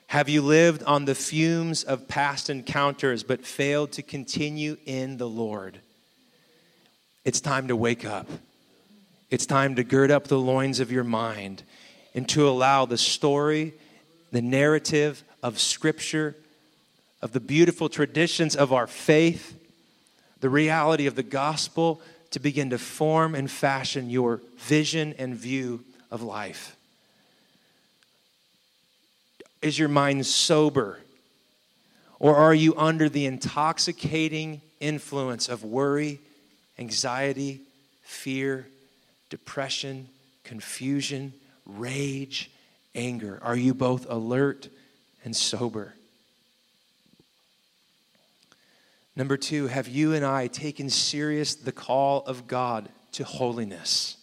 Have 0.06 0.30
you 0.30 0.40
lived 0.40 0.84
on 0.84 1.04
the 1.04 1.14
fumes 1.14 1.84
of 1.84 2.08
past 2.08 2.48
encounters 2.48 3.22
but 3.22 3.44
failed 3.44 3.92
to 3.92 4.02
continue 4.02 4.78
in 4.86 5.18
the 5.18 5.28
Lord? 5.28 5.80
It's 7.26 7.42
time 7.42 7.68
to 7.68 7.76
wake 7.76 8.06
up. 8.06 8.26
It's 9.28 9.44
time 9.44 9.76
to 9.76 9.84
gird 9.84 10.10
up 10.10 10.28
the 10.28 10.40
loins 10.40 10.80
of 10.80 10.90
your 10.90 11.04
mind 11.04 11.62
and 12.14 12.26
to 12.30 12.48
allow 12.48 12.86
the 12.86 12.96
story 12.96 13.74
the 14.30 14.42
narrative 14.42 15.22
of 15.42 15.58
Scripture, 15.58 16.36
of 17.22 17.32
the 17.32 17.40
beautiful 17.40 17.88
traditions 17.88 18.56
of 18.56 18.72
our 18.72 18.86
faith, 18.86 19.56
the 20.40 20.50
reality 20.50 21.06
of 21.06 21.14
the 21.14 21.22
gospel 21.22 22.00
to 22.30 22.40
begin 22.40 22.70
to 22.70 22.78
form 22.78 23.34
and 23.34 23.50
fashion 23.50 24.08
your 24.08 24.40
vision 24.56 25.14
and 25.18 25.34
view 25.34 25.84
of 26.10 26.22
life. 26.22 26.76
Is 29.62 29.78
your 29.78 29.88
mind 29.88 30.24
sober? 30.26 31.00
Or 32.18 32.36
are 32.36 32.54
you 32.54 32.74
under 32.76 33.08
the 33.08 33.26
intoxicating 33.26 34.60
influence 34.78 35.48
of 35.48 35.64
worry, 35.64 36.20
anxiety, 36.78 37.60
fear, 38.02 38.66
depression, 39.28 40.08
confusion, 40.44 41.32
rage, 41.66 42.50
anger? 42.94 43.38
Are 43.42 43.56
you 43.56 43.74
both 43.74 44.06
alert 44.08 44.68
and 45.24 45.34
sober? 45.34 45.94
Number 49.16 49.36
two, 49.36 49.66
have 49.66 49.88
you 49.88 50.14
and 50.14 50.24
I 50.24 50.46
taken 50.46 50.88
serious 50.88 51.54
the 51.54 51.72
call 51.72 52.22
of 52.26 52.46
God 52.46 52.88
to 53.12 53.24
holiness? 53.24 54.16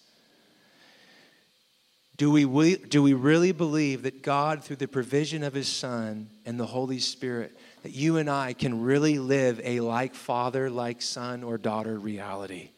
Do 2.17 2.31
we, 2.31 2.77
do 2.77 3.03
we 3.03 3.13
really 3.13 3.51
believe 3.51 4.01
that 4.03 4.23
God, 4.23 4.63
through 4.63 4.77
the 4.77 4.87
provision 4.87 5.43
of 5.43 5.53
His 5.53 5.67
Son 5.67 6.29
and 6.45 6.59
the 6.59 6.65
Holy 6.65 6.97
Spirit, 6.97 7.55
that 7.83 7.91
you 7.91 8.17
and 8.17 8.27
I 8.27 8.53
can 8.53 8.81
really 8.81 9.19
live 9.19 9.61
a 9.63 9.81
like 9.81 10.15
father, 10.15 10.67
like 10.71 11.03
son, 11.03 11.43
or 11.43 11.59
daughter 11.59 11.99
reality? 11.99 12.71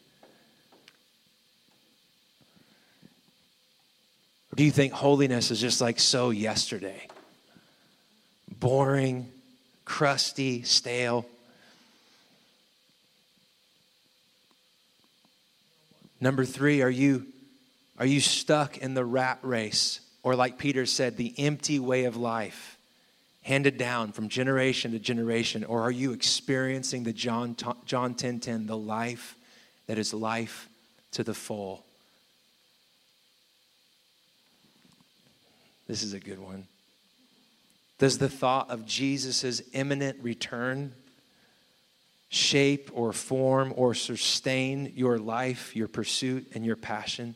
Do 4.60 4.66
you 4.66 4.72
think 4.72 4.92
holiness 4.92 5.52
is 5.52 5.62
just 5.62 5.80
like 5.80 6.02
so 6.02 6.32
yesterday? 6.32 7.08
Boring, 8.60 9.32
crusty, 9.86 10.64
stale. 10.64 11.26
Number 16.20 16.44
three, 16.44 16.82
are 16.82 16.90
you, 16.90 17.26
are 18.00 18.06
you 18.06 18.20
stuck 18.20 18.78
in 18.80 18.96
the 18.96 19.06
rat 19.06 19.40
race? 19.44 20.02
Or, 20.24 20.36
like 20.36 20.58
Peter 20.58 20.86
said, 20.86 21.16
the 21.16 21.34
empty 21.38 21.80
way 21.80 22.04
of 22.04 22.18
life 22.18 22.78
handed 23.44 23.78
down 23.78 24.12
from 24.12 24.28
generation 24.28 24.92
to 24.92 25.00
generation? 25.00 25.64
Or 25.64 25.84
are 25.84 25.92
you 25.92 26.12
experiencing 26.12 27.04
the 27.04 27.14
John, 27.14 27.56
John 27.86 28.14
10 28.14 28.42
10, 28.42 28.66
the 28.66 28.76
life 28.76 29.38
that 29.88 29.98
is 29.98 30.14
life 30.14 30.68
to 31.12 31.24
the 31.24 31.34
full? 31.34 31.86
This 35.90 36.04
is 36.04 36.14
a 36.14 36.20
good 36.20 36.38
one. 36.38 36.68
Does 37.98 38.20
the 38.20 38.30
thought 38.30 38.70
of 38.70 38.86
Jesus' 38.86 39.64
imminent 39.74 40.20
return 40.22 40.94
shape 42.30 42.92
or 42.94 43.12
form 43.12 43.74
or 43.76 43.96
sustain 43.96 44.94
your 44.96 45.18
life, 45.18 45.76
your 45.76 45.88
pursuit, 45.88 46.46
and 46.54 46.64
your 46.64 46.76
passion? 46.76 47.34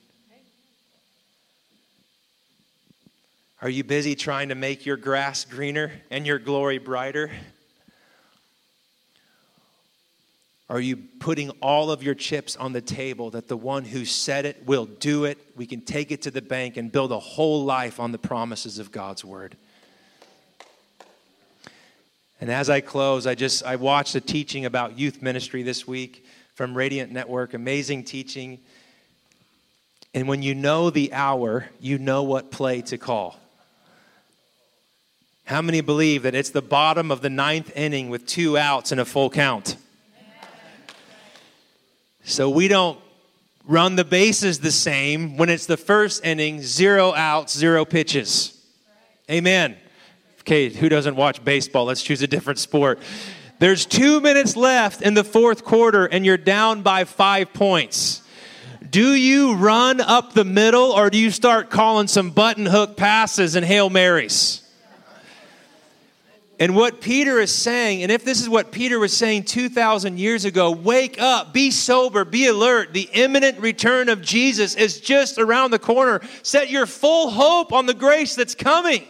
Are 3.60 3.70
you 3.70 3.84
busy 3.84 4.14
trying 4.14 4.50
to 4.50 4.56
make 4.56 4.86
your 4.86 4.98
grass 4.98 5.46
greener 5.46 5.92
and 6.12 6.28
your 6.28 6.38
glory 6.38 6.78
brighter? 6.78 7.32
Are 10.74 10.82
you 10.82 10.98
putting 10.98 11.52
all 11.62 11.92
of 11.92 12.02
your 12.02 12.16
chips 12.16 12.56
on 12.56 12.74
the 12.74 12.82
table 12.82 13.30
that 13.30 13.48
the 13.48 13.56
one 13.56 13.86
who 13.86 14.06
said 14.06 14.48
it 14.48 14.66
will 14.66 14.88
do 14.88 15.26
it? 15.26 15.38
We 15.56 15.68
can 15.68 15.82
take 15.82 16.12
it 16.12 16.24
to 16.24 16.32
the 16.32 16.42
bank 16.42 16.78
and 16.78 16.92
build 16.92 17.12
a 17.12 17.20
whole 17.20 17.64
life 17.64 18.00
on 18.00 18.12
the 18.12 18.18
promises 18.18 18.80
of 18.80 18.92
God's 18.92 19.24
word. 19.24 19.56
And 22.42 22.50
as 22.50 22.72
I 22.72 22.82
close, 22.82 23.28
I 23.28 23.36
just 23.36 23.64
I 23.64 23.76
watched 23.76 24.16
a 24.16 24.20
teaching 24.20 24.66
about 24.66 24.98
youth 24.98 25.22
ministry 25.22 25.62
this 25.62 25.86
week 25.88 26.26
from 26.56 26.76
Radiant 26.76 27.12
Network, 27.12 27.54
amazing 27.54 28.04
teaching. 28.04 28.58
And 30.16 30.28
when 30.28 30.42
you 30.42 30.56
know 30.56 30.90
the 30.90 31.14
hour, 31.14 31.70
you 31.80 32.00
know 32.00 32.24
what 32.24 32.50
play 32.50 32.82
to 32.82 32.98
call. 32.98 33.38
How 35.46 35.62
many 35.62 35.82
believe 35.82 36.24
that 36.24 36.34
it's 36.34 36.50
the 36.50 36.64
bottom 36.64 37.12
of 37.12 37.22
the 37.22 37.30
ninth 37.30 37.72
inning 37.78 38.10
with 38.10 38.26
two 38.26 38.58
outs 38.58 38.92
and 38.92 39.00
a 39.00 39.06
full 39.06 39.30
count? 39.30 39.78
So 42.24 42.50
we 42.50 42.68
don't 42.68 43.00
run 43.66 43.96
the 43.96 44.06
bases 44.06 44.60
the 44.60 44.72
same 44.72 45.38
when 45.38 45.50
it's 45.50 45.66
the 45.66 45.78
first 45.78 46.26
inning, 46.26 46.62
zero 46.62 47.14
outs, 47.14 47.58
zero 47.58 47.86
pitches. 47.86 48.60
Amen. 49.30 49.78
Okay, 50.42 50.70
who 50.70 50.90
doesn't 50.90 51.16
watch 51.16 51.44
baseball? 51.44 51.86
Let's 51.86 52.04
choose 52.04 52.22
a 52.22 52.28
different 52.28 52.60
sport. 52.60 53.00
There's 53.60 53.86
two 53.86 54.20
minutes 54.20 54.58
left 54.58 55.02
in 55.02 55.14
the 55.14 55.24
fourth 55.24 55.64
quarter, 55.64 56.06
and 56.06 56.26
you're 56.26 56.38
down 56.38 56.82
by 56.82 57.06
five 57.06 57.54
points. 57.54 58.22
Do 58.90 59.14
you 59.14 59.56
run 59.56 60.02
up 60.02 60.34
the 60.34 60.44
middle, 60.44 60.92
or 60.92 61.10
do 61.10 61.18
you 61.18 61.32
start 61.32 61.70
calling 61.70 62.08
some 62.08 62.32
button 62.32 62.66
hook 62.66 62.98
passes 62.98 63.56
and 63.56 63.66
Hail 63.66 63.90
Marys? 63.90 64.63
And 66.64 66.78
what 66.78 67.02
Peter 67.02 67.42
is 67.42 67.52
saying, 67.52 68.04
and 68.04 68.10
if 68.10 68.24
this 68.24 68.40
is 68.40 68.48
what 68.48 68.72
Peter 68.72 68.98
was 68.98 69.12
saying 69.12 69.44
2,000 69.44 70.18
years 70.18 70.46
ago, 70.46 70.72
wake 70.72 71.22
up, 71.22 71.52
be 71.52 71.72
sober, 71.72 72.24
be 72.24 72.48
alert. 72.48 72.94
The 72.94 73.10
imminent 73.12 73.60
return 73.60 74.08
of 74.08 74.22
Jesus 74.22 74.74
is 74.76 75.02
just 75.02 75.38
around 75.38 75.72
the 75.72 75.80
corner. 75.80 76.22
Set 76.42 76.70
your 76.70 76.86
full 76.86 77.32
hope 77.32 77.74
on 77.74 77.86
the 77.86 77.94
grace 77.94 78.36
that's 78.36 78.56
coming. 78.56 79.04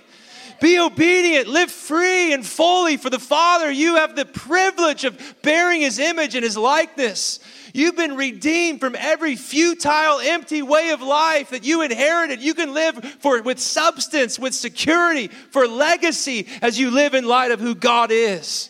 Be 0.62 0.80
obedient, 0.80 1.48
live 1.48 1.70
free 1.70 2.34
and 2.34 2.44
fully 2.44 2.98
for 2.98 3.12
the 3.12 3.20
Father. 3.20 3.70
You 3.70 3.98
have 3.98 4.16
the 4.16 4.26
privilege 4.26 5.06
of 5.06 5.22
bearing 5.44 5.82
His 5.82 6.00
image 6.00 6.34
and 6.34 6.44
His 6.44 6.58
likeness. 6.58 7.40
You've 7.76 7.96
been 7.96 8.16
redeemed 8.16 8.80
from 8.80 8.96
every 8.96 9.36
futile, 9.36 10.20
empty 10.20 10.62
way 10.62 10.92
of 10.92 11.02
life 11.02 11.50
that 11.50 11.64
you 11.64 11.82
inherited. 11.82 12.40
You 12.40 12.54
can 12.54 12.72
live 12.72 13.04
for 13.20 13.42
with 13.42 13.60
substance, 13.60 14.38
with 14.38 14.54
security, 14.54 15.28
for 15.28 15.68
legacy 15.68 16.48
as 16.62 16.80
you 16.80 16.92
live 16.92 17.16
in 17.16 17.26
light 17.26 17.50
of 17.50 17.60
who 17.60 17.74
God 17.74 18.12
is. 18.12 18.70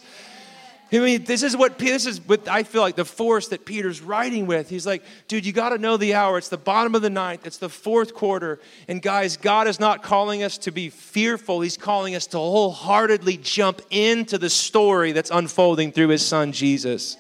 I 0.93 0.99
mean, 0.99 1.23
this 1.23 1.41
is 1.41 1.57
what 1.57 1.79
this 1.79 2.05
is 2.05 2.21
what 2.21 2.47
I 2.47 2.63
feel 2.63 2.81
like 2.81 2.95
the 2.95 3.03
force 3.03 3.47
that 3.49 3.65
Peter's 3.65 3.99
writing 3.99 4.45
with. 4.45 4.69
He's 4.69 4.85
like, 4.85 5.03
dude, 5.27 5.45
you 5.45 5.51
got 5.51 5.69
to 5.69 5.79
know 5.79 5.97
the 5.97 6.13
hour. 6.13 6.37
It's 6.37 6.49
the 6.49 6.57
bottom 6.57 6.93
of 6.93 7.01
the 7.01 7.09
ninth. 7.09 7.47
It's 7.47 7.57
the 7.57 7.67
fourth 7.67 8.13
quarter. 8.13 8.59
And 8.87 9.01
guys, 9.01 9.35
God 9.35 9.67
is 9.67 9.79
not 9.79 10.03
calling 10.03 10.43
us 10.43 10.57
to 10.59 10.71
be 10.71 10.89
fearful. 10.89 11.61
He's 11.61 11.77
calling 11.77 12.15
us 12.15 12.27
to 12.27 12.37
wholeheartedly 12.37 13.37
jump 13.37 13.81
into 13.89 14.37
the 14.37 14.51
story 14.51 15.13
that's 15.13 15.31
unfolding 15.31 15.91
through 15.91 16.09
His 16.09 16.25
Son 16.25 16.51
Jesus. 16.51 17.17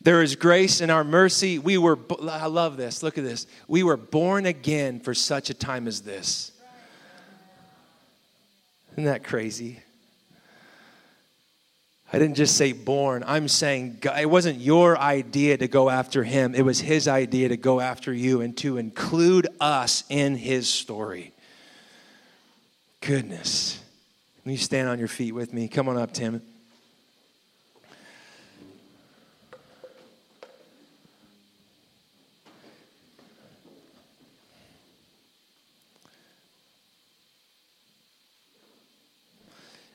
There 0.00 0.22
is 0.22 0.36
grace 0.36 0.80
in 0.80 0.90
our 0.90 1.04
mercy. 1.04 1.58
We 1.58 1.76
were. 1.76 1.98
I 2.22 2.46
love 2.46 2.76
this. 2.76 3.02
Look 3.02 3.18
at 3.18 3.24
this. 3.24 3.46
We 3.66 3.82
were 3.82 3.96
born 3.96 4.46
again 4.46 5.00
for 5.00 5.12
such 5.12 5.50
a 5.50 5.54
time 5.54 5.88
as 5.88 6.02
this. 6.02 6.52
Isn't 8.92 9.04
that 9.04 9.24
crazy? 9.24 9.80
I 12.12 12.18
didn't 12.18 12.36
just 12.36 12.56
say 12.56 12.72
born. 12.72 13.22
I'm 13.26 13.48
saying 13.48 13.98
God, 14.00 14.18
it 14.18 14.30
wasn't 14.30 14.60
your 14.60 14.96
idea 14.98 15.58
to 15.58 15.68
go 15.68 15.90
after 15.90 16.24
him. 16.24 16.54
It 16.54 16.62
was 16.62 16.80
his 16.80 17.06
idea 17.06 17.50
to 17.50 17.56
go 17.56 17.80
after 17.80 18.14
you 18.14 18.40
and 18.40 18.56
to 18.58 18.78
include 18.78 19.46
us 19.60 20.04
in 20.08 20.36
his 20.36 20.68
story. 20.68 21.32
Goodness. 23.00 23.78
Can 24.42 24.52
you 24.52 24.58
stand 24.58 24.88
on 24.88 24.98
your 24.98 25.08
feet 25.08 25.32
with 25.32 25.52
me? 25.52 25.68
Come 25.68 25.88
on 25.88 25.98
up, 25.98 26.12
Tim. 26.12 26.40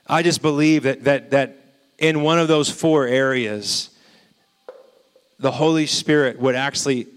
I 0.08 0.22
just 0.24 0.42
believe 0.42 0.84
that 0.84 1.04
that 1.06 1.32
that 1.32 1.58
in 1.98 2.22
one 2.22 2.40
of 2.40 2.48
those 2.48 2.70
four 2.70 3.08
areas, 3.08 3.90
the 5.40 5.52
Holy 5.52 5.86
Spirit 5.86 6.40
would 6.40 6.56
actually 6.56 7.08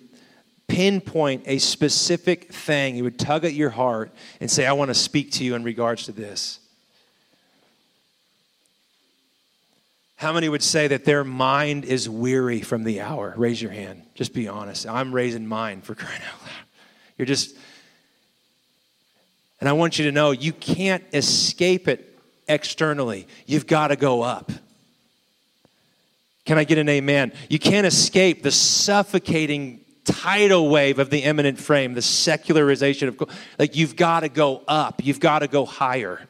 pinpoint 0.69 1.45
a 1.47 1.59
specific 1.59 2.53
thing. 2.53 2.95
He 2.95 3.03
would 3.03 3.19
tug 3.19 3.45
at 3.45 3.55
your 3.55 3.71
heart 3.71 4.13
and 4.41 4.51
say, 4.51 4.67
I 4.67 4.73
want 4.73 4.91
to 4.91 4.95
speak 4.95 5.33
to 5.33 5.45
you 5.45 5.55
in 5.55 5.65
regards 5.65 6.05
to 6.05 6.13
this. 6.13 6.61
How 10.17 10.33
many 10.33 10.49
would 10.49 10.63
say 10.63 10.89
that 10.89 11.05
their 11.05 11.25
mind 11.25 11.85
is 11.85 12.09
weary 12.09 12.63
from 12.63 12.85
the 12.85 13.03
hour? 13.03 13.35
Raise 13.37 13.61
your 13.61 13.71
hand. 13.71 14.03
Just 14.15 14.33
be 14.33 14.49
honest. 14.49 14.87
I'm 14.87 15.15
raising 15.15 15.47
mine 15.47 15.83
for 15.83 15.95
crying 15.95 16.23
out 16.23 16.43
loud. 16.43 16.65
You're 17.19 17.27
just, 17.27 17.55
and 19.61 19.69
I 19.69 19.73
want 19.73 19.99
you 19.99 20.07
to 20.07 20.13
know 20.13 20.31
you 20.31 20.53
can't 20.53 21.05
escape 21.13 21.87
it 21.87 22.16
externally. 22.49 23.27
You've 23.47 23.67
got 23.67 23.89
to 23.89 23.97
go 23.97 24.23
up. 24.23 24.51
Can 26.45 26.59
I 26.59 26.65
get 26.65 26.79
an 26.79 26.89
amen? 26.89 27.33
You 27.51 27.59
can't 27.59 27.87
escape 27.87 28.43
the 28.43 28.53
suffocating 28.53 29.81
tidal 30.05 30.69
wave 30.69 31.01
of 31.01 31.11
the 31.11 31.25
immanent 31.25 31.59
frame, 31.59 31.95
the 31.95 32.03
secularization 32.03 33.09
of, 33.09 33.21
like, 33.59 33.75
you've 33.75 33.97
got 33.97 34.21
to 34.21 34.29
go 34.29 34.63
up, 34.69 35.05
you've 35.05 35.19
got 35.19 35.41
to 35.41 35.49
go 35.49 35.65
higher. 35.65 36.21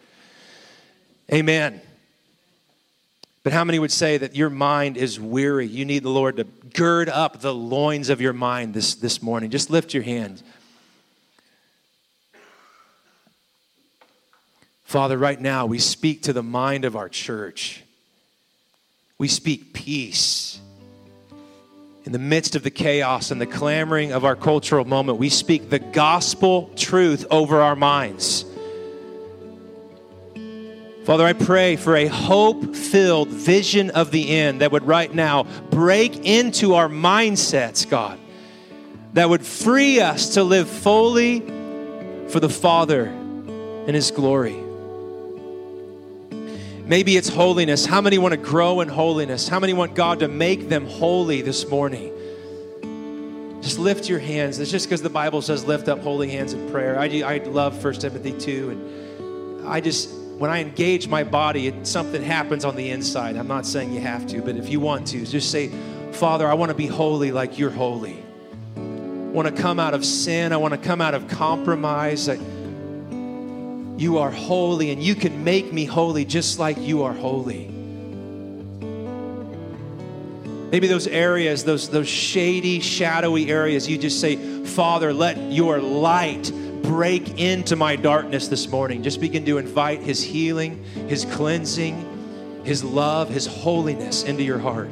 Amen. 1.33 1.83
But 3.43 3.53
how 3.53 3.63
many 3.63 3.79
would 3.79 3.93
say 3.93 4.17
that 4.17 4.35
your 4.35 4.51
mind 4.51 4.97
is 4.97 5.21
weary? 5.21 5.67
You 5.67 5.85
need 5.85 6.03
the 6.03 6.11
Lord 6.11 6.39
to 6.39 6.45
gird 6.45 7.09
up 7.09 7.41
the 7.41 7.55
loins 7.55 8.09
of 8.09 8.21
your 8.21 8.33
mind 8.33 8.75
this, 8.75 8.95
this 8.95 9.23
morning. 9.23 9.51
Just 9.51 9.71
lift 9.71 9.95
your 9.95 10.03
hands. 10.03 10.43
Father, 14.87 15.19
right 15.19 15.41
now 15.41 15.67
we 15.67 15.81
speak 15.81 16.23
to 16.23 16.33
the 16.33 16.45
mind 16.45 16.85
of 16.85 16.95
our 16.95 17.09
church. 17.09 17.83
We 19.19 19.27
speak 19.27 19.73
peace. 19.73 20.61
In 22.05 22.13
the 22.13 22.21
midst 22.21 22.55
of 22.55 22.63
the 22.63 22.71
chaos 22.71 23.33
and 23.33 23.41
the 23.41 23.47
clamoring 23.47 24.13
of 24.13 24.25
our 24.25 24.37
cultural 24.37 24.85
moment, 24.85 25.19
we 25.19 25.29
speak 25.29 25.71
the 25.71 25.81
gospel 25.81 26.71
truth 26.77 27.27
over 27.33 27.61
our 27.61 27.75
minds. 27.75 28.45
Father, 31.05 31.25
I 31.25 31.33
pray 31.33 31.75
for 31.75 31.97
a 31.97 32.07
hope 32.07 32.77
filled 32.77 33.29
vision 33.29 33.91
of 33.91 34.13
the 34.13 34.31
end 34.37 34.61
that 34.61 34.71
would 34.71 34.87
right 34.87 35.13
now 35.13 35.49
break 35.69 36.25
into 36.25 36.75
our 36.75 36.89
mindsets, 36.89 37.89
God, 37.89 38.21
that 39.15 39.29
would 39.29 39.45
free 39.45 40.01
us 40.01 40.35
to 40.35 40.45
live 40.45 40.69
fully 40.71 41.41
for 42.29 42.39
the 42.39 42.49
Father 42.49 43.07
and 43.07 43.91
His 43.97 44.13
glory. 44.13 44.66
Maybe 46.87 47.17
it's 47.17 47.29
holiness. 47.29 47.85
How 47.85 48.01
many 48.01 48.17
want 48.17 48.31
to 48.31 48.37
grow 48.37 48.81
in 48.81 48.87
holiness? 48.87 49.49
How 49.49 49.59
many 49.59 49.73
want 49.73 49.97
God 49.97 50.21
to 50.21 50.29
make 50.29 50.69
them 50.69 50.87
holy 50.87 51.43
this 51.43 51.69
morning? 51.69 52.13
Just 53.61 53.81
lift 53.81 54.09
your 54.09 54.21
hands. 54.21 54.61
It's 54.61 54.71
just 54.71 54.87
because 54.87 55.03
the 55.03 55.11
Bible 55.11 55.43
says 55.43 55.65
lift 55.65 55.89
up 55.89 55.99
holy 55.99 56.31
hands 56.31 56.53
in 56.53 56.71
prayer. 56.71 56.97
I, 56.97 57.07
I 57.23 57.39
love 57.39 57.83
1 57.83 57.95
Timothy 57.95 58.31
2. 58.31 58.71
And 58.71 59.69
I 59.69 59.81
just, 59.81 60.11
when 60.39 60.49
I 60.49 60.61
engage 60.61 61.09
my 61.09 61.25
body, 61.25 61.67
it, 61.67 61.89
something 61.89 62.23
happens 62.23 62.65
on 62.65 62.77
the 62.77 62.93
inside. 62.93 63.37
I'm 63.37 63.49
not 63.49 63.67
saying 63.67 63.93
you 63.93 64.01
have 64.03 64.25
to, 64.29 64.41
but 64.41 64.55
if 64.55 64.69
you 64.69 64.79
want 64.79 65.09
to, 65.09 65.27
just 65.27 65.51
say, 65.51 65.73
Father, 66.13 66.47
I 66.47 66.55
want 66.55 66.71
to 66.71 66.77
be 66.77 66.87
holy 66.87 67.33
like 67.33 67.59
you're 67.59 67.71
holy. 67.71 68.23
I 68.77 68.81
want 68.81 69.49
to 69.49 69.61
come 69.61 69.81
out 69.81 69.93
of 69.93 70.05
sin. 70.05 70.53
I 70.53 70.57
want 70.57 70.73
to 70.73 70.79
come 70.79 71.01
out 71.01 71.15
of 71.15 71.27
compromise. 71.27 72.29
I, 72.29 72.39
you 73.97 74.19
are 74.19 74.31
holy, 74.31 74.91
and 74.91 75.03
you 75.03 75.15
can 75.15 75.45
make 75.45 75.73
me 75.73 75.85
holy 75.85 76.25
just 76.25 76.59
like 76.59 76.79
you 76.79 77.05
are 77.05 77.13
holy. 77.13 77.69
Maybe 80.71 80.89
those 80.89 81.07
areas, 81.07 81.65
those, 81.65 81.89
those 81.89 82.09
shady, 82.09 82.81
shadowy 82.81 83.51
areas, 83.51 83.89
you 83.89 83.97
just 83.97 84.21
say, 84.21 84.37
Father, 84.65 85.13
let 85.13 85.39
your 85.53 85.79
light 85.79 86.53
break 86.83 87.41
into 87.41 87.77
my 87.77 87.97
darkness 87.97 88.49
this 88.49 88.69
morning. 88.69 89.03
Just 89.03 89.21
begin 89.21 89.45
to 89.47 89.59
invite 89.59 90.01
His 90.01 90.23
healing, 90.23 90.85
His 91.09 91.25
cleansing, 91.25 92.63
His 92.65 92.85
love, 92.85 93.29
His 93.31 93.47
holiness 93.47 94.25
into 94.25 94.43
your 94.43 94.59
heart. 94.59 94.91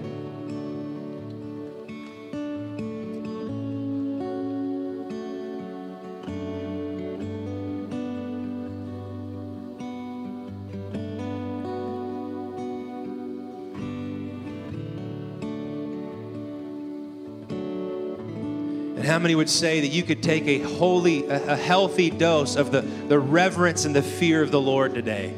Many 19.24 19.34
would 19.34 19.50
say 19.50 19.80
that 19.80 19.88
you 19.88 20.02
could 20.02 20.22
take 20.22 20.46
a 20.46 20.60
holy, 20.60 21.26
a, 21.26 21.56
healthy 21.56 22.10
dose 22.10 22.54
of 22.56 22.70
the, 22.70 22.82
the 22.82 23.18
reverence 23.18 23.86
and 23.86 23.96
the 23.96 24.02
fear 24.02 24.42
of 24.42 24.50
the 24.50 24.60
Lord 24.60 24.94
today? 24.94 25.34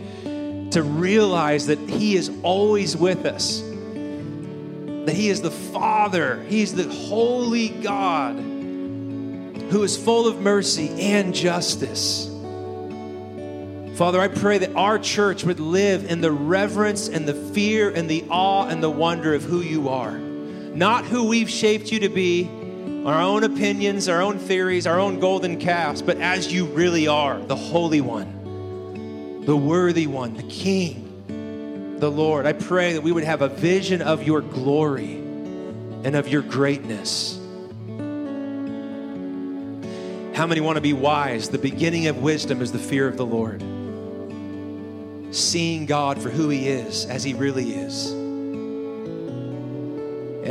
To 0.73 0.83
realize 0.83 1.69
that 1.69 1.79
He 1.79 2.17
is 2.17 2.31
always 2.43 2.97
with 2.97 3.25
us, 3.25 3.61
that 3.61 5.15
He 5.15 5.29
is 5.29 5.41
the 5.41 5.53
Father, 5.53 6.43
He's 6.49 6.75
the 6.75 6.93
holy 6.93 7.69
God 7.69 8.37
who 9.71 9.83
is 9.83 9.97
full 9.97 10.27
of 10.27 10.41
mercy 10.41 10.89
and 11.01 11.33
justice. 11.35 12.27
Father, 13.97 14.21
I 14.21 14.29
pray 14.29 14.59
that 14.59 14.75
our 14.75 14.99
church 14.99 15.45
would 15.45 15.61
live 15.61 16.11
in 16.11 16.21
the 16.21 16.33
reverence 16.33 17.09
and 17.09 17.27
the 17.27 17.35
fear 17.35 17.91
and 17.91 18.11
the 18.11 18.25
awe 18.29 18.67
and 18.67 18.83
the 18.83 18.91
wonder 18.91 19.33
of 19.33 19.43
who 19.43 19.61
you 19.61 19.89
are. 19.89 20.19
Not 20.19 21.05
who 21.05 21.29
we've 21.29 21.49
shaped 21.49 21.91
you 21.91 22.01
to 22.01 22.09
be, 22.09 22.51
our 23.07 23.23
own 23.23 23.45
opinions, 23.45 24.09
our 24.09 24.21
own 24.21 24.37
theories, 24.37 24.85
our 24.85 24.99
own 24.99 25.21
golden 25.21 25.61
calves, 25.61 26.03
but 26.03 26.17
as 26.17 26.53
you 26.53 26.65
really 26.67 27.07
are, 27.07 27.39
the 27.39 27.55
Holy 27.55 28.01
One, 28.01 29.45
the 29.45 29.57
worthy 29.57 30.09
one, 30.09 30.35
the 30.35 30.43
King, 30.43 31.97
the 32.01 32.11
Lord. 32.11 32.47
I 32.47 32.53
pray 32.53 32.95
that 32.95 33.03
we 33.03 33.13
would 33.13 33.23
have 33.23 33.43
a 33.43 33.49
vision 33.49 34.03
of 34.03 34.25
your 34.25 34.41
glory 34.41 35.15
and 35.15 36.17
of 36.17 36.27
your 36.27 36.43
greatness. 36.43 37.39
How 40.37 40.49
many 40.49 40.61
want 40.61 40.75
to 40.75 40.83
be 40.83 40.93
wise? 40.93 41.49
The 41.49 41.59
beginning 41.59 42.09
of 42.09 42.19
wisdom 42.19 42.61
is 42.61 42.73
the 42.73 42.81
fear 42.81 43.07
of 43.07 43.17
the 43.17 43.25
Lord. 43.25 43.63
Seeing 45.33 45.87
God 45.87 46.21
for 46.21 46.29
who 46.29 46.49
He 46.49 46.69
is, 46.69 47.07
as 47.07 47.23
He 47.23 47.35
really 47.35 47.71
is. 47.71 48.26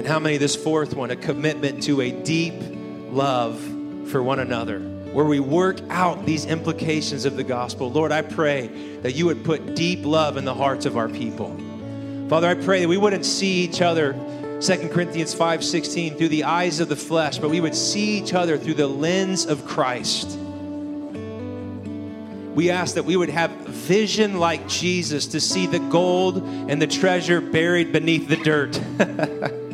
And 0.06 0.12
how 0.12 0.20
many, 0.20 0.38
this 0.38 0.56
fourth 0.56 0.94
one, 0.94 1.10
a 1.10 1.16
commitment 1.16 1.82
to 1.86 2.00
a 2.02 2.12
deep 2.12 2.54
love 3.10 3.60
for 4.12 4.22
one 4.22 4.38
another, 4.38 4.80
where 4.80 5.26
we 5.26 5.40
work 5.40 5.80
out 5.90 6.28
these 6.28 6.46
implications 6.46 7.26
of 7.26 7.36
the 7.36 7.44
gospel. 7.44 7.92
Lord, 7.92 8.12
I 8.12 8.22
pray 8.22 8.68
that 9.02 9.16
you 9.16 9.26
would 9.26 9.44
put 9.44 9.74
deep 9.74 10.06
love 10.06 10.38
in 10.38 10.46
the 10.46 10.54
hearts 10.54 10.86
of 10.86 10.96
our 10.96 11.10
people. 11.10 11.60
Father, 12.30 12.48
I 12.48 12.54
pray 12.54 12.82
that 12.82 12.88
we 12.88 12.98
wouldn't 12.98 13.26
see 13.26 13.64
each 13.64 13.82
other, 13.82 14.14
2 14.62 14.90
Corinthians 14.90 15.34
5:16 15.34 16.20
through 16.20 16.30
the 16.30 16.44
eyes 16.44 16.80
of 16.80 16.88
the 16.88 16.96
flesh, 16.96 17.40
but 17.40 17.50
we 17.50 17.60
would 17.60 17.74
see 17.74 18.20
each 18.20 18.36
other 18.36 18.60
through 18.60 18.76
the 18.76 18.86
lens 18.86 19.48
of 19.48 19.66
Christ. 19.66 20.38
We 22.54 22.70
ask 22.70 22.94
that 22.94 23.06
we 23.06 23.18
would 23.18 23.30
have 23.30 23.50
vision 23.50 24.40
like 24.40 24.68
Jesus 24.68 25.26
to 25.26 25.40
see 25.42 25.66
the 25.66 25.80
gold 25.80 26.44
and 26.70 26.80
the 26.80 26.86
treasure 26.86 27.42
buried 27.42 27.92
beneath 27.92 28.28
the 28.28 28.36
dirt. 28.36 28.80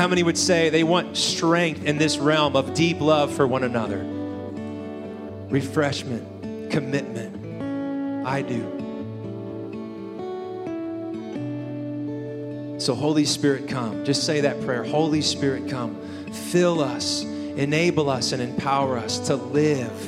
How 0.00 0.08
many 0.08 0.22
would 0.22 0.38
say 0.38 0.70
they 0.70 0.82
want 0.82 1.14
strength 1.14 1.84
in 1.84 1.98
this 1.98 2.16
realm 2.16 2.56
of 2.56 2.72
deep 2.72 3.02
love 3.02 3.34
for 3.34 3.46
one 3.46 3.64
another? 3.64 4.02
Refreshment, 5.50 6.70
commitment. 6.70 8.26
I 8.26 8.40
do. 8.40 8.62
So, 12.80 12.94
Holy 12.94 13.26
Spirit, 13.26 13.68
come. 13.68 14.02
Just 14.06 14.24
say 14.24 14.40
that 14.40 14.62
prayer. 14.62 14.84
Holy 14.84 15.20
Spirit, 15.20 15.68
come. 15.68 16.00
Fill 16.32 16.80
us, 16.80 17.22
enable 17.22 18.08
us, 18.08 18.32
and 18.32 18.40
empower 18.40 18.96
us 18.96 19.18
to 19.26 19.36
live 19.36 20.06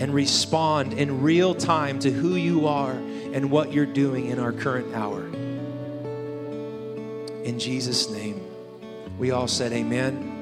and 0.00 0.12
respond 0.12 0.94
in 0.94 1.22
real 1.22 1.54
time 1.54 2.00
to 2.00 2.10
who 2.10 2.34
you 2.34 2.66
are 2.66 2.94
and 3.32 3.48
what 3.48 3.72
you're 3.72 3.86
doing 3.86 4.26
in 4.26 4.40
our 4.40 4.50
current 4.52 4.92
hour. 4.92 5.24
In 7.44 7.60
Jesus' 7.60 8.10
name. 8.10 8.47
We 9.18 9.32
all 9.32 9.48
said 9.48 9.72
amen. 9.72 10.36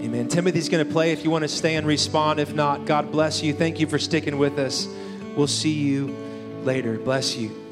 Amen. 0.00 0.28
Timothy's 0.28 0.68
going 0.68 0.86
to 0.86 0.90
play 0.90 1.12
if 1.12 1.24
you 1.24 1.30
want 1.30 1.42
to 1.42 1.48
stay 1.48 1.76
and 1.76 1.86
respond. 1.86 2.40
If 2.40 2.54
not, 2.54 2.86
God 2.86 3.12
bless 3.12 3.42
you. 3.42 3.52
Thank 3.52 3.80
you 3.80 3.86
for 3.86 3.98
sticking 3.98 4.38
with 4.38 4.58
us. 4.58 4.88
We'll 5.36 5.46
see 5.46 5.72
you 5.72 6.14
later. 6.62 6.98
Bless 6.98 7.36
you. 7.36 7.65